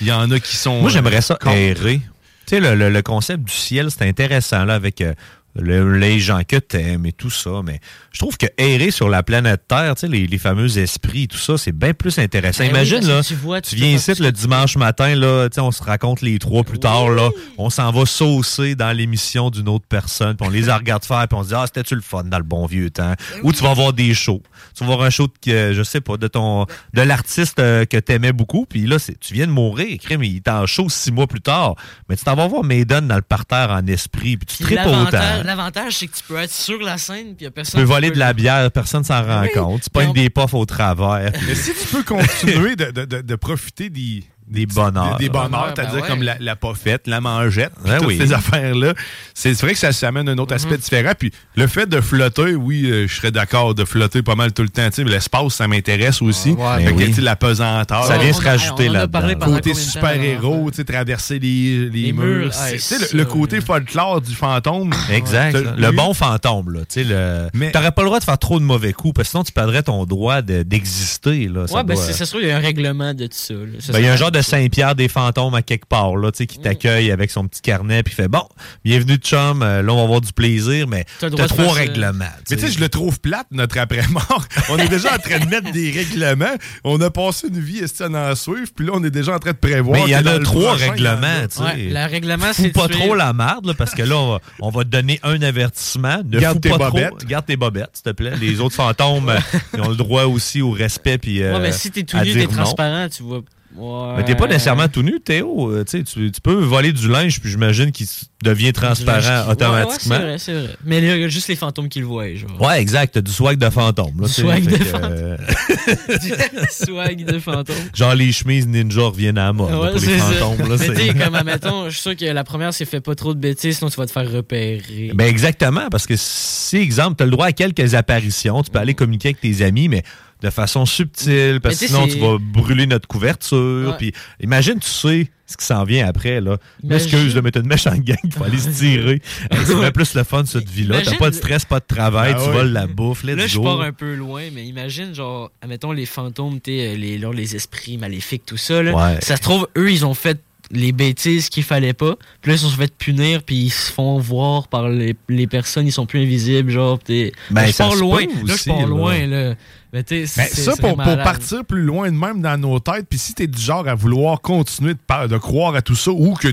[0.02, 0.80] Il y en a qui sont.
[0.82, 1.56] Moi, j'aimerais euh, ça contre.
[1.56, 2.00] errer.
[2.46, 5.14] Tu sais, le, le- le concept du ciel, c'est intéressant, là, avec euh,
[5.58, 7.80] le- les gens que t'aimes et tout ça, mais
[8.18, 11.38] je trouve que errer sur la planète Terre, tu sais, les, les fameux esprits, tout
[11.38, 12.64] ça, c'est bien plus intéressant.
[12.64, 15.70] Ben Imagine, là, tu vois, tu viens ici le dimanche matin, là, tu sais, on
[15.70, 19.84] se raconte les trois plus tard, là, on s'en va saucer dans l'émission d'une autre
[19.88, 22.38] personne, puis on les regarde faire, puis on se dit, ah, c'était-tu le fun dans
[22.38, 23.14] le bon vieux temps?
[23.44, 24.42] Ou tu vas voir des shows.
[24.76, 27.98] Tu vas voir un show de, je sais pas, de ton, de l'artiste euh, que
[27.98, 31.28] t'aimais beaucoup, puis là, tu viens de mourir, crime, il est en show six mois
[31.28, 31.76] plus tard,
[32.08, 35.42] mais tu t'en vas voir Maiden dans le parterre en esprit, puis tu tripes autant.
[35.44, 37.80] L'avantage, c'est que tu peux être sur la scène, puis y a Tu personne.
[37.80, 39.82] peux voler de la bière, personne s'en rend compte.
[39.82, 41.32] Tu pognes des puffs au travers.
[41.46, 45.16] Mais si tu peux continuer de, de- de- de profiter des, des bonheurs.
[45.18, 46.08] Des, des bonheurs, c'est-à-dire ben ouais.
[46.08, 48.18] comme la, la poffette, la mangette, Ben toutes oui.
[48.18, 48.94] ces affaires-là.
[49.34, 51.12] C'est vrai que ça, ça amène un autre aspect différent.
[51.18, 54.62] Puis le fait de flotter, oui, euh, je serais d'accord de flotter pas mal tout
[54.62, 54.88] le temps.
[54.88, 56.50] Tu sais, mais l'espace, ça m'intéresse aussi.
[56.50, 57.14] Ouais, Fait ben que, oui.
[57.22, 58.04] la pesanteur.
[58.04, 62.50] Ça vient se On rajouter pendant Côté de super-héros, traverser les, les Les murs.
[62.66, 62.80] hey,
[63.12, 64.92] le, côté folklore du fantôme.
[65.10, 65.52] Exact.
[65.52, 65.74] Là.
[65.76, 66.80] Le bon fantôme, là.
[66.80, 67.70] Tu sais, le...
[67.72, 69.82] T'aurais pas le droit de faire trop de mauvais coups, parce que sinon tu perdrais
[69.82, 71.66] ton droit de- d'exister, là.
[71.66, 73.54] Ça Ouais, ben, c'est ça se trouve, il y a un règlement de tout ça.
[73.54, 73.60] là.
[73.92, 76.38] Ben, il y a un genre de Saint-Pierre des fantômes à quelque part, là, tu
[76.38, 78.46] sais, qui t'accueille avec son petit carnet, puis fait Bon,
[78.84, 82.24] bienvenue de chum, euh, là, on va avoir du plaisir, mais T'as trois règlements.
[82.50, 84.44] Mais tu sais, je le trouve plate, notre après-mort.
[84.70, 86.54] On est déjà en train de mettre des règlements.
[86.84, 89.38] On a passé une vie esti, à en suivre, puis là, on est déjà en
[89.38, 89.98] train de prévoir.
[89.98, 91.88] Mais il y en a trois règlements, tu sais.
[91.90, 94.70] Le règlement, Fous c'est pas trop la merde, là, parce que là, on va, on
[94.70, 96.18] va te donner un avertissement.
[96.24, 97.18] Ne Garde fous tes pas bobettes.
[97.18, 97.28] trop.
[97.28, 98.32] Garde tes bobettes, s'il te plaît.
[98.40, 99.32] Les autres fantômes,
[99.74, 101.18] ils ont le droit aussi au respect.
[101.18, 103.40] Puis, euh, Ouais, mais si t'es tout nu, t'es transparent, tu vois.
[103.76, 104.14] Ouais.
[104.16, 105.70] Mais t'es pas nécessairement tout nu, Théo.
[105.70, 108.06] Euh, tu tu peux voler du linge, puis j'imagine qu'il
[108.42, 110.16] devient transparent automatiquement.
[110.16, 110.76] Ouais, ouais, c'est vrai, c'est vrai.
[110.84, 112.60] Mais là, il y a juste les fantômes qui le voient, genre.
[112.60, 113.12] Ouais, exact.
[113.14, 114.20] T'as du swag de fantôme.
[114.20, 115.36] Là, Du swag de euh,
[116.70, 117.76] Swag de fantôme.
[117.94, 120.68] genre les chemises ninja reviennent à la mode Ouais, pour les fantômes.
[120.68, 123.38] Là, Mais comme admettons, je suis sûr que la première, c'est fait pas trop de
[123.40, 125.12] bêtises, sinon tu vas te faire repérer.
[125.14, 128.78] Ben exactement, parce que si, exemple, tu as le droit à quelques apparitions, tu peux
[128.78, 130.02] aller communiquer avec tes amis, mais
[130.42, 133.96] de façon subtile, parce que sinon tu vas brûler notre couverture.
[133.98, 136.40] Puis imagine, tu sais ce qui s'en vient après.
[136.42, 136.58] là.
[136.82, 139.22] Imagine- Excuse, là, mais t'as une méchante gang qui va aller se tirer.
[139.50, 141.00] Hey, c'est bien plus le fun, cette vie-là.
[141.02, 142.52] T'as pas de stress, pas de travail, Ah tu ouais.
[142.52, 146.04] voles la bouffe, let's Là, je pars un peu loin, mais imagine, genre, admettons les
[146.04, 148.92] fantômes, t'es, les, genre, les esprits maléfiques, tout ça, là.
[148.94, 149.18] Ouais.
[149.22, 150.38] Ça se trouve, eux, ils ont fait
[150.70, 152.16] les bêtises qu'il fallait pas.
[152.42, 155.46] Puis là, ils se sont fait punir, puis ils se font voir par les, les
[155.46, 156.98] personnes, ils sont plus invisibles, genre.
[156.98, 158.20] t'es- Ben, là, je pars loin.
[158.44, 159.54] Là, je pars loin, là.
[159.92, 162.78] Mais tu sais, Ben, c'est- ça, pour, pour partir plus loin de même dans nos
[162.78, 166.10] têtes, puis si t'es du genre à vouloir continuer de, de croire à tout ça,
[166.10, 166.48] ou que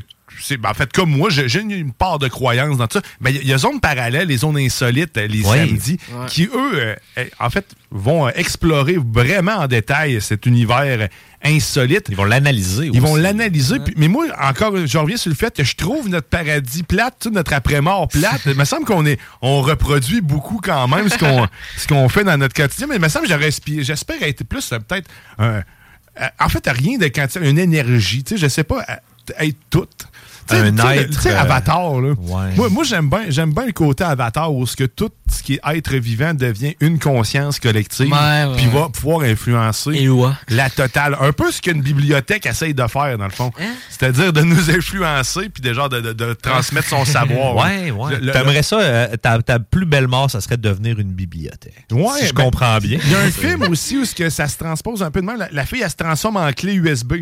[0.59, 3.05] ben, en fait comme moi, j'ai une part de croyance dans tout ça.
[3.21, 5.57] Ben, il y, a- zones parallèles, les zones insolites, euh, les Oui.
[5.57, 6.25] samedis, Ouais.
[6.27, 11.07] qui eux, euh, euh, en fait, vont euh, explorer vraiment en détail cet univers
[11.43, 12.07] insolite.
[12.09, 13.77] Ils vont l'analyser Ils vont l'analyser.
[13.97, 17.53] Mais moi, encore, je reviens sur le fait que je trouve notre paradis plate, notre
[17.53, 18.41] après-mort plate.
[18.47, 21.47] il me semble qu'on est, on reproduit beaucoup quand même ce qu'on,
[21.77, 22.87] ce qu'on fait dans notre quotidien.
[22.87, 23.33] Mais il me semble que
[23.83, 25.09] j'espère être plus peut-être
[25.39, 25.61] euh,
[26.39, 28.23] en fait, rien de quantité, une énergie.
[28.23, 28.83] Tu sais, je sais pas,
[29.37, 30.07] être toute.
[30.51, 32.09] Un être, tu sais, euh, Avatar, là.
[32.17, 32.55] ouais.
[32.55, 35.55] Moi, moi j'aime bien j'aime bien le côté Avatar où ce que tout ce qui
[35.55, 38.09] est être vivant devient une conscience collective
[38.55, 39.91] puis va pouvoir influencer
[40.49, 41.17] la totale.
[41.19, 43.51] Un peu ce qu'une bibliothèque essaye de faire, dans le fond.
[43.59, 43.73] Hein?
[43.89, 47.55] C'est-à-dire de nous influencer puis déjà de, de- de transmettre son savoir.
[47.55, 48.31] Ouais, ouais.
[48.31, 51.85] T'aimerais ça, euh, ta, ta plus belle mort, ça serait de devenir une bibliothèque.
[51.91, 52.99] Ouais, si je ben, comprends bien.
[53.03, 55.25] Il y a un film aussi où ce que ça se transpose un peu de
[55.25, 55.37] même.
[55.37, 57.13] La, la fille, elle se transforme en clé USB.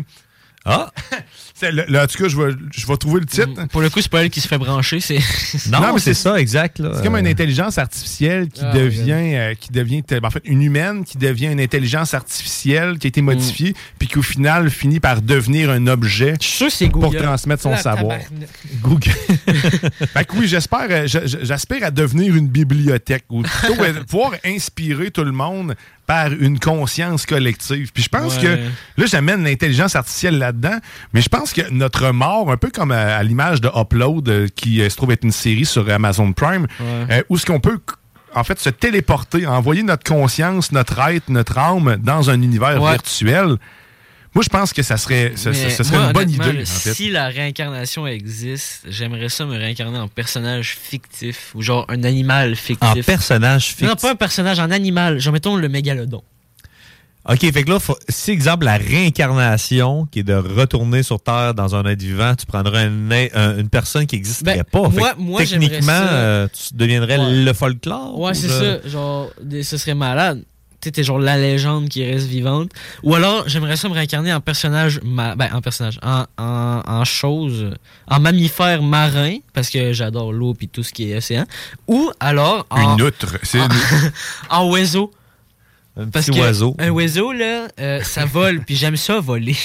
[0.64, 0.90] Ah!
[1.56, 3.66] C'est le- là, en tout cas, je vais, je vais trouver le titre.
[3.68, 5.18] Pour le coup, c'est pas elle qui se fait brancher, c'est.
[5.70, 6.80] Non, Non, mais c'est c'est- ça, exact.
[6.80, 6.92] là.
[6.96, 11.04] C'est comme une intelligence artificielle qui Ah, devient, euh, qui devient en fait une humaine
[11.04, 15.22] qui devient une intelligence artificielle qui a été modifiée puis qui au final finit par
[15.22, 17.22] devenir un objet c'est pour Google.
[17.22, 18.18] transmettre son La savoir.
[18.82, 19.10] Google.
[19.52, 24.02] fait que oui, j'espère, euh, je- je- j'aspire à devenir une bibliothèque ou plutôt euh,
[24.04, 25.74] pouvoir inspirer tout le monde
[26.06, 27.90] par une conscience collective.
[27.92, 28.42] Puis je pense Ouais.
[28.42, 30.76] que là, j'amène l'intelligence artificielle là- là-dedans.
[31.14, 34.48] Mais je pense que notre mort, un peu comme à, à l'image de Upload, euh,
[34.54, 37.06] qui euh, se trouve être une série sur Amazon Prime, Ouais.
[37.18, 37.78] euh, où ce qu'on peut
[38.34, 42.90] en fait se téléporter, envoyer notre conscience, notre être, notre âme dans un univers Ouais.
[42.92, 43.56] virtuel.
[44.34, 46.52] Moi, je pense que ça serait, ça, Mais ça serait moi, une bonne idée.
[46.52, 46.94] là, en fait.
[46.94, 52.56] Si la réincarnation existe, j'aimerais ça me réincarner en personnage fictif ou genre un animal
[52.56, 52.88] fictif.
[52.88, 53.86] En personnage fictif.
[53.88, 55.20] Non, pas un personnage, en animal.
[55.20, 56.22] Genre, mettons le mégalodon.
[57.26, 61.54] OK, fait que là, faut- si, exemple, la réincarnation, qui est de retourner sur Terre
[61.54, 64.90] dans un être vivant, tu prendrais un ai- un- une personne qui n'existerait Ben, pas.
[64.90, 66.12] Fait moi- que moi, j'aimerais techniquement, ça.
[66.12, 67.32] euh, tu deviendrais Ouais.
[67.44, 68.18] le folklore.
[68.18, 68.86] Ouais, ou c'est ça.
[68.86, 70.42] Genre, des- ce serait malade.
[70.92, 72.70] T'es genre la légende qui reste vivante.
[73.02, 77.04] Ou alors, j'aimerais ça me réincarner en personnage, ma- ben, en personnage, en, en, en
[77.04, 77.70] chose,
[78.08, 81.44] en mammifère marin, parce que j'adore l'eau puis tout ce qui est océan.
[81.88, 83.36] Ou alors, en, Une outre.
[83.42, 83.68] C'est en,
[84.50, 85.10] en oiseau.
[85.96, 86.74] Un Parce petit que oiseau.
[86.80, 89.56] Un oiseau, là, euh, ça vole, puis j'aime ça voler.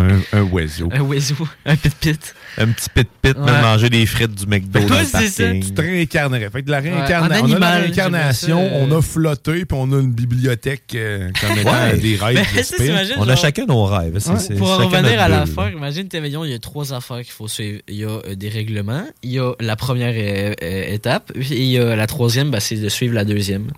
[0.00, 0.88] Un, un oiseau.
[0.92, 1.36] Un oiseau,
[1.66, 2.34] un pit-pit.
[2.58, 3.44] Un petit pit-pit, Ouais.
[3.52, 6.50] même manger des frites du McDo toi, le c'est ça, tu te réincarnerais.
[6.50, 6.90] Fait que de la Ouais,
[7.42, 11.30] on a la réincarnation, ça, euh, on a flotté, puis on a une bibliothèque euh,
[11.40, 11.96] comme étant Ouais.
[11.98, 12.44] des rêves.
[12.76, 14.18] T'imagines, On a chacun nos rêves.
[14.58, 17.80] Pour revenir à l'affaire, imagine, t'es million, il y a trois affaires qu'il faut suivre.
[17.88, 20.54] Il y a euh, des règlements, il y a la première euh,
[20.92, 23.68] étape, et il y a la troisième, ben, c'est de suivre la deuxième.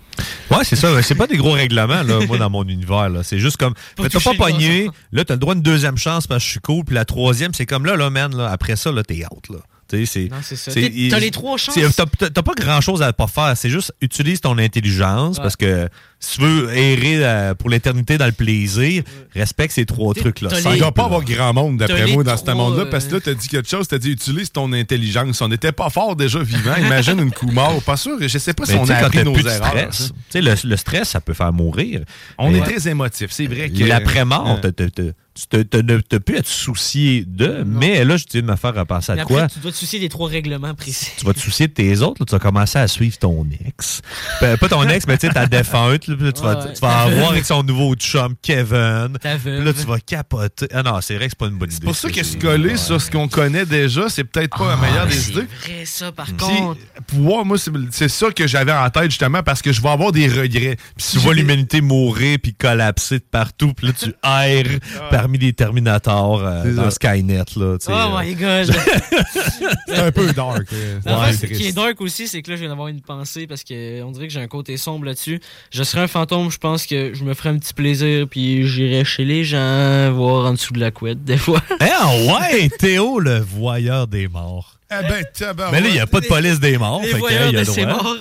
[0.51, 1.01] Ouais, c'est ça.
[1.01, 3.09] C'est pas des gros règlements, là, moi, dans mon univers.
[3.23, 3.73] C'est juste comme.
[3.95, 4.89] T'as pas pogné.
[5.11, 6.83] Là, t'as le droit à une deuxième chance parce que je suis cool.
[6.85, 8.35] Puis la troisième, c'est comme là, là, man.
[8.35, 9.49] Là, après ça, là, t'es out.
[9.49, 9.57] Là.
[9.87, 11.77] T'as les trois chances.
[11.95, 13.53] T'as pas grand chose à pas faire.
[13.55, 15.43] C'est juste utilise ton intelligence Ouais.
[15.43, 15.87] parce que
[16.23, 19.03] si tu veux errer euh, pour l'éternité dans le plaisir,
[19.35, 20.49] respecte ces trois trucs-là.
[20.51, 23.19] Simple, ne doit pas avoir grand monde, d'après moi, dans ce monde-là, parce que là,
[23.19, 25.41] tu as dit quelque chose, tu as dit utilise ton intelligence.
[25.41, 26.75] On n'était pas fort déjà vivant.
[26.77, 27.81] Imagine une coup mort.
[27.83, 29.93] Pas sûr, je sais pas si on a appris nos erreurs.
[29.93, 30.05] ça.
[30.29, 32.01] sais, le, le stress, ça peut faire mourir.
[32.37, 33.27] On Mais est très émotif.
[33.31, 33.83] C'est vrai que.
[33.83, 39.11] L'après-mort, tu ne à te soucier de, mais là, je viens de me faire repenser
[39.11, 39.47] à après, quoi?
[39.47, 41.11] tu dois te soucier des trois règlements précis.
[41.17, 44.01] Tu vas te soucier de tes autres, là, tu vas commencer à suivre ton ex.
[44.39, 46.07] Pas ton ex, mais tu sais, ta défunte.
[46.21, 46.73] Là, tu, vas, Ouais.
[46.73, 49.17] tu vas avoir avec son nouveau chum, Kevin.
[49.23, 50.67] Là, tu vas capoter.
[50.73, 51.77] Ah non, c'est vrai que c'est pas une bonne idée.
[51.79, 54.77] C'est pour ça que se coller sur ce qu'on connaît déjà, c'est peut-être pas la
[54.77, 55.47] meilleure des Ah, C'est idées.
[55.61, 56.79] vrai, ça, par contre.
[57.07, 57.57] pouvoir, moi,
[57.91, 60.75] c'est ça que j'avais en tête, justement, parce que je vais avoir des regrets.
[60.95, 65.37] Puis si Tu vois l'humanité mourir puis collapser de partout, puis là, tu erres parmi
[65.37, 66.91] les Terminators euh, C'est dans ça.
[66.91, 67.43] Skynet.
[67.55, 68.21] Là, tu Oh euh.
[68.21, 68.75] my god.
[69.87, 70.67] C'est un peu dark.
[70.73, 73.01] euh, ouais, fait, ce qui est dark aussi, c'est que là, je viens d'avoir une
[73.01, 75.39] pensée parce que on dirait que j'ai un côté sombre là-dessus.
[75.71, 79.05] Je serais un fantôme, je pense que je me ferais un petit plaisir, puis j'irais
[79.05, 81.61] chez les gens, voir en dessous de la couette, des fois.
[81.79, 82.09] Ah
[82.51, 84.77] ouais, Théo, le voyeur des morts.
[84.91, 85.23] Eh ben.
[85.71, 87.01] Mais là, il n'y a pas de police des morts.
[87.01, 87.85] Les fait que, voyeurs il y a de droit.
[87.85, 88.17] morts.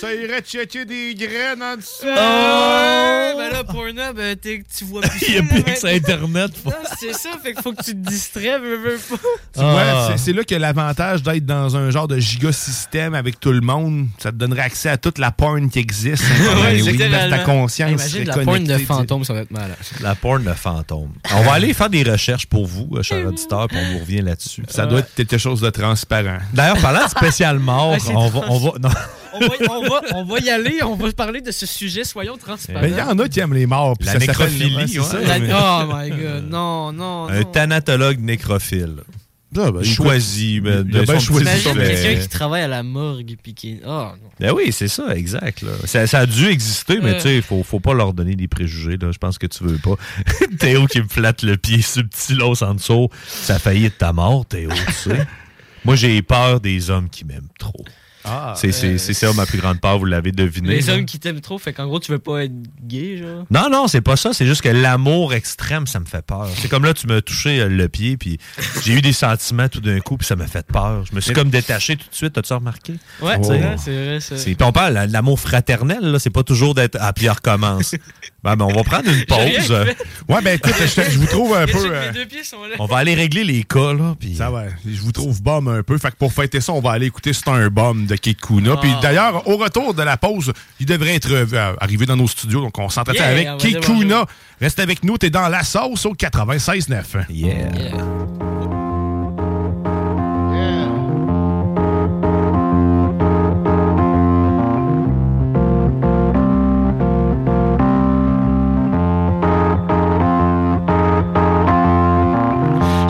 [0.00, 2.02] Ça irait checker des graines en dessous.
[2.04, 3.38] Oh!
[3.38, 5.90] Ben là, Pornhub, euh, t'es- tu vois plus Il n'y a ça, plus que maintenant.
[5.90, 6.50] Internet.
[6.64, 9.16] Non, c'est ça, fait qu'il faut que tu te distrais, veux, veux pas.
[9.54, 10.08] Tu vois, Ah.
[10.10, 14.08] c'est- c'est là que l'avantage d'être dans un genre de giga-système avec tout le monde,
[14.18, 16.22] ça te donnerait accès à toute la porn qui existe.
[16.42, 19.76] Ouais, Oui, parce que ta conscience Imagine la porn de fantôme, ça va être malade.
[20.00, 21.10] La porn de fantôme.
[21.34, 24.22] On va aller faire des recherches pour vous, euh, chers auditeurs, puis on vous revient
[24.22, 24.62] là-dessus.
[24.68, 26.38] Ça doit être quelque chose de transparent.
[26.52, 28.88] D'ailleurs, parlant de spécial mort, on va, on va, non.
[29.34, 32.36] On va, on, va, on va y aller, on va parler de ce sujet, soyons
[32.36, 32.80] transparents.
[32.82, 33.96] Mais il y en a qui aiment les morts.
[34.00, 35.04] La ça nécrophilie, ouais, c'est ouais.
[35.04, 37.50] ça, La- mais- Oh my god, non, non, un non.
[37.52, 38.96] thanatologue nécrophile.
[39.54, 40.60] Ah, ben, choisi.
[40.60, 43.80] ben, il a de bien choisi petit quelqu'un qui travaille à la morgue puis qui.
[43.84, 44.14] Oh non.
[44.40, 45.60] Ben oui, c'est ça, exact.
[45.60, 45.72] là.
[45.84, 47.14] Ça, ça a dû exister, mais Euh.
[47.16, 48.96] tu sais, il faut, faut pas leur donner des préjugés.
[48.96, 49.12] Là.
[49.12, 49.96] Je pense que tu veux pas.
[50.58, 54.46] Théo qui me flatte le pied subtilos en dessous, ça a failli être ta mort,
[54.46, 55.26] Théo, tu sais.
[55.84, 57.84] Moi, j'ai peur des hommes qui m'aiment trop.
[58.24, 60.68] Ah, c'est c'est- c'est ça ma plus grande peur, vous l'avez deviné.
[60.68, 60.94] Les là.
[60.94, 62.52] hommes qui t'aiment trop, fait qu'en gros, tu veux pas être
[62.86, 63.44] gay, genre.
[63.50, 64.32] Non, non, c'est pas ça.
[64.32, 66.48] C'est juste que l'amour extrême, ça me fait peur.
[66.56, 68.38] C'est comme là, tu m'as touché euh, le pied, puis
[68.84, 71.04] j'ai eu des sentiments tout d'un coup, puis ça m'a fait peur.
[71.10, 72.38] Je me suis comme détaché tout de suite.
[72.38, 72.94] As-tu remarqué?
[73.20, 74.36] Ouais, c'est vrai, c'est vrai, ça.
[74.36, 77.32] c'est- Puis on parle de l'amour fraternel, là, c'est pas toujours d'être ah, puis on
[77.32, 77.92] recommence.
[78.44, 79.66] ben, ben, on va prendre une pause.
[79.66, 79.96] fait.
[80.28, 81.78] Ouais, ben écoute, je, je vous trouve un peu.
[81.92, 82.76] Euh, Mes deux pieds sont là.
[82.78, 84.14] On va aller régler les cas, là.
[84.18, 84.36] Puis...
[84.36, 85.98] Ça va, je vous trouve bum un peu.
[85.98, 88.76] Fait que pour fêter ça, on va aller écouter C'est un bum de Kate Kuna.
[88.76, 89.00] Puis Ah.
[89.02, 92.60] d'ailleurs, au retour de la pause, il devrait être euh, arrivé dans nos studios.
[92.60, 94.14] Donc on s'entretient Yeah, avec on va Kate dire Kuna.
[94.14, 94.26] bonjour.
[94.60, 97.26] Reste avec nous, t'es dans la sauce au 96.9.
[97.30, 97.70] Yeah.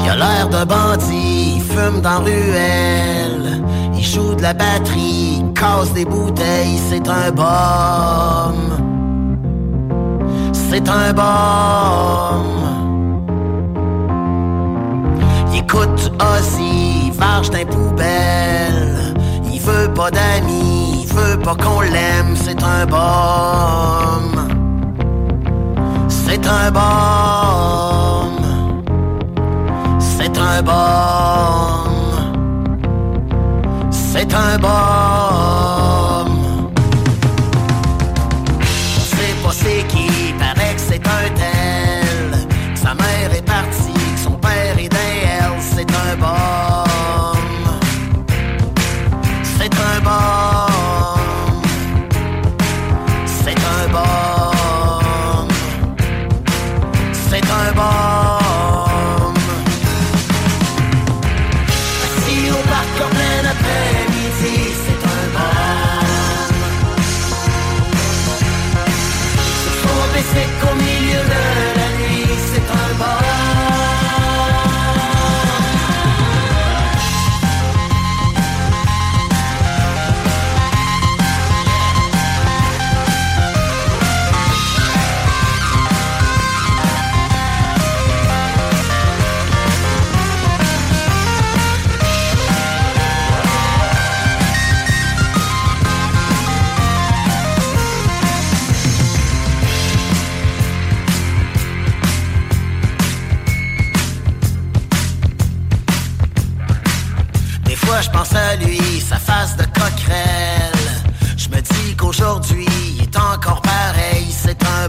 [0.04, 2.91] Il a l'air de bandit, il fume dans ruelle,
[4.02, 8.58] il joue de la batterie, il casse des bouteilles, c'est un bum.
[10.52, 12.48] C'est un bum.
[15.54, 19.14] écoute Ozzy, varge d'un poubelle.
[19.52, 24.26] Il veut pas d'amis, il veut pas qu'on l'aime, c'est un bum.
[26.08, 28.32] C'est un bum.
[30.00, 31.71] C'est un bum.
[34.12, 35.11] C'est un bum.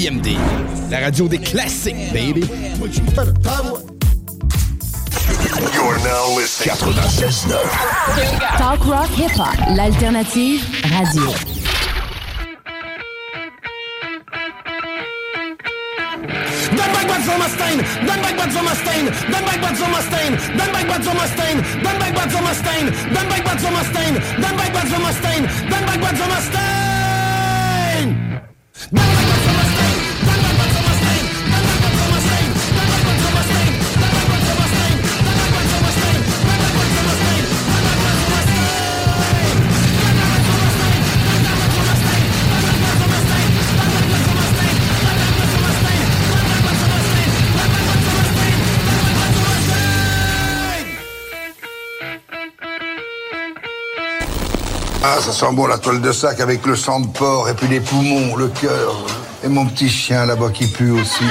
[0.00, 0.28] CJMD,
[0.90, 2.40] la radio des classiques, baby.
[5.74, 6.74] You're now listening.
[6.74, 8.56] 96.9.
[8.56, 11.34] Talk rock hip hop, l'alternative radio.
[17.22, 21.58] On my stain, on my stain, on my stain, on my stain, on my stain,
[21.60, 21.94] on
[22.42, 22.80] my stain,
[23.16, 23.44] on my stain, on
[26.28, 26.90] my stain,
[55.02, 57.68] Ah, ça sent bon la toile de sac avec le sang de porc et puis
[57.68, 58.94] les poumons, le cœur.
[59.42, 61.24] Et mon petit chien là-bas qui pue aussi.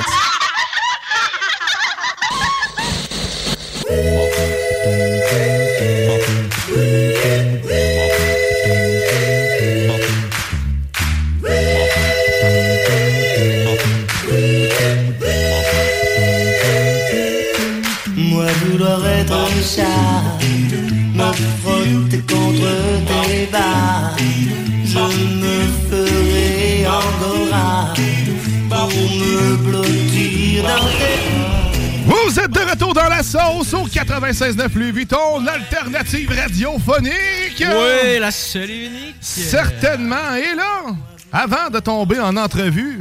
[34.19, 37.13] 96.9 Louis Vuitton, l'alternative radiophonique.
[37.61, 39.15] Oui, la seule et unique.
[39.21, 40.35] Certainement.
[40.35, 40.93] Et là,
[41.31, 42.99] avant de tomber en entrevue,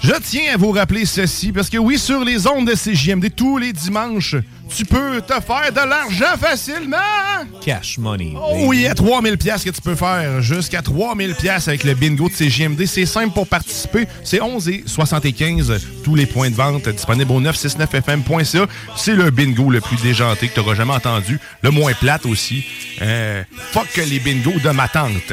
[0.00, 3.58] je tiens à vous rappeler ceci, parce que oui, sur les ondes de CJMD, tous
[3.58, 4.36] les dimanches,
[4.74, 6.96] tu peux te faire de l'argent facilement.
[7.64, 8.34] Cash money.
[8.36, 12.28] Oh oui, à 3000 pièces que tu peux faire jusqu'à 3000 pièces avec le bingo
[12.28, 12.86] de CGMD.
[12.86, 14.06] C'est simple pour participer.
[14.24, 18.66] C'est 11 et 75 tous les points de vente disponibles au 969fm.ca.
[18.96, 21.38] C'est le bingo le plus déjanté que tu auras jamais entendu.
[21.62, 22.64] Le moins plate aussi.
[23.02, 23.42] Euh,
[23.72, 25.32] fuck les bingos de ma tante.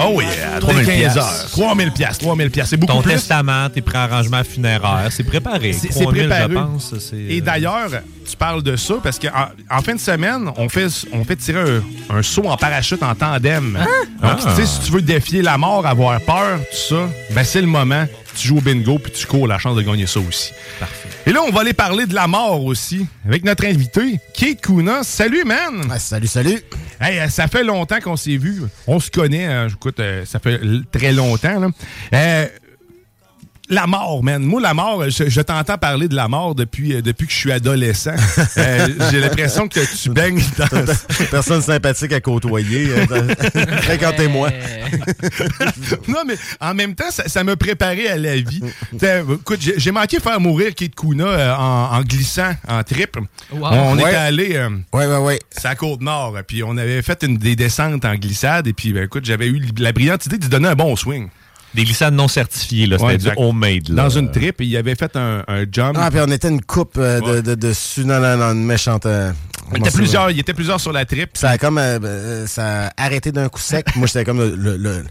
[0.00, 1.18] Oh yeah, 3000 dès 15 piastres.
[1.42, 1.50] heures.
[1.50, 3.12] 3000 pièces, 3000 pièces, c'est beaucoup Ton plus.
[3.12, 5.72] testament, tes préarrangements funéraires, c'est préparé.
[5.72, 6.42] C'est c'est 3000, préparé.
[6.50, 6.94] je pense.
[6.98, 7.90] c'est, euh, Et d'ailleurs,
[8.28, 11.80] tu parles de ça parce qu'en en fin de semaine, on fait, on fait tirer
[12.10, 13.72] un, un saut en parachute en tandem.
[14.22, 14.36] Donc, Ah.
[14.40, 17.66] tu sais, si tu veux défier la mort, avoir peur, tout ça, ben c'est le
[17.66, 18.06] moment.
[18.36, 20.52] Tu joues au bingo puis tu cours la chance de gagner ça aussi.
[20.78, 21.08] Parfait.
[21.26, 25.02] Et là, on va aller parler de la mort aussi avec notre invité, Kate Kuna.
[25.02, 25.92] Salut, man!
[25.98, 26.62] salut, salut!
[27.00, 28.62] Hey, euh, ça fait longtemps qu'on s'est vu.
[28.86, 29.44] On se connaît.
[29.46, 29.68] hein.
[29.68, 30.60] Écoute, euh, ça fait
[30.92, 31.60] très longtemps.
[31.60, 31.68] là.
[32.14, 32.46] Euh,
[33.70, 34.42] la mort, man.
[34.42, 37.38] Moi, la mort, je, je t'entends parler de la mort depuis, euh, depuis que je
[37.38, 38.14] suis adolescent.
[38.58, 40.66] Euh, J'ai l'impression que tu baignes dans...
[41.30, 42.88] Personne sympathique à côtoyer.
[42.90, 43.06] euh,
[43.82, 44.50] Fréquentez-moi.
[46.08, 48.62] non, mais en même temps, ça, ça m'a préparé à la vie.
[48.96, 53.16] T'sais, Écoute, j'ai manqué faire mourir Kate Kuna euh, en, en glissant, en trip.
[53.52, 53.68] Wow.
[53.72, 54.02] On Ouais.
[54.10, 54.56] était allé...
[54.56, 56.36] euh, Ouais, ouais, à Côte-Nord.
[56.46, 58.66] Puis on avait fait une, des descentes en glissade.
[58.66, 61.28] Et puis, ben, écoute, j'avais eu la brillante idée de lui donner un bon swing.
[61.74, 62.96] Des glissades non certifiées, là.
[62.96, 64.02] C'était Ouais, du homemade, là.
[64.04, 65.96] Dans une trip, il avait fait un, un jump.
[66.00, 69.04] Ah, puis on était une coupe euh, de, de, dessus dans, dans, dans une méchante.
[69.06, 69.32] euh,
[69.74, 71.30] Il était plusieurs, il était plusieurs sur la trip.
[71.36, 71.76] Ça a comme.
[71.78, 73.94] euh, euh, ça a arrêté d'un coup sec.
[73.96, 75.04] Moi, j'étais comme le, le- le-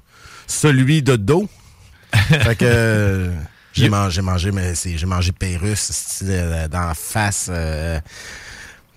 [0.48, 1.48] celui de dos.
[2.14, 3.30] fait que.
[3.74, 7.52] J'ai mangé, j'ai mangé, mais c'est, j'ai mangé Pérus, style, dans la face.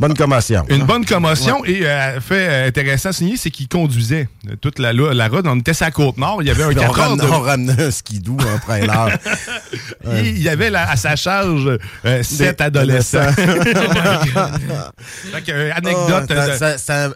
[0.01, 0.64] Bonne commotion.
[0.68, 4.78] Une bonne commotion et euh, fait euh, intéressant à signer, c'est qu'il conduisait euh, toute
[4.78, 4.90] la,
[5.28, 5.47] route.
[5.47, 7.31] On était sur la côte nord, il y avait un on, 4 heures ramenait, de-
[7.31, 9.18] on ramenait un skidoo en trailer.
[10.12, 13.18] Il il y avait là, à sa charge euh, sept adolescents.
[15.48, 16.31] euh, anecdote.
[16.31, 17.10] Oh, ça- ça-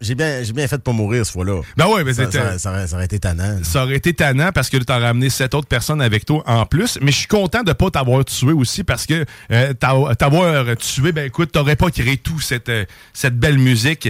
[0.00, 1.62] j'ai, bien, fait pour mourir ce fois-là.
[1.76, 3.58] Ben ouais, mais ça, ça, ça aurait- été tannant.
[3.62, 6.66] Ça aurait été tannant parce que tu as ramené sept autres personnes avec toi en
[6.66, 6.98] plus.
[7.00, 11.24] Mais je suis content de pas t'avoir tué aussi parce que t'a- t'avoir tué, ben
[11.26, 14.08] écoute, t'aurais pas créé tout cette, euh, cette belle musique.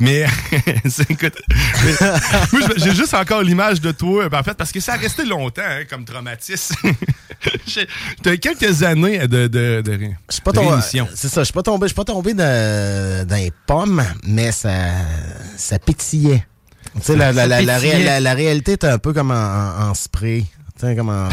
[0.00, 0.26] Mais
[1.08, 1.36] écoute,
[2.76, 5.62] j'ai juste encore l'image de toi, ben, en fait, parce que ça a resté longtemps
[5.64, 6.74] hein, comme traumatisme.
[8.22, 10.10] T'as quelques années de, de, de,
[10.42, 10.82] pas tombé.
[11.14, 14.52] C'est ça, je suis pas tombé, je suis pas tombé dans, dans les pommes, mais
[14.52, 14.72] ça,
[15.56, 16.46] ça pétillait.
[16.96, 20.46] Tu sais, la, la, la, réalité était un peu comme en, en- en spray.
[20.78, 21.28] Tu sais, comme en,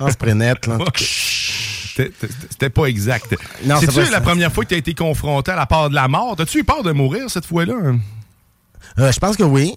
[0.00, 0.78] en spray net, là.
[1.96, 3.34] C'était- pas exact.
[3.80, 6.36] C'est-tu la première fois que tu as été confronté à la part de la mort?
[6.36, 7.74] T'as-tu eu peur de mourir cette fois-là?
[8.98, 9.76] Euh, je pense que oui.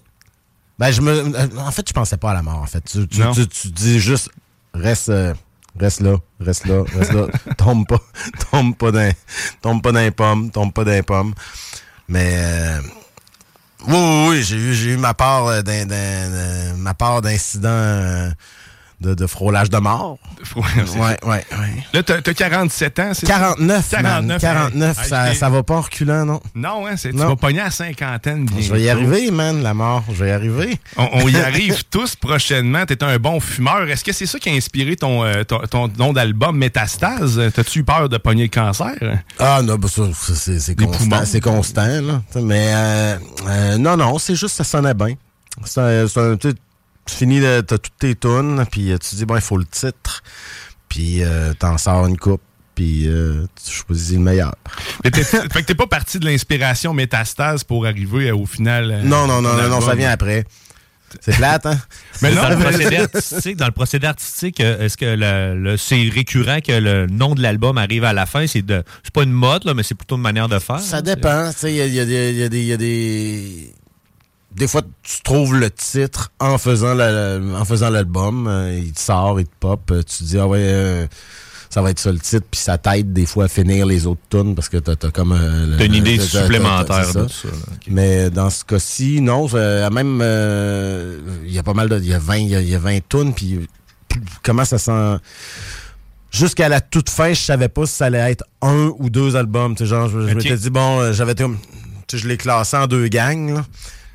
[0.78, 2.82] Ben, je me, euh, en fait, je pensais pas à la mort, en fait.
[2.82, 4.30] Tu, tu, tu- tu dis juste,
[4.72, 5.34] reste, euh,
[5.78, 7.26] reste là, reste là, reste là.
[7.58, 8.00] tombe pas,
[8.50, 9.12] tombe pas dans,
[9.60, 11.34] tombe pas dans les pommes, tombe pas dans les pommes.
[12.08, 12.80] Mais, euh,
[13.88, 18.30] oui, oui, oui, j'ai eu, j'ai eu ma part d'un, d'un- d'un- ma part d'incidents
[19.00, 20.18] de, de frôlage de mort.
[20.56, 20.62] Ouais,
[20.96, 21.44] ouais, ouais.
[21.92, 23.32] Là, t'as t'as 47 ans, c'est ça?
[23.32, 25.08] 49, 49, 49, 49 hey.
[25.08, 26.40] ça, Hey, ça va pas en reculant, non?
[26.54, 27.28] Non, hein, c'est- tu Non.
[27.28, 28.62] vas pogner à cinquantaine bientôt.
[28.62, 30.78] Je vais y arriver, man, la mort, je vais y arriver.
[30.96, 32.84] On, on y arrive tous prochainement.
[32.86, 33.88] T'es un bon fumeur.
[33.88, 37.40] Est-ce que c'est ça qui a inspiré ton, euh, ton, ton nom d'album Métastase?
[37.54, 38.94] T'as-tu eu peur de pogner le cancer?
[39.38, 42.22] Ah non, bah c'est constant, c'est constant, là.
[42.42, 43.16] Mais euh,
[43.46, 45.14] euh, non, non, c'est juste ça sonnait bien.
[45.64, 46.36] C'est un- c'est un-
[47.06, 49.64] tu finis, de- t'as toutes tes tunes, puis euh, tu dis, bon, il faut le
[49.66, 50.22] titre,
[50.88, 52.42] puis euh, t'en sors une coupe,
[52.74, 54.54] puis euh, tu choisis le meilleur.
[55.04, 58.90] Mais t'es- fait que t'es pas parti de l'inspiration Métastase pour arriver euh, au final.
[58.90, 60.44] euh, Non, non, non, non, non, ça vient après.
[61.20, 61.76] C'est plate, hein?
[62.22, 65.76] Mais dans, non, le mais- procédé artistique, dans le procédé artistique, est-ce que le, le-
[65.76, 68.46] c'est récurrent que le nom de l'album arrive à la fin?
[68.46, 70.78] C'est de c'est pas une mode, là, mais c'est plutôt une manière de faire.
[70.78, 71.50] Ça dépend.
[71.50, 72.60] Tu sais, il y a, il y a des- il y a des.
[72.60, 73.74] il y a des-
[74.54, 78.46] Des fois, tu trouves le titre en faisant la- en faisant l'album.
[78.48, 79.90] euh, il te sort, il te pop.
[79.92, 81.06] euh, tu te dis, ah ouais, euh,
[81.70, 82.46] ça va être ça le titre.
[82.50, 85.32] Puis ça t'aide des fois à finir les autres tunes parce que t'as as comme.
[85.32, 87.48] euh, T'as une idée t'as- supplémentaire de ça.
[87.88, 89.46] Mais dans ce cas-ci, non.
[89.90, 90.20] même.
[91.46, 91.98] Il y a pas mal de.
[91.98, 93.32] Il y a 20, il y y a 20 tunes.
[93.32, 93.68] Puis
[94.42, 95.18] comment ça sent.
[96.32, 99.74] Jusqu'à la toute fin, je savais pas si ça allait être un ou deux albums.
[99.74, 100.34] Tu sais, genre, je, je Ok.
[100.36, 101.34] m'étais dit, bon, j'avais
[102.12, 103.64] je l'ai classé en deux gangs, là.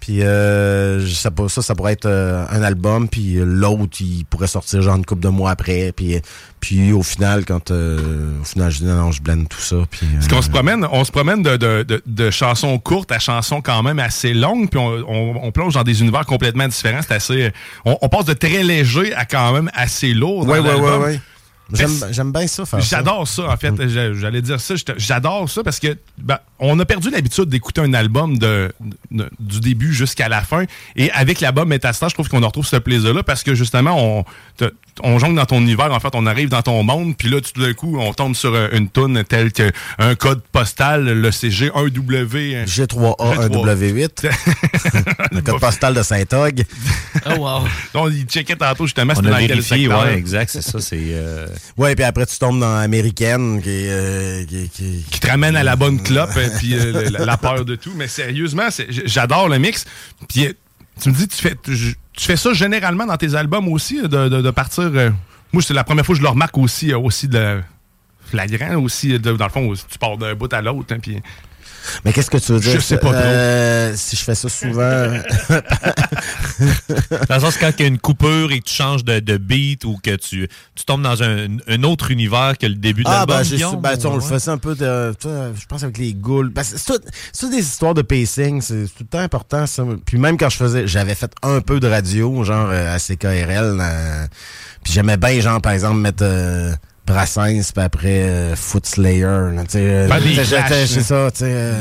[0.06, 1.32] Puis euh, ça,
[1.64, 5.24] ça pourrait être euh, un album, puis euh, l'autre, il pourrait sortir genre une couple
[5.24, 5.92] de mois après.
[5.96, 6.22] Puis,
[6.60, 9.78] puis au final, quand euh, au final, je dis non, non, je blende tout ça.
[9.90, 13.18] Puis, Parce qu'on se promène, on se promène de, de- de- de chansons courtes à
[13.18, 17.02] chansons quand même assez longues, puis on, on- on plonge dans des univers complètement différents.
[17.02, 17.52] C'est assez,
[17.84, 20.46] on, on passe de très léger à quand même assez lourd.
[20.46, 21.20] dans Ouais, ouais, ouais, ouais.
[21.74, 22.80] J'aime bien ça faire.
[22.82, 23.74] J'adore ça, en fait.
[23.90, 24.76] J'a- J'allais dire ça.
[24.98, 28.72] J'adore ça parce que ben, on a perdu l'habitude d'écouter un album de,
[29.12, 30.66] de- du début jusqu'à la fin.
[30.96, 34.26] Et avec l'album Metastar, je trouve qu'on en retrouve ce plaisir-là parce que justement, on,
[34.58, 34.72] te-
[35.04, 35.92] on jongle dans ton univers.
[35.92, 37.18] En fait, on arrive dans ton monde.
[37.18, 40.42] Puis là, tout d'un coup, on tombe sur euh, une toune telle que un code
[40.52, 42.66] postal, le CG 1W.
[42.66, 44.30] G3A, 1W8.
[45.32, 46.64] le code postal de Saint-Og.
[47.26, 47.64] Oh, wow.
[47.96, 50.80] On y checkait tantôt justement, On a dans vérifié, ouais, exact, c'est ça.
[50.80, 51.00] C'est.
[51.02, 55.56] euh, Ouais, puis après, tu tombes dans Américaine, qui, euh, qui, qui- qui te ramène
[55.56, 57.92] à la bonne clope et puis euh, la, la peur de tout.
[57.96, 58.68] Mais sérieusement,
[59.06, 59.86] j'adore le mix.
[60.30, 60.54] Puis euh,
[61.02, 61.74] tu me dis, tu fais, tu,
[62.14, 64.84] tu fais ça généralement dans tes albums aussi, de, de- de partir.
[64.84, 65.10] euh,
[65.54, 67.62] moi, c'est la première fois que je le remarque aussi, euh, aussi de
[68.26, 69.20] flagrant aussi.
[69.20, 70.94] de- dans le fond, tu pars d'un bout à l'autre.
[70.94, 71.22] hein, puis
[72.04, 72.74] Mais qu'est-ce que tu veux dire?
[72.74, 73.22] Je sais pas trop.
[73.22, 75.08] Euh, si je fais ça souvent.
[77.30, 79.38] Dans le sens, quand il y a une coupure et que tu changes de, de
[79.38, 83.10] beat ou que tu, tu tombes dans un, un autre univers que le début de
[83.10, 83.38] Ah, l'album.
[83.38, 86.50] ben, ben, tu on le faisait un peu, de, je pense, avec les ghouls.
[86.50, 89.84] Ben, c'est tout- des histoires de pacing, c'est tout le temps important, ça.
[90.06, 93.82] Puis même quand je faisais, j'avais fait un peu de radio, genre euh, à CKRL,
[94.84, 96.74] puis j'aimais bien, genre, par exemple, mettre euh,
[97.06, 99.80] Brassens, puis après euh, Foot Slayer, là, tu sais.
[99.82, 100.08] euh,
[100.40, 101.04] C'est hein.
[101.04, 101.46] ça, tu sais.
[101.48, 101.74] euh,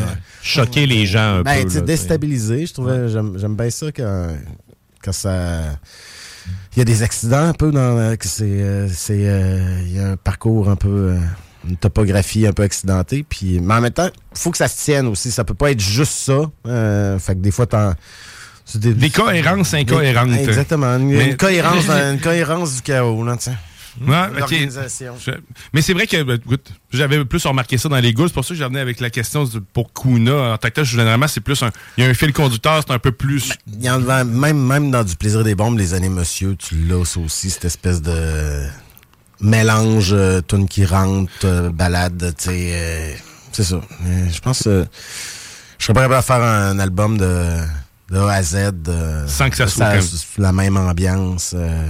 [0.43, 1.75] Choquer les gens un ben, peu.
[1.75, 4.29] là, déstabiliser, je trouvais, j'aime bien ça quand,
[5.03, 5.61] quand ça...
[6.77, 7.97] Il y a des accidents un peu dans...
[7.99, 8.89] euh, c'est...
[8.93, 9.17] c'est,
[9.87, 11.15] Il y a un parcours un peu...
[11.67, 13.61] une topographie un peu accidentée, puis...
[13.61, 15.31] Mais en même temps, faut que ça se tienne aussi.
[15.31, 16.43] Ça peut pas être juste ça.
[17.19, 17.95] fait que des fois, t'en...
[18.75, 20.31] Des, Des cohérences incohérentes.
[20.31, 20.97] Des- Exactement.
[20.97, 23.53] Une, Mais- une cohérence, une cohérence du chaos, là, tu sais.
[24.01, 24.39] Ouais, ok.
[24.39, 25.15] L'organisation.
[25.25, 25.31] Je-
[25.73, 28.29] Mais c'est vrai que, ben, écoute, j'avais plus remarqué ça dans les ghouls.
[28.29, 30.55] C'est pour ça que j'ai venu avec la question de- pour Kuna.
[30.55, 31.71] En tant que tel, généralement, c'est plus un.
[31.97, 33.53] Il y a un fil conducteur, c'est un peu plus.
[33.73, 36.75] Il y en a- même, même dans du plaisir des bombes, les années monsieur, tu
[36.87, 38.67] l'as aussi, cette espèce de
[39.41, 42.71] mélange, euh, tune qui rentre, euh, balade, tu sais.
[42.73, 43.15] euh,
[43.53, 43.81] c'est ça.
[44.33, 44.87] Je pense que
[45.79, 47.59] je serais pas capable de faire un album de,
[48.11, 48.55] de A à Z.
[48.89, 49.99] euh, Sans que ça soit
[50.39, 51.53] La même ambiance.
[51.55, 51.87] euh,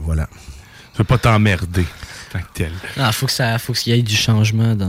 [0.00, 0.28] voilà.
[0.96, 1.84] Tu veux pas t'emmerder,
[2.32, 2.72] tant que tel.
[2.96, 4.88] Ah, faut que ça, faut qu'il y ait du changement dans.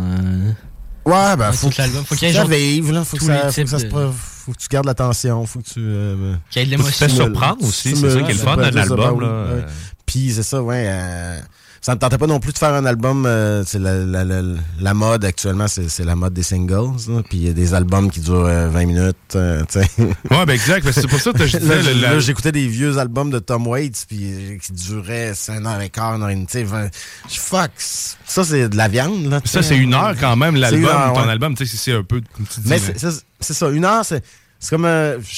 [1.05, 2.05] Ouais, ben, dans faut, tout l'album.
[2.05, 3.03] Faut qu'il y ait ça genre vive, là.
[3.03, 5.65] Faut que ça, faut que ça se pro- faut que tu gardes l'attention, faut que
[5.65, 5.79] tu...
[5.79, 6.91] euh, Qu'il y ait de faut l'émotion.
[6.91, 7.33] que tu te Fais stimules.
[7.35, 9.65] surprendre aussi, c'est ça qui est le fun d'un album, ben.
[10.05, 10.85] Puis c'est ça, ouais.
[10.87, 11.39] euh,
[11.81, 13.25] ça me tentait pas non plus de faire un album.
[13.25, 14.41] euh, c'est la, la, la,
[14.79, 16.91] la mode actuellement, c'est c'est la mode des singles.
[17.29, 19.15] Puis il y a des albums qui durent euh, 20 minutes.
[19.35, 19.89] euh, tu sais.
[20.31, 20.89] Ouais, ben exact.
[20.91, 21.81] C'est pour ça que je disais.
[21.83, 25.65] Là, le- là, j'écoutais des vieux albums de Tom Waits puis euh, qui duraient 5
[25.65, 26.45] heures et quart, une heure et demie.
[26.47, 26.89] tu sais, vingt-
[27.29, 29.25] je- Fuck, ça c'est de la viande.
[29.27, 30.85] Là, Ça, c'est une heure quand même, l'album.
[30.85, 31.31] heure, Ton ouais.
[31.31, 32.21] album, tu sais, c'est un peu.
[32.35, 34.23] Comme tu dis, Mais c'est- ça, une heure, c'est
[34.59, 34.85] c'est comme.
[34.85, 35.35] euh, je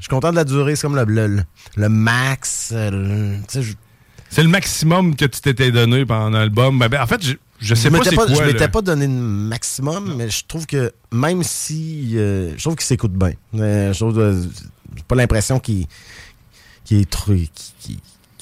[0.00, 1.44] suis content de la durée, c'est comme le,
[1.76, 2.70] le, max.
[2.72, 3.74] euh, le- tu sais, je-
[4.32, 6.78] C'est le maximum que tu t'étais donné pendant l'album.
[6.78, 8.34] Ben, ben, en fait, je, je sais je pas pas, quoi.
[8.34, 12.12] je m'étais pas donné le maximum, mais je trouve que même si.
[12.14, 13.32] euh, je trouve qu'il s'écoute bien.
[13.56, 14.18] Euh, je trouve.
[14.18, 14.42] euh,
[14.96, 15.86] j'ai pas l'impression qu'il
[16.84, 17.10] qu'il est
[17.78, 17.98] qu'il-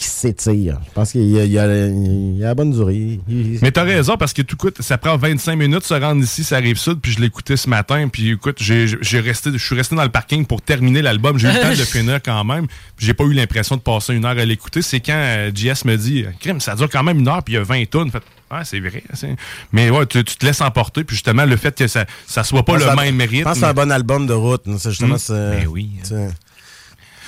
[0.06, 0.78] s'étire.
[0.88, 3.20] Je pense qu'il y a, il y a- il y a la bonne durée.
[3.62, 6.44] Mais t'as raison, parce que tout coûte, ça prend 25 minutes de se rendre ici,
[6.44, 9.74] ça arrive sud, puis je l'écoutais ce matin, puis écoute, j'ai, j'ai resté, je suis
[9.76, 11.38] resté dans le parking pour terminer l'album.
[11.38, 12.66] J'ai eu le temps de finir quand même,
[12.98, 14.82] j'ai pas eu l'impression de passer une heure à l'écouter.
[14.82, 17.56] C'est quand euh, JS me dit, Crime, ça dure quand même une heure, puis il
[17.56, 18.10] y a 20 tonnes.
[18.10, 19.02] Fait, ouais, c'est vrai.
[19.14, 19.36] c'est-
[19.72, 22.64] Mais ouais, tu, tu te laisses emporter, puis justement, le fait que ça, ça soit
[22.64, 23.44] pas Je le même Je rythme.
[23.44, 24.62] pense que c'est un bon album de route.
[24.78, 25.16] C'est justement.
[25.16, 25.18] Mm.
[25.18, 25.90] c'est- Ben oui.
[26.02, 26.28] tu sais.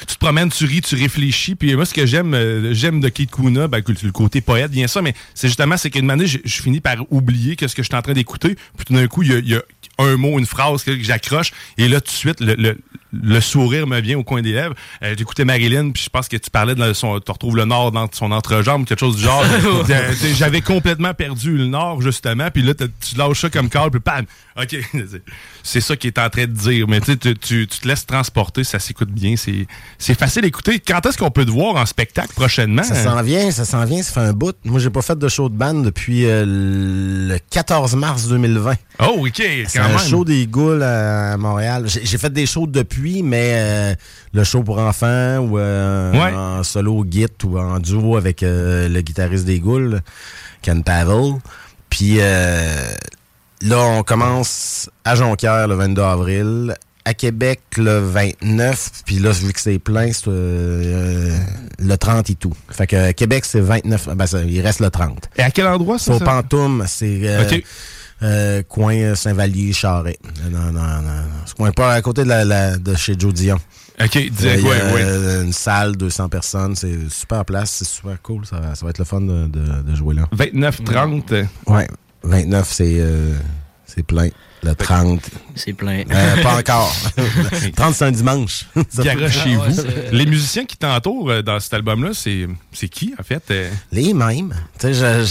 [0.07, 1.55] Tu te promènes, tu ris, tu réfléchis.
[1.55, 4.87] Puis moi, ce que j'aime, euh, j'aime de Kate Kuna, ben, le côté poète, bien
[4.87, 7.89] ça, mais c'est justement, c'est qu'une année, je, finis par oublier que ce que je
[7.89, 8.57] suis en train d'écouter.
[8.77, 9.63] Puis tout d'un coup, il y a, y a
[9.99, 11.53] un mot, une phrase que j'accroche.
[11.79, 12.79] Et là, tout de suite, le, le-
[13.13, 14.75] le sourire me vient au coin des lèvres.
[15.03, 17.93] Euh, J'écoutais Marilyn, puis je pense que tu parlais de son, tu retrouves le nord
[17.93, 19.45] dans son entrejambe, quelque chose du genre.
[20.37, 22.51] J'avais complètement perdu le nord, justement.
[22.51, 24.25] Puis là, tu lâches ça comme call, puis bam!
[24.61, 24.77] OK.
[25.63, 26.87] C'est ça qu'il est en train de dire.
[26.89, 29.35] Mais tu, sais, tu, tu- te laisses transporter, ça s'écoute bien.
[29.99, 30.79] C'est facile à écouter.
[30.81, 32.83] Quand est-ce qu'on peut te voir en spectacle prochainement?
[32.83, 34.57] Ça s'en vient, ça s'en vient, ça fait un bout.
[34.65, 38.75] Moi, j'ai pas fait de show de bande depuis euh, le 14 mars 2020.
[39.01, 39.99] Oh, OK, C'est quand un même.
[39.99, 41.85] show des Goules à Montréal.
[41.87, 43.95] J'ai fait des shows depuis, mais euh,
[44.33, 46.33] le show pour enfants ou euh, Ouais.
[46.35, 50.01] en solo git ou en duo avec euh, le guitariste des Goules,
[50.63, 51.35] Ken Pavel.
[51.91, 56.75] Puis là, on commence à Jonquière le 22 avril,
[57.05, 62.53] à Québec le 29, puis là, vu que c'est plein, c'est le 30 et tout.
[62.71, 65.29] Fait que Québec, c'est 29, ben, ça, il reste le 30.
[65.37, 66.13] Et à quel endroit, ça?
[66.17, 66.25] C'est au?
[66.25, 67.21] Pantoum, c'est.
[68.23, 70.19] Euh, coin Saint-Vallier, Charret.
[70.51, 71.23] Non, non, non, non.
[71.47, 73.59] Ce coin pas à côté de, la, la- de chez Joe Dion.
[74.03, 76.75] OK, Euh, disais quoi, euh, Une salle, 200 personnes.
[76.77, 78.47] C'est super place, c'est super cool.
[78.47, 80.29] Ça, va- ça va être le fun de, de- de jouer là.
[80.37, 81.47] 29-30.
[81.67, 81.89] Ouais,
[82.23, 83.35] 29, c'est euh,
[83.87, 84.29] c'est plein.
[84.65, 85.21] Le 30.
[85.57, 86.03] C'est plein.
[86.11, 86.95] Euh, pas encore.
[87.77, 88.65] 30, c'est un dimanche.
[88.75, 89.83] Ça peut- Garochez-vous.
[90.13, 93.43] Les musiciens qui t'entourent euh, dans cet album-là, c'est c'est qui, en fait?
[93.51, 94.55] Euh, Les mêmes.
[94.79, 95.25] Tu sais, je-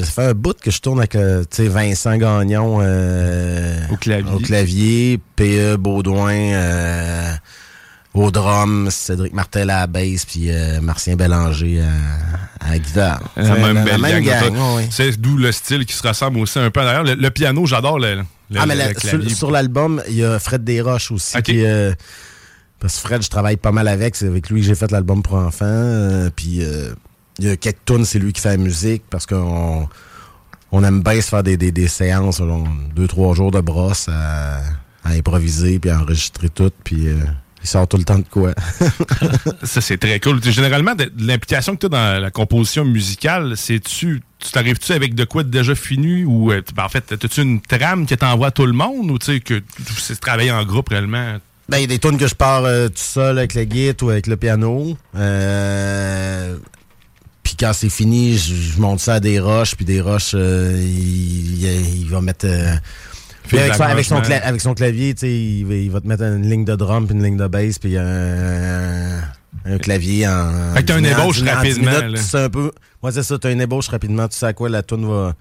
[0.00, 4.32] je- ça fait un bout que je tourne avec Vincent Gagnon euh, Au clavier.
[4.32, 5.76] Au clavier, P.E.
[5.76, 7.32] Baudouin euh,
[8.14, 11.82] au drum, Cédric Martel à la bass, puis euh, Martien Bélanger
[12.60, 13.20] à, à guitare.
[13.36, 14.40] La C'est même belle même gang.
[14.42, 14.88] gang, ouais, ouais.
[14.90, 16.82] C'est d'où le style qui se ressemble aussi un peu.
[16.82, 18.22] D'ailleurs, le, le piano, j'adore le,
[18.52, 21.40] le- ah, mais la- sur, sur l'album, il y a Fred Desroches aussi.
[21.42, 21.92] Qui, euh,
[22.78, 24.16] parce que Fred, je travaille pas mal avec.
[24.16, 25.64] C'est avec lui que j'ai fait l'album pour enfants.
[25.66, 26.92] euh, puis euh,
[27.38, 29.88] il y a quelques tunes, c'est lui qui fait la musique parce qu'on
[30.70, 32.64] on aime bien se faire des, des, des séances, on-
[32.94, 34.58] deux, trois jours de brosse à,
[35.04, 36.70] à improviser puis à enregistrer tout.
[36.84, 37.06] Puis
[37.64, 38.52] il sort tout le temps de quoi.
[39.62, 40.42] Ça, c'est très cool.
[40.42, 44.22] Généralement, de, de l'implication que tu as dans la composition musicale, c'est-tu.
[44.44, 47.60] Tu t'arrives-tu avec de quoi de déjà fini ou euh, ben, en fait, as-tu une
[47.60, 49.62] trame que t'envoies à tout le monde ou tu sais que
[49.98, 51.36] c'est travailler en groupe réellement?
[51.68, 54.02] Ben, il y a des tunes que je pars euh, tout seul avec le guide
[54.02, 54.96] ou avec le piano.
[55.16, 56.56] Euh,
[57.42, 60.76] puis quand c'est fini, je, je monte ça à des roches, puis des roches, euh,
[60.76, 62.46] il, il- il va mettre...
[63.52, 66.74] avec, avec son avec son clavier, il, va- il va te mettre une ligne de
[66.76, 69.20] drum, puis une ligne de bass, puis un,
[69.64, 70.74] un clavier en...
[70.74, 72.70] Fait que t'as en- ébauche rapidement, sais un peu...
[73.02, 75.34] Moi, c'est ça, t'as une ébauche rapidement, tu sais à quoi la tune va,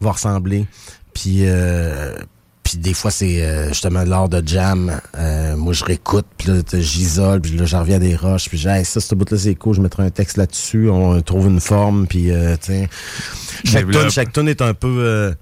[0.00, 0.66] va ressembler.
[1.14, 1.40] Puis...
[1.42, 2.16] euh,
[2.64, 5.00] puis des fois, c'est euh, justement lors de jam.
[5.16, 8.58] euh, moi, je réécoute, puis là, j'isole, puis là, j'en reviens à des roches, puis
[8.58, 11.60] j'ai hey, ça, ce bout-là, c'est cool, je mettrai un texte là-dessus, on trouve une
[11.62, 12.90] forme, puis euh, sais.
[13.64, 14.98] Chaque tune, chaque tune est un peu...
[14.98, 15.32] euh,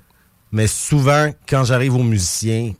[0.52, 2.72] mais souvent, quand j'arrive aux musiciens,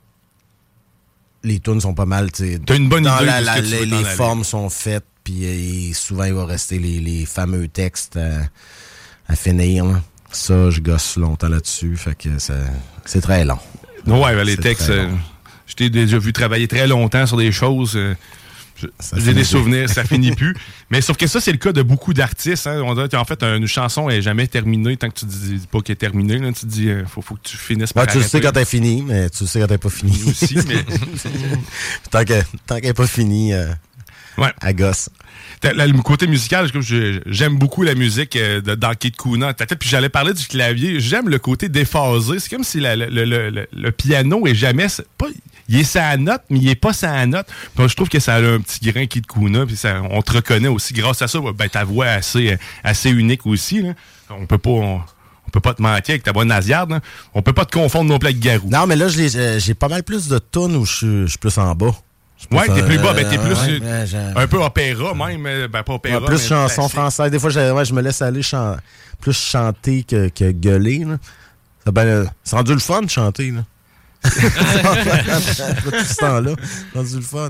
[1.43, 2.59] les tunes sont pas mal, tu sais.
[2.65, 6.23] T'as une bonne dans idée la- la- veux les, formes sont faites, puis euh, souvent,
[6.23, 8.47] il va rester les, les fameux textes à,
[9.27, 9.83] à finir.
[9.83, 10.01] là.
[10.31, 12.29] Ça, je gosse longtemps là-dessus, fait que
[13.05, 13.59] c'est très long.
[14.05, 15.09] Ouais, ben, les textes, euh,
[15.65, 17.93] je t'ai déjà vu travailler très longtemps sur des choses.
[17.97, 18.13] euh,
[19.17, 20.55] J'ai des souvenirs, ça finit plus.
[20.91, 22.67] Mais sauf que ça, c'est le cas de beaucoup d'artistes.
[22.67, 22.81] hein.
[22.85, 25.93] On dirait qu'en fait, une chanson est jamais terminée tant que tu dis pas qu'elle
[25.93, 26.37] est terminée.
[26.37, 26.47] là.
[26.53, 28.51] Tu te dis, euh, faut, faut que tu finisses par Ouais, tu le sais quand
[28.53, 30.17] t'as fini, mais tu le sais quand t'as pas fini.
[30.25, 30.85] Aussi, mais-
[32.11, 33.67] tant que- tant qu'elle n'est pas finie, euh,
[34.37, 34.51] Ouais.
[34.61, 35.09] à gosse.
[35.63, 36.69] Le côté musical,
[37.25, 39.53] j'aime beaucoup la musique euh, de dans Kid Kuna.
[39.53, 40.99] Puis j'allais parler du clavier.
[40.99, 42.39] J'aime le côté déphasé.
[42.39, 44.87] C'est comme si la- le, le- le- le piano est jamais.
[45.17, 45.27] Pas,
[45.69, 47.47] il est sa note, mais il est pas sa note.
[47.75, 49.65] Puis je trouve que ça a un petit grain Kid Kuna.
[49.65, 51.39] Puis ça, on te reconnaît aussi grâce à ça.
[51.55, 53.81] Ben, ta voix est assez, assez unique aussi.
[53.81, 53.93] là.
[54.29, 54.69] On peut pas.
[54.69, 55.01] On,
[55.47, 56.91] on peut pas te mentir avec ta voix nasillarde.
[56.91, 56.99] là.
[57.33, 58.69] On peut pas te confondre non plus avec Garou.
[58.69, 61.73] Non, mais là, euh, j'ai pas mal plus de tunes où je suis plus en
[61.73, 61.95] bas.
[62.51, 65.81] Ouais, t'es plus bas, ben t'es plus ouais, euh, un peu opéra même, euh, ben
[65.83, 66.19] pas opéra.
[66.19, 66.91] Ouais, plus mais chanson classique.
[66.97, 67.31] française.
[67.31, 68.77] Des fois, je, ouais, je me laisse aller chan-
[69.19, 70.99] plus chanter que, que gueuler.
[70.99, 71.17] là.
[71.83, 73.51] Ça ben, euh, c'est rendu le fun de chanter.
[73.51, 73.63] Là.
[74.23, 77.49] Après tout ce temps-là, c'est rendu le fun.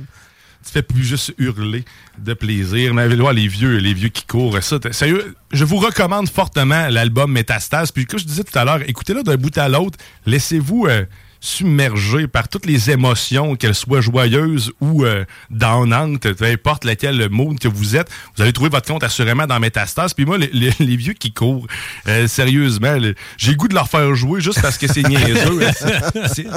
[0.65, 1.83] tu fais plus juste hurler
[2.17, 2.93] de plaisir.
[2.93, 7.31] Mais là, les vieux, les vieux qui courent, ça, sérieux, je vous recommande fortement l'album
[7.31, 7.91] Métastase.
[7.91, 9.97] Puis comme je disais tout à l'heure, écoutez-le d'un bout à l'autre.
[10.25, 11.05] Laissez-vous euh,
[11.39, 17.29] submerger par toutes les émotions, qu'elles soient joyeuses ou euh, downantes, peu importe lequel le
[17.29, 18.09] mood que vous êtes.
[18.35, 20.13] Vous allez trouver votre compte assurément dans Métastase.
[20.13, 21.67] Puis moi, les, les- les vieux qui courent,
[22.07, 22.97] euh, sérieusement,
[23.37, 25.59] j'ai goût de leur faire jouer juste parce que c'est niaiseux.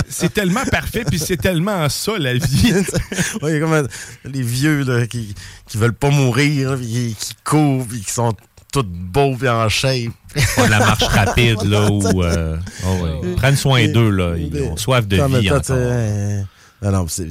[0.08, 2.72] C'est- tellement parfait, puis c'est tellement ça, la vie.
[3.42, 3.86] A comme euh,
[4.24, 5.34] les vieux là, qui,
[5.66, 8.34] qui veulent pas mourir, là, qui, qui courent, puis qui sont
[8.70, 10.12] tous beaux et en shape.
[10.56, 12.22] Pas de la marche rapide, là, où...
[12.22, 12.56] euh,
[12.86, 13.34] oh ouais.
[13.36, 14.34] Prennent soin d'eux, là.
[14.36, 15.76] Ils ont soif de Non, vie toi, encore.
[15.76, 16.42] euh,
[16.82, 17.26] Non, non, c'est...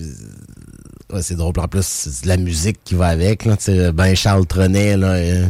[1.14, 1.54] ouais, c'est drôle.
[1.60, 3.46] En plus, c'est de la musique qui va avec.
[3.46, 5.08] Là, tu sais, ben Charles Trenet, là.
[5.14, 5.48] euh,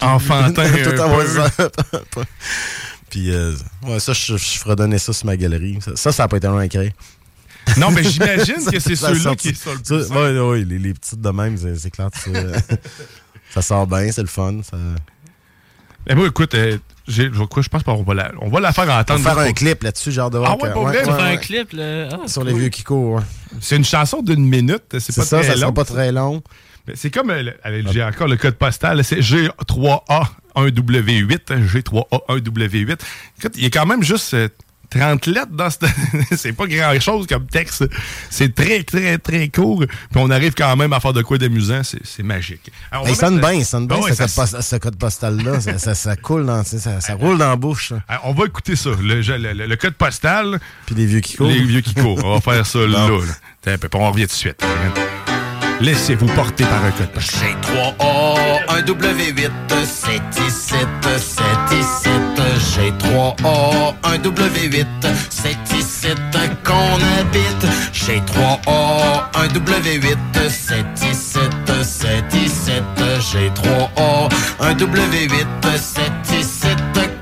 [0.00, 2.20] Enfantin Tout.
[3.10, 3.54] Puis, euh,
[3.86, 5.78] ouais, ça, je, je ferai donner ça sur ma galerie.
[5.82, 6.92] Ça, ça, ça a pas été long à écrire.
[7.76, 11.20] Non, mais j'imagine que c'est ceux-là qui sont le plus ouais, ouais, les, les petites
[11.20, 12.08] de même, c'est c'est clair.
[13.50, 14.60] Ça, sort bien, c'est le fun.
[14.62, 14.76] Ça...
[16.08, 18.72] Mais moi, écoute, euh, j'ai- je quoi, je pense qu'on va la, on va la
[18.72, 19.20] faire On entendre.
[19.20, 20.98] va faire un clip là-dessus, genre de Ah ouais, pour vrai?
[20.98, 21.38] ouais, Faire un ouais.
[21.38, 22.08] clip, là.
[22.12, 22.52] Ah, Sur cool.
[22.52, 23.16] les vieux qui courent.
[23.16, 23.22] ouais.
[23.60, 25.72] C'est une chanson d'une minute, c'est pas ça, très ça sera long.
[25.72, 26.42] pas très long.
[26.94, 27.50] C'est comme, euh,
[27.92, 32.98] j'ai encore le code postal, c'est G3A1W8, hein, G3A1W8.
[33.38, 34.48] Écoute, il y a quand même juste euh,
[34.90, 35.76] 30 lettres dans ce...
[36.36, 37.84] c'est pas grand-chose comme texte.
[38.30, 39.84] C'est très, très, très court.
[39.86, 41.82] Puis on arrive quand même à faire de quoi d'amusant.
[41.82, 42.70] C'est c'est magique.
[42.90, 44.96] Alors, Il sonne bien, il sonne bien, Ah ouais, ce, ça- code post- ce code
[44.96, 45.60] postal-là.
[45.60, 47.92] ça, ça, ça coule dans, ça, ça roule dans la bouche.
[48.08, 48.90] Alors, on va écouter ça.
[49.00, 50.58] Le, je- le- le- le code postal.
[50.86, 51.48] Puis les vieux qui courent.
[51.48, 52.24] Les vieux qui courent.
[52.24, 53.08] On va faire ça là.
[53.66, 53.76] Là.
[53.94, 54.64] On revient tout de suite.
[55.80, 57.50] Laissez-vous porter par un code postal.
[57.50, 58.34] G3A,
[58.68, 59.50] un W8,
[59.84, 62.08] 7 ici, 7 ici.
[62.74, 64.86] G3A, un W8,
[65.30, 66.08] 7 ici
[66.64, 67.66] qu'on habite.
[67.92, 71.38] G3A, un W8, 7 ici,
[71.84, 72.82] 7 ici.
[73.30, 74.28] G3A,
[74.60, 76.68] un W8, 7 ici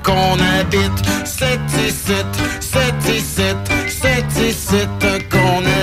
[0.03, 1.01] qu'on habite.
[1.25, 2.15] 7 ici,
[2.59, 3.53] 7 ici,
[3.87, 4.87] 7 ici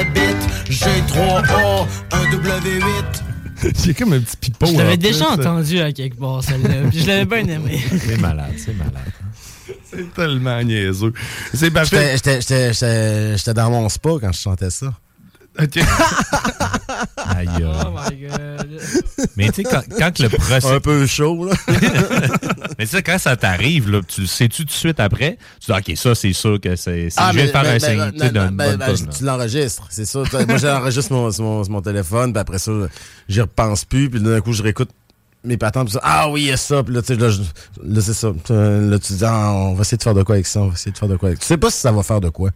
[0.05, 0.70] qu'on habite.
[0.70, 3.74] G3A, un W8.
[3.85, 4.66] J'ai comme un petit pipeau.
[4.66, 6.89] Je l'avais déjà entendu à quelque part, celle-là.
[6.90, 7.81] Puis je l'avais bien aimé.
[7.98, 9.12] C'est malade, c'est malade.
[9.90, 11.12] C'est tellement niaiseux.
[11.52, 12.16] C'est J'étais- parfait.
[13.36, 14.93] J'étais dans mon spa quand je chantais ça.
[15.60, 15.78] OK.
[17.16, 17.48] Aïe.
[17.62, 18.81] Oh my god.
[19.36, 20.66] Mais tu sais, quand, quand le procès.
[20.74, 21.52] Un peu chaud, là.
[22.78, 25.39] mais tu sais, quand ça t'arrive, là, tu le sais-tu tout de suite après?
[25.60, 27.10] Tu dis, OK, ça, c'est sûr que c'est.
[27.10, 30.22] c'est- Ah, je viens de faire un signe, tu ben, ben, ben, l'enregistres, c'est ça.
[30.47, 31.31] Moi, j'enregistre mon,
[31.68, 32.72] mon, téléphone, puis après ça,
[33.28, 34.90] j'y repense plus, puis d'un coup, je réécoute
[35.44, 37.28] mes patentes, puis ça, ah oui, il y a ça, puis là, tu sais, là,
[37.31, 37.43] je-
[37.82, 38.32] là, c'est ça.
[38.51, 40.68] Euh, Là, tu dis, ah, on va essayer de faire de quoi avec ça, on
[40.68, 42.28] va essayer de faire de quoi avec Tu sais pas si ça va faire de
[42.28, 42.51] quoi,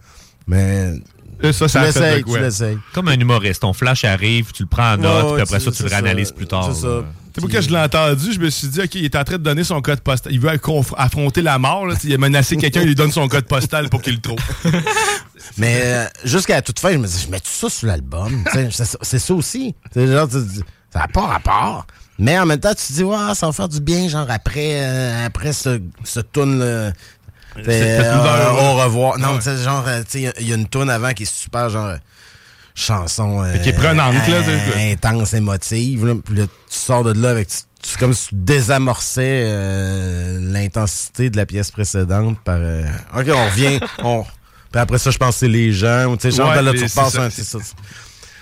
[0.47, 0.95] mais.
[1.43, 2.39] Et ça, ça tu l'essayes, quoi?
[2.39, 2.78] tu l'essayes.
[2.93, 5.70] Comme un humoriste, ton flash arrive, tu le prends en note, Ouais, puis après ça,
[5.70, 6.70] tu le réanalyses plus tard.
[6.74, 7.05] C'est ça.
[7.35, 9.36] C'est pour que je l'ai entendu, je me suis dit, OK, il est en train
[9.36, 10.32] de donner son code postal.
[10.32, 10.51] Il veut
[10.97, 11.86] affronter la mort.
[11.86, 11.94] Là.
[12.02, 14.40] Il a menacé quelqu'un, il lui donne son code postal pour qu'il le trouve.
[15.56, 18.44] Mais euh, jusqu'à la toute fin, je me dis, je mets tout ça sur l'album?
[19.01, 19.74] C'est ça- aussi.
[19.94, 21.86] Genre, ça n'a pas rapport.
[22.19, 24.81] Mais en même temps, tu te dis, ouais, ça va faire du bien, genre après,
[24.82, 26.93] euh, après ce, ce tune-là.
[27.66, 28.52] Euh, odeur-là.
[28.55, 29.18] au revoir.
[29.18, 29.39] Non, Ouais.
[29.39, 31.68] tu sais, genre, euh, tu sais, il y a une tune avant qui est super,
[31.70, 31.94] genre,
[32.74, 33.43] chanson.
[33.43, 34.43] euh, Qui est prenante, là,
[34.93, 36.06] intense, émotive.
[36.06, 37.48] Là, puis là, tu sors de là avec.
[37.82, 42.59] C'est comme si tu désamorçais euh, l'intensité de la pièce précédente par.
[43.16, 43.80] ok, on revient.
[44.02, 44.24] on,
[44.70, 46.16] puis après ça, je pense que c'est les gens.
[46.16, 47.30] Tu sais, genre, Ouais, là, mais tu repasses un.
[47.30, 47.59] C'est ça.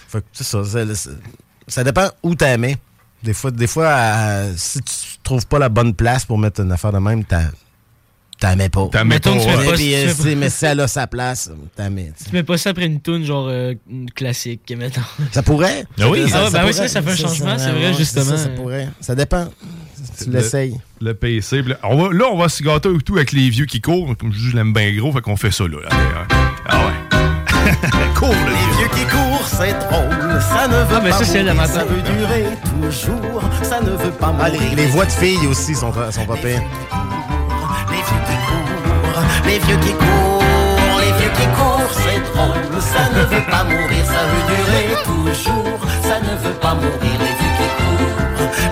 [0.09, 0.45] Fait que, c'est
[1.69, 1.85] ça.
[1.85, 2.77] dépend où t'aimais.
[3.23, 6.93] Des fois, des fois si tu trouves pas la bonne place pour mettre une affaire
[6.93, 7.51] de même, t'as-
[8.39, 8.89] t'aimais pas.
[8.93, 9.55] T'aimais pas, tu Mais,
[10.07, 12.13] pas- c'est- mais si elle a sa place, t'aimais.
[12.25, 15.01] tu mets pas ça après une tune genre euh, une classique, mettons.
[15.33, 15.85] Ça pourrait.
[16.01, 16.89] Ah oui, Ah ouais, ben oui, ça, pourrait.
[16.89, 18.25] ça fait un changement, c'est vrai, ouais, justement.
[18.25, 18.89] Ça, ça pourrait.
[19.01, 19.49] Ça dépend.
[20.23, 20.79] Tu l'essayes.
[21.01, 21.63] Le PC.
[21.63, 23.81] puis Là, on va, là, on va se gâter et tout avec les vieux qui
[23.81, 24.17] courent.
[24.17, 25.79] Comme je dis, je l'aime bien gros, fait qu'on fait ça, là.
[25.91, 26.27] Hein.
[26.69, 26.93] Ah ouais.
[28.15, 31.25] Cours, le Les vieux qui courent, c'est drôle, ça ne veut Ah, mais pas ça,
[31.25, 34.71] c'est ça veut durer toujours, ça ne veut pas Ah, mourir.
[34.71, 36.63] les, les voix de filles aussi sont, sont pas pires.
[39.47, 40.43] Les vieux qui courent,
[41.01, 45.79] les vieux qui courent, c'est drôle, ça ne veut pas mourir, ça veut durer toujours,
[46.03, 47.17] ça ne veut pas mourir.
[47.21, 48.19] Les vieux qui courent,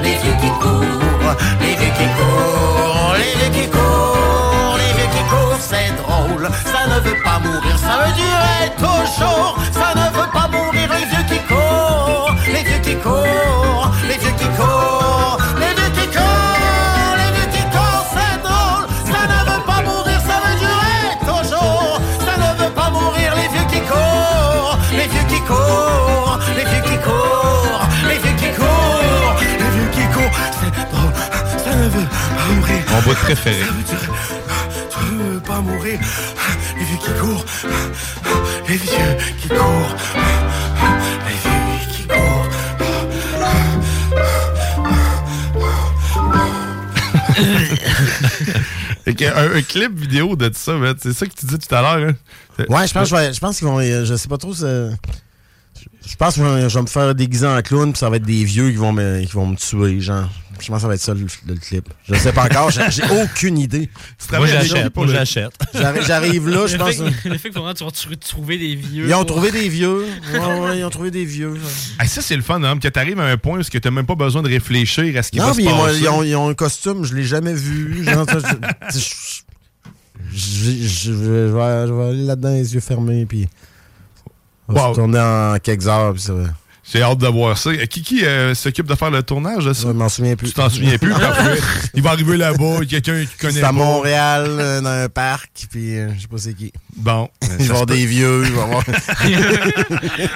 [0.02, 5.22] les vieux qui courent, les vieux qui courent, les vieux qui courent, les vieux qui
[5.30, 9.56] courent, c'est drôle, ça ne veut pas mourir, ça veut durer toujours,
[32.94, 33.60] Mon bout préféré.
[33.60, 33.66] Ça
[35.00, 35.98] veut ne veut pas mourir.
[36.78, 37.44] Les vieux qui courent,
[38.68, 39.96] les vieux qui courent,
[41.26, 42.48] les vieux qui courent.
[49.06, 52.10] Un, un clip vidéo de ça, c'est ça que tu dis tout à l'heure.
[52.10, 52.14] Hein?
[52.68, 53.78] Ouais, je pense, je vais- je pense qu'ils vont.
[53.80, 54.54] euh, Je sais pas trop.
[54.54, 54.90] ça-
[56.06, 58.16] Je pense que je vais- je vais me faire déguiser en clown, puis ça va
[58.16, 60.28] être des vieux qui vont me, qui vont me tuer, genre.
[60.60, 61.88] Je pense que ça va être ça le, le clip.
[62.08, 63.88] Je sais pas encore, j'ai aucune idée.
[64.32, 64.94] Moi, j'achète.
[64.96, 65.52] Moi, j'achète.
[66.06, 66.98] J'arrive là, je pense.
[67.24, 69.06] Le fait que vraiment, tu vas tr- trouver des vieux.
[69.08, 70.06] Ils ont trouvé des vieux.
[70.32, 71.54] Ouais, ouais, ils ont trouvé des vieux.
[71.98, 73.90] Ah, ça, c'est le fun, hein, que tu arrives à un point où tu n'as
[73.90, 76.00] même pas besoin de réfléchir à ce qui Non, va se mais ils, ont- passer.
[76.00, 78.04] ils ont, ils ont un costume, je l'ai jamais vu.
[78.04, 78.26] Genre,
[80.32, 81.56] je, vais- je
[82.10, 83.46] aller là-dedans les yeux fermés, puis
[84.68, 84.94] on va Wow.
[84.94, 86.44] se tourner en quelques heures, puis ça va.
[86.92, 87.74] J'ai hâte de voir ça.
[87.86, 89.88] Qui, qui euh, s'occupe de faire le tournage de ça?
[89.88, 90.48] Je m'en souviens plus.
[90.48, 91.10] Tu t'en souviens plus?
[91.14, 91.58] Parfait.
[91.94, 95.96] Il va arriver là-bas, quelqu'un qui connaît C'est à Montréal, euh, dans un parc, puis
[95.98, 96.72] euh, je sais pas c'est qui.
[96.96, 97.28] Bon.
[97.42, 98.84] Il va y avoir des vieux, il va y avoir...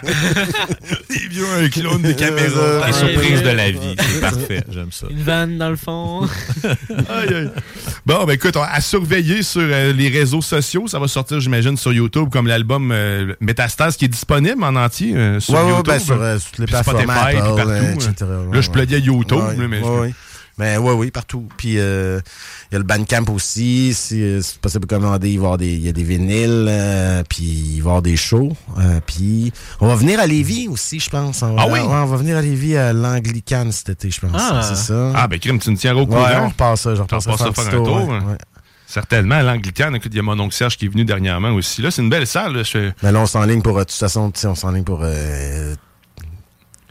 [1.11, 2.87] des vieux, un clown, des caméras.
[2.87, 3.95] Les surprises de la vie.
[3.99, 4.65] C'est parfait.
[4.71, 5.07] J'aime ça.
[5.11, 6.23] Une vanne dans le fond.
[7.09, 7.51] Aïe, aïe.
[8.07, 10.87] Bon, ben écoute, on- à surveiller sur euh, les réseaux sociaux.
[10.89, 15.15] Ça va sortir, j'imagine, sur YouTube, comme l'album euh, Métastase qui est disponible en entier
[15.17, 15.87] euh, sur Ouais, ouais, YouTube.
[15.87, 17.71] ben, sur, euh, sur toutes les plateformes Spotify, Apple, partout.
[17.71, 18.15] euh, etc.
[18.21, 20.15] Là, je Ouais, pluguais YouTube, ouais, mais ouais, ouais.
[20.61, 21.49] Mais oui, oui, partout.
[21.57, 22.19] Puis euh,
[22.71, 23.95] il y a le Bandcamp aussi.
[23.95, 26.67] Si euh, c'est possible de commander, il, va y avoir des, y a des vinyles.
[26.69, 28.57] euh, puis il va y avoir des shows.
[28.77, 31.43] Euh, puis on va venir à Lévis aussi, je pense.
[31.43, 31.79] On va- Ah oui?
[31.79, 34.33] ouais, on va venir à Lévis à l'Anglicane cet été, je pense.
[34.35, 34.63] Ah.
[34.69, 35.13] C'est ça?
[35.15, 36.47] Ah, ben, crime, tu me tiendras au Ouais, courant.
[36.47, 36.95] on repasse ça.
[36.97, 37.87] Je repasse ça faire faire un tour.
[37.87, 38.25] tour, hein.
[38.29, 38.37] ouais.
[38.89, 39.95] Certainement, à l'Anglicane.
[39.95, 41.83] Écoute, il y a mon oncle Serge qui est venu dernièrement aussi.
[41.83, 42.55] Là, c'est une belle salle.
[42.57, 42.63] là.
[42.65, 45.75] Je- Mais là, on s'enligne pour, euh, de toute façon, on s'enligne pour euh,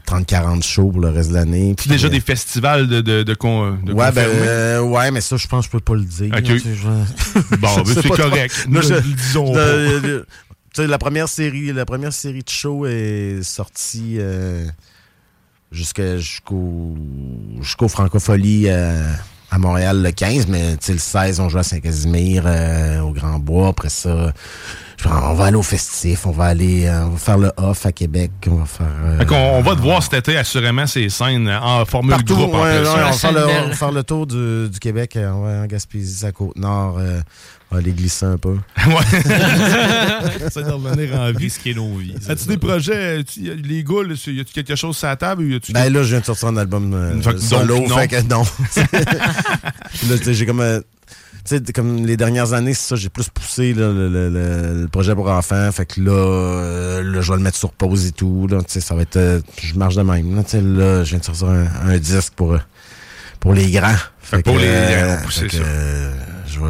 [0.08, 1.74] 30-40 shows pour le reste de l'année.
[1.80, 5.36] Tu déjà des festivals de, de, de, con- de Ouais, ben, euh, ouais, mais ça,
[5.36, 6.32] je pense que je peux pas le dire.
[6.34, 6.42] Ok.
[6.44, 8.66] Tu sais, je- Bon, ben, c'est correct.
[8.68, 13.42] Ne je- le disons je- euh, la première série, la première série de shows est
[13.42, 14.64] sortie euh,
[15.72, 16.96] jusqu'à- jusqu'au
[17.60, 19.02] jusqu'au Francophonie euh,
[19.50, 23.12] à Montréal le 15, mais tu sais, le 16, on joue à Saint-Casimir, euh, au
[23.12, 23.68] Grand Bois.
[23.68, 24.32] Après ça,
[24.98, 27.50] je pense, on va aller au festif, on va aller, euh, on va faire le
[27.56, 28.86] off à Québec, on va faire.
[29.04, 32.34] euh, Fait qu'on- on va te voir cet été, assurément, ces scènes en formule Partout,
[32.36, 32.54] groupe.
[32.54, 33.04] en ouais, plus, ouais, hein.
[33.06, 35.62] on, va faire le, on va faire le tour du, du Québec, euh, on va
[35.62, 38.56] en Gaspésie, à Côte-Nord, euh, on va aller glisser un peu.
[40.46, 41.36] Essaye de revenir en vie.
[41.44, 42.14] Risquer nos vies.
[42.28, 45.42] As-tu des projets, tu- les gars, y a-tu quelque chose sur la table?
[45.42, 47.76] Ou y a-tu Ben là, je viens de sortir un album euh, Fait que solo,
[47.78, 47.96] donc, non.
[47.98, 48.42] fait que non.
[48.74, 50.60] Puis là, tu j'ai comme...
[50.60, 50.80] euh,
[51.48, 54.82] tu sais, comme les dernières années, c'est ça, j'ai plus poussé là, le, le- le-
[54.82, 55.70] le projet pour enfants.
[55.72, 58.46] Fait que là, euh, là, je vais le mettre sur pause et tout.
[58.50, 59.16] Là, tu sais, ça va être...
[59.16, 60.34] euh, je marche de même.
[60.36, 62.58] Là, tu sais, là, je viens de sortir un, un disque pour, euh,
[63.40, 63.94] pour les grands.
[64.20, 65.62] Fait pour que, les euh, grands, fait c'est que, ça.
[65.62, 66.12] euh,
[66.48, 66.66] je vais,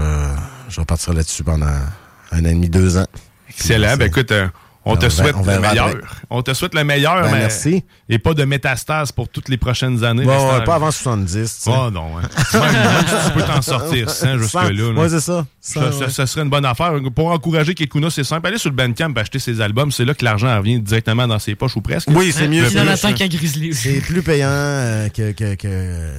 [0.69, 3.07] je vais partir là-dessus pendant un an et demi, deux ans.
[3.49, 3.97] Excellent.
[3.97, 4.47] Ben écoute, euh,
[4.85, 5.95] on te On souhaite le meilleur.
[6.31, 7.39] On te souhaite le meilleur, Ben, mais.
[7.41, 7.85] merci.
[8.09, 10.25] Et pas de métastase pour toutes les prochaines années.
[10.25, 11.61] Bon, ouais, pas avant 70.
[11.65, 11.69] tu.
[11.71, 12.23] Oh non, hein.
[12.55, 14.71] même, même si tu peux t'en sortir sans jusque-là.
[14.71, 14.91] là.
[14.93, 15.45] Ouais, c'est ça.
[15.61, 16.11] Ça, Ça, ça- ouais.
[16.11, 16.93] ça serait une bonne affaire.
[17.15, 18.47] Pour encourager Kekuna, c'est simple.
[18.47, 19.91] Allez sur le Bandcamp et acheter ses albums.
[19.93, 22.09] C'est là que l'argent revient directement dans ses poches ou presque.
[22.11, 22.67] Oui, c'est mieux.
[22.69, 26.13] C'est plus payant euh, que, que, que,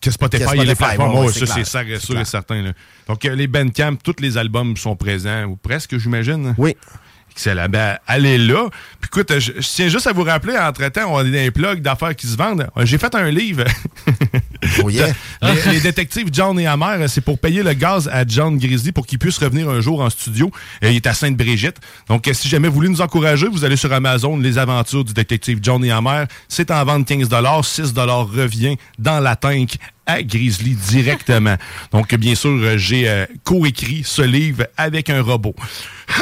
[0.00, 1.14] que Spotify Que et les Spotify, plateformes.
[1.18, 2.00] Ouais, ouais, ça, c'est clair.
[2.00, 2.62] sûr et certain.
[2.62, 2.72] là.
[3.06, 6.54] Donc, euh, les Bandcamp, tous les albums sont présents, ou presque, j'imagine.
[6.58, 6.76] Oui.
[7.30, 7.68] Excellent.
[7.68, 8.68] Ben, allez là.
[9.00, 12.16] Puis écoute, je, je tiens juste à vous rappeler, entre-temps, on a des plugs d'affaires
[12.16, 12.68] qui se vendent.
[12.78, 13.64] J'ai fait un livre.
[14.82, 15.12] Oh yeah.
[15.42, 19.06] les, les détectives John et Amère, c'est pour payer le gaz à John Grizzly pour
[19.06, 20.50] qu'il puisse revenir un jour en studio.
[20.82, 21.76] Euh, il est à Sainte-Brigitte.
[22.08, 25.12] Donc, euh, si jamais vous voulez nous encourager, vous allez sur Amazon, Les aventures du
[25.12, 26.26] détective John et Amère.
[26.48, 27.28] C'est en vente 15
[27.62, 29.78] 6 revient dans la tank
[30.08, 31.56] à Grizzly directement.
[31.92, 35.54] Donc, bien sûr, euh, j'ai euh, coécrit ce livre avec un robot.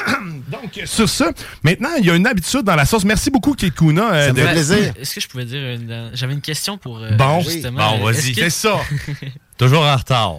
[0.51, 1.31] Donc, sur ça,
[1.65, 3.05] maintenant, il y a une habitude dans la sauce.
[3.05, 4.15] Merci beaucoup, Kekuna.
[4.15, 4.41] euh, de-
[5.01, 7.41] Est-ce que je pouvais dire une- J'avais une question pour euh, Bon.
[7.41, 7.99] justement.
[7.99, 8.79] Bon, Est-ce vas-y, que- fais ça.
[9.59, 10.35] Toujours en retard.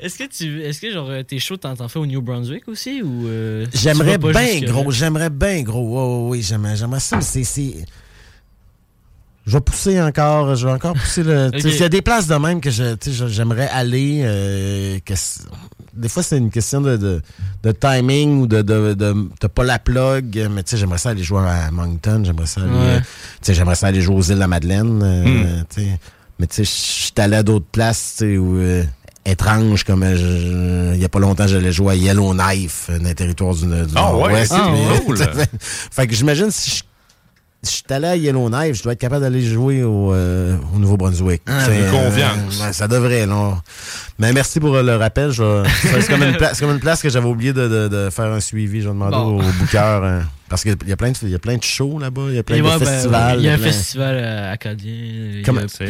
[0.00, 2.66] Est-ce que tu, est-ce que genre euh, tes shows t'en t'en fais au New Brunswick
[2.68, 5.80] aussi ou euh, J'aimerais bien gros, j'aimerais bien gros.
[5.80, 7.84] Oui, oui, oui, j'aimerais, j'aimerais ça, mais c'est, c'est-
[9.46, 11.50] Je vais pousser encore, je vais encore pousser le.
[11.64, 14.22] Il y a des places de même que je, tu sais, je- j'aimerais aller.
[14.24, 15.14] euh, que
[15.96, 17.22] des fois, c'est une question de, de,
[17.62, 18.62] de timing ou de.
[18.62, 22.22] de, de t'as pas la plug, mais tu sais, j'aimerais ça aller jouer à Moncton,
[22.24, 22.70] j'aimerais ça aller.
[22.70, 22.76] Ouais.
[22.78, 23.06] euh, tu
[23.42, 25.00] sais, j'aimerais ça aller jouer aux îles de la Madeleine.
[25.02, 25.24] euh,
[25.60, 25.64] Hmm.
[25.74, 25.98] tu sais.
[26.38, 28.58] Mais tu sais, je suis allé à d'autres places, tu sais, où.
[28.58, 28.84] euh,
[29.28, 33.14] étranges comme euh, je- il y a pas longtemps j'allais jouer à Yellowknife dans les
[33.16, 34.70] territoires du, du ouais, Nord-Ouest ah,
[35.04, 35.18] cool.
[35.58, 36.82] fait que j'imagine si je
[37.66, 41.42] je suis allé à Yellowknife, je dois être capable d'aller jouer au, euh, au Nouveau-Brunswick.
[41.46, 42.60] Ah, C'est, confiance.
[42.62, 43.58] ouais, ça devrait, non.
[44.18, 45.30] Mais merci pour euh, le rappel.
[45.34, 48.80] C'est comme, une comme place que j'avais oublié de, de- de faire un suivi.
[48.80, 49.36] Je vais demander Bon.
[49.36, 49.78] au, au booker.
[49.78, 52.22] hein, parce qu'il y a plein de, il y a plein de shows là-bas.
[52.28, 53.38] Il y a plein Et de ouais, ben, festivals.
[53.40, 54.94] Il y a un plein- festival euh, acadien.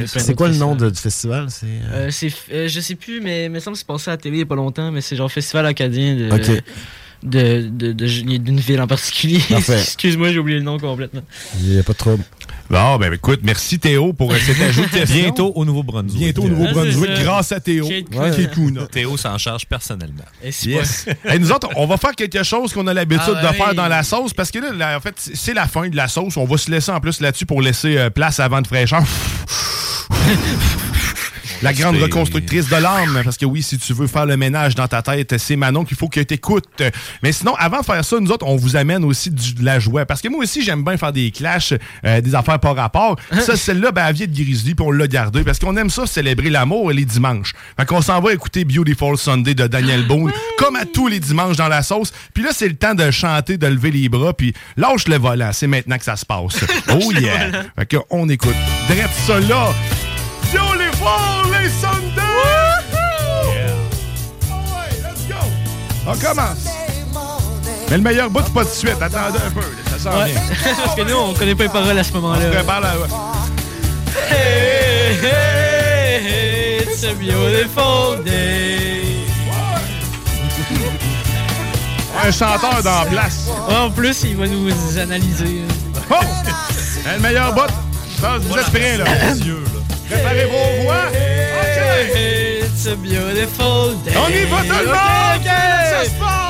[0.07, 1.47] C'est quoi le nom de- du festival?
[1.51, 4.15] C'est, euh, Euh, euh, je sais plus, mais il me semble que c'est passé à
[4.15, 6.63] la télé il y a pas longtemps, mais c'est genre festival acadien de, Ok.
[7.27, 9.41] De, de, de- d'une ville en particulier.
[9.51, 11.23] Excuse-moi, j'ai oublié le nom complètement.
[11.61, 12.25] Il n'y a pas de trouble.
[12.69, 15.17] Bon, ben écoute, merci Théo pour euh, cet ajout de question.
[15.23, 16.19] Bientôt au Nouveau-Brunswick.
[16.19, 17.87] Bientôt au Nouveau-Brunswick, grâce à Théo.
[17.87, 18.49] Ouais.
[18.91, 20.25] Théo s'en charge personnellement.
[20.43, 21.07] Yes.
[21.25, 23.89] Hey, nous autres, on va faire quelque chose qu'on a l'habitude Ah de faire dans
[23.89, 26.37] la sauce parce que là, là, en fait, c'est la fin de la sauce.
[26.37, 29.03] On va se laisser en plus là-dessus pour laisser euh, place à vent de fraîcheur.
[31.63, 34.89] La grande reconstructrice de l'âme, parce que oui, si tu veux faire le ménage dans
[34.89, 36.83] ta tête, c'est Manon qu'il faut que tu écoutes.
[37.23, 39.79] Mais sinon, avant de faire ça, nous autres, on vous amène aussi du- de la
[39.79, 40.07] joie.
[40.07, 41.73] Parce que moi aussi, j'aime bien faire des clashs,
[42.05, 43.17] euh, des affaires par rapport.
[43.41, 45.43] Ça, celle-là, ben, elle vient de Grizzly, puis on l'a gardée.
[45.45, 47.53] Parce qu'on aime ça, célébrer l'amour les dimanches.
[47.79, 51.57] Fait qu'on s'en va écouter Beautiful Sunday de Daniel Boone, comme à tous les dimanches
[51.57, 52.13] dans la sauce.
[52.35, 55.51] Puis là, c'est le temps de chanter, de lever les bras, puis lâche le volant.
[55.53, 56.57] C'est maintenant que ça se passe.
[56.89, 57.51] Oh yeah!
[57.79, 58.55] Fait qu'on écoute.
[58.89, 59.73] Drette ça là!
[61.07, 62.23] Beautiful Sunday!
[66.09, 66.67] On commence.
[67.91, 69.01] Mais le meilleur bout, c'est pas tout de suite.
[69.01, 69.61] Attendez un peu.
[69.91, 70.35] Ça s'en Ouais.
[70.85, 72.41] Parce que nous, on connaît pas les paroles à ce moment-là.
[72.41, 72.95] On se prépare là.
[74.29, 79.03] Hey, hey, a beautiful day.
[82.25, 83.49] Un chanteur dans la place.
[83.69, 85.63] En plus, il va nous analyser.
[86.11, 86.15] Oh!
[87.15, 87.55] Le meilleur.
[88.21, 89.05] Ça, Vous êtes prêts, là?
[90.09, 91.09] Préparez vos voix?
[91.09, 92.17] OK.
[92.63, 94.13] It's a beautiful day.
[94.17, 94.97] On y va, tout le monde!
[95.37, 95.47] Ok, ok.
[95.47, 96.46] Ça se passe!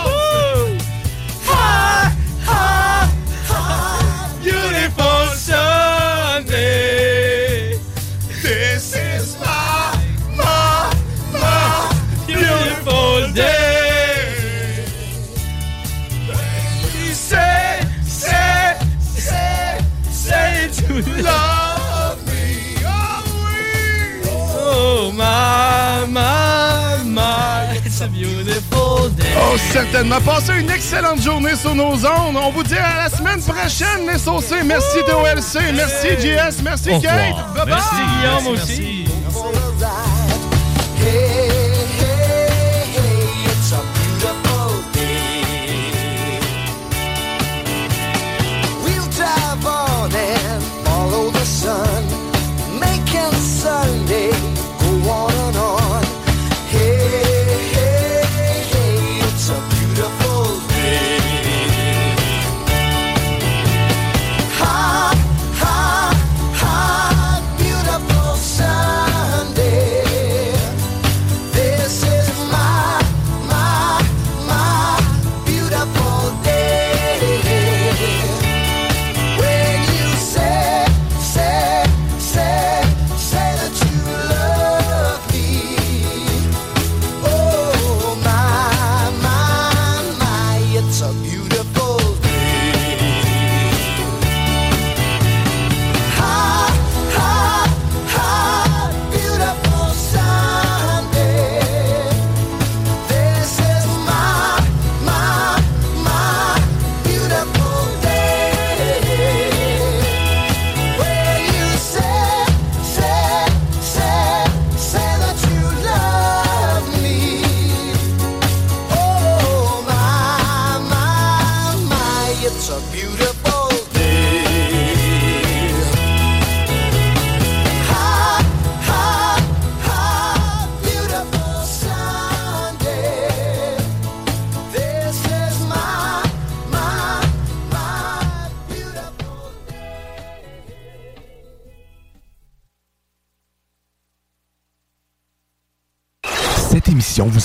[29.76, 30.20] Certainement.
[30.22, 32.36] Passez une excellente journée sur nos ondes.
[32.36, 34.62] On vous dit à la semaine prochaine, les saucés.
[34.64, 37.34] Merci TOLC, merci JS, merci Kate.
[37.34, 37.54] revoir.
[37.54, 37.66] Bye bye.
[37.66, 38.95] Merci, Guillaume, aussi.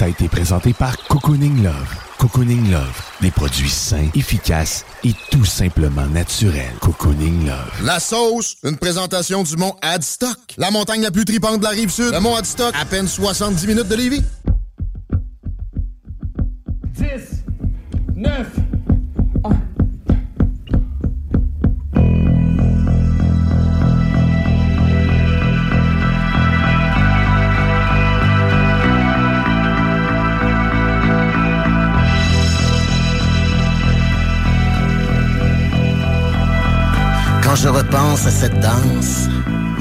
[0.02, 1.95] A été présentée par Cocooning Love.
[2.18, 6.73] Cocooning Love, des produits sains, efficaces et tout simplement naturels.
[6.80, 7.84] Cocooning Love.
[7.84, 10.38] La sauce, une présentation du mont Adstock.
[10.57, 12.11] La montagne la plus tripante de la rive sud.
[12.14, 14.23] Le mont Adstock, à peine 70 minutes de Lévis.
[16.94, 17.06] 10,
[18.15, 18.48] 9,
[37.61, 39.29] je repense à cette danse,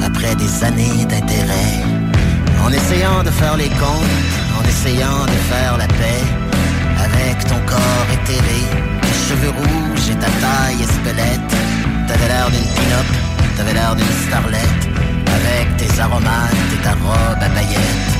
[0.04, 1.76] après des années d'intérêt,
[2.62, 6.24] en essayant de faire les comptes, en essayant de faire la paix,
[7.06, 8.60] avec ton corps éthéré,
[9.00, 11.52] tes cheveux rouges et ta taille espelette,
[12.06, 13.10] t'avais l'air d'une pin-up,
[13.56, 14.84] t'avais l'air d'une starlette,
[15.38, 18.12] avec tes aromates et ta robe à paillettes,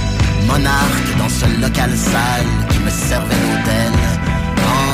[0.46, 3.92] monarque dans ce local sale qui me servait l'hôtel,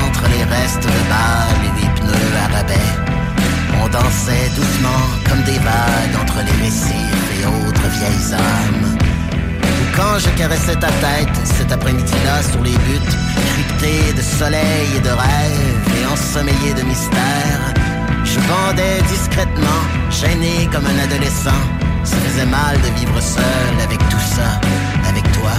[0.02, 3.15] entre les restes de balles et les pneus à rabais.
[3.86, 8.98] On dansait doucement comme des vagues entre les récifs et autres vieilles âmes.
[9.62, 13.16] Ou quand je caressais ta tête cet après-midi-là sur les buttes,
[13.52, 17.60] cryptées de soleil et de rêves et ensommeillées de mystère,
[18.24, 21.62] je bandais discrètement, gêné comme un adolescent.
[22.02, 24.58] Ça faisait mal de vivre seul avec tout ça,
[25.08, 25.52] avec toi.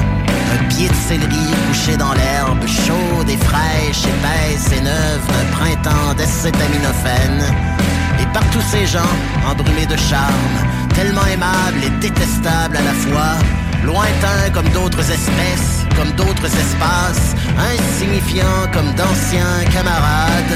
[0.53, 6.13] Un pied de céleri couché dans l'herbe, chaude et fraîche, épaisse et neuve d'un printemps
[6.17, 7.87] d'acétaminophène.
[8.37, 9.13] Par tous ces gens,
[9.49, 10.57] embrumés de charme,
[10.93, 13.33] tellement aimables et détestables à la fois,
[13.83, 20.55] lointains comme d'autres espèces, comme d'autres espaces, insignifiants comme d'anciens camarades.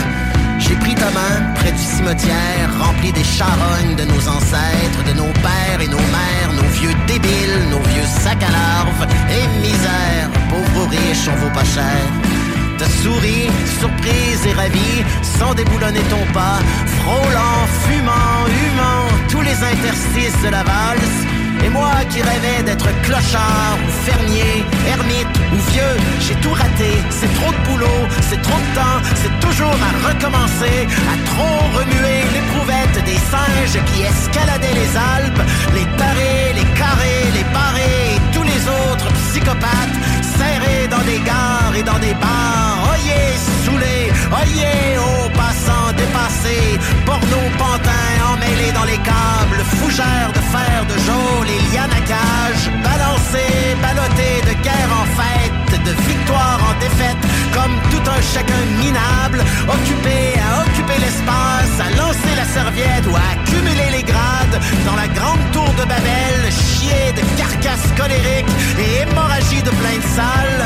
[0.60, 5.34] J'ai pris ta main près du cimetière, rempli des charognes de nos ancêtres, de nos
[5.42, 10.88] pères et nos mères, nos vieux débiles, nos vieux sacs à larves et misère, pauvres
[10.88, 12.41] riches, on vaut pas cher.
[12.82, 13.46] T'as souri,
[13.80, 16.58] surprise et ravi, sans déboulonner ton pas,
[16.98, 21.20] frôlant, fumant, humant tous les interstices de la valse.
[21.64, 26.92] Et moi qui rêvais d'être clochard ou fermier, ermite ou vieux, j'ai tout raté.
[27.12, 28.02] C'est trop de boulot,
[28.32, 34.02] c'est trop de temps, c'est toujours à recommencer, à trop remuer l'éprouvette des singes qui
[34.02, 35.44] escaladaient les Alpes,
[35.76, 41.76] les tarés, les carrés, les barrés et tous les autres psychopathes serrés dans des gares
[41.80, 42.80] et dans des bars.
[42.92, 43.30] Oyez,
[43.64, 44.08] saoulés,
[44.40, 46.72] oyez, aux passants dépassés,
[47.06, 52.64] porno pantins emmêlés dans les câbles, fougères de fer de geôle et lianes à cage,
[52.88, 59.44] balancés, ballottés de guerre en fête, de victoire en défaite, comme tout un chacun minable,
[59.68, 65.08] occupé à occuper l'espace, à lancer la serviette ou à accumuler les grades dans la
[65.08, 70.64] grande tour de Babel, chier de carcasses colériques et hémorragie de plein de salles.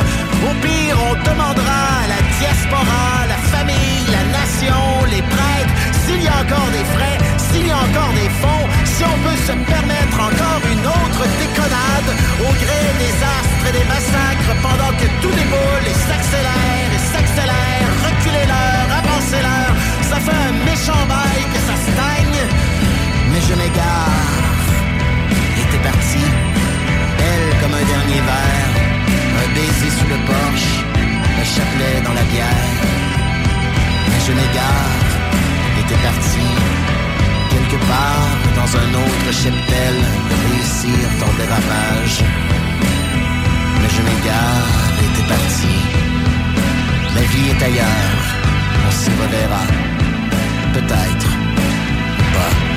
[0.48, 5.76] Au pire, on demandera à la diaspora, la famille, la nation, les prêtres,
[6.06, 7.18] s'il y a encore des frais,
[7.56, 12.10] s'il y a encore des fonds, si on peut se permettre encore une autre déconnade
[12.45, 17.88] au gré des astres et des massacres pendant que tout déboule et s'accélère et s'accélère,
[18.07, 19.76] reculez l'heure, avancez l'heure,
[20.10, 22.41] ça fait un méchant bail que ça stagne,
[23.32, 24.34] mais je m'égare.
[25.60, 26.23] Et t'es parti,
[27.30, 28.73] elle comme un dernier verre,
[29.41, 30.72] un baiser sous le porche,
[31.40, 32.72] le chapelet dans la bière.
[34.10, 34.99] Mais je m'égare,
[35.80, 36.65] et t'es parti,
[37.78, 39.96] part dans un autre cheptel,
[40.46, 42.24] réussir ton dérapage.
[43.82, 45.76] Mais je m'égare, et t'es parti,
[47.16, 48.24] la vie est ailleurs,
[48.88, 49.66] on s'y reverra,
[50.74, 51.30] peut-être,
[52.34, 52.75] pas.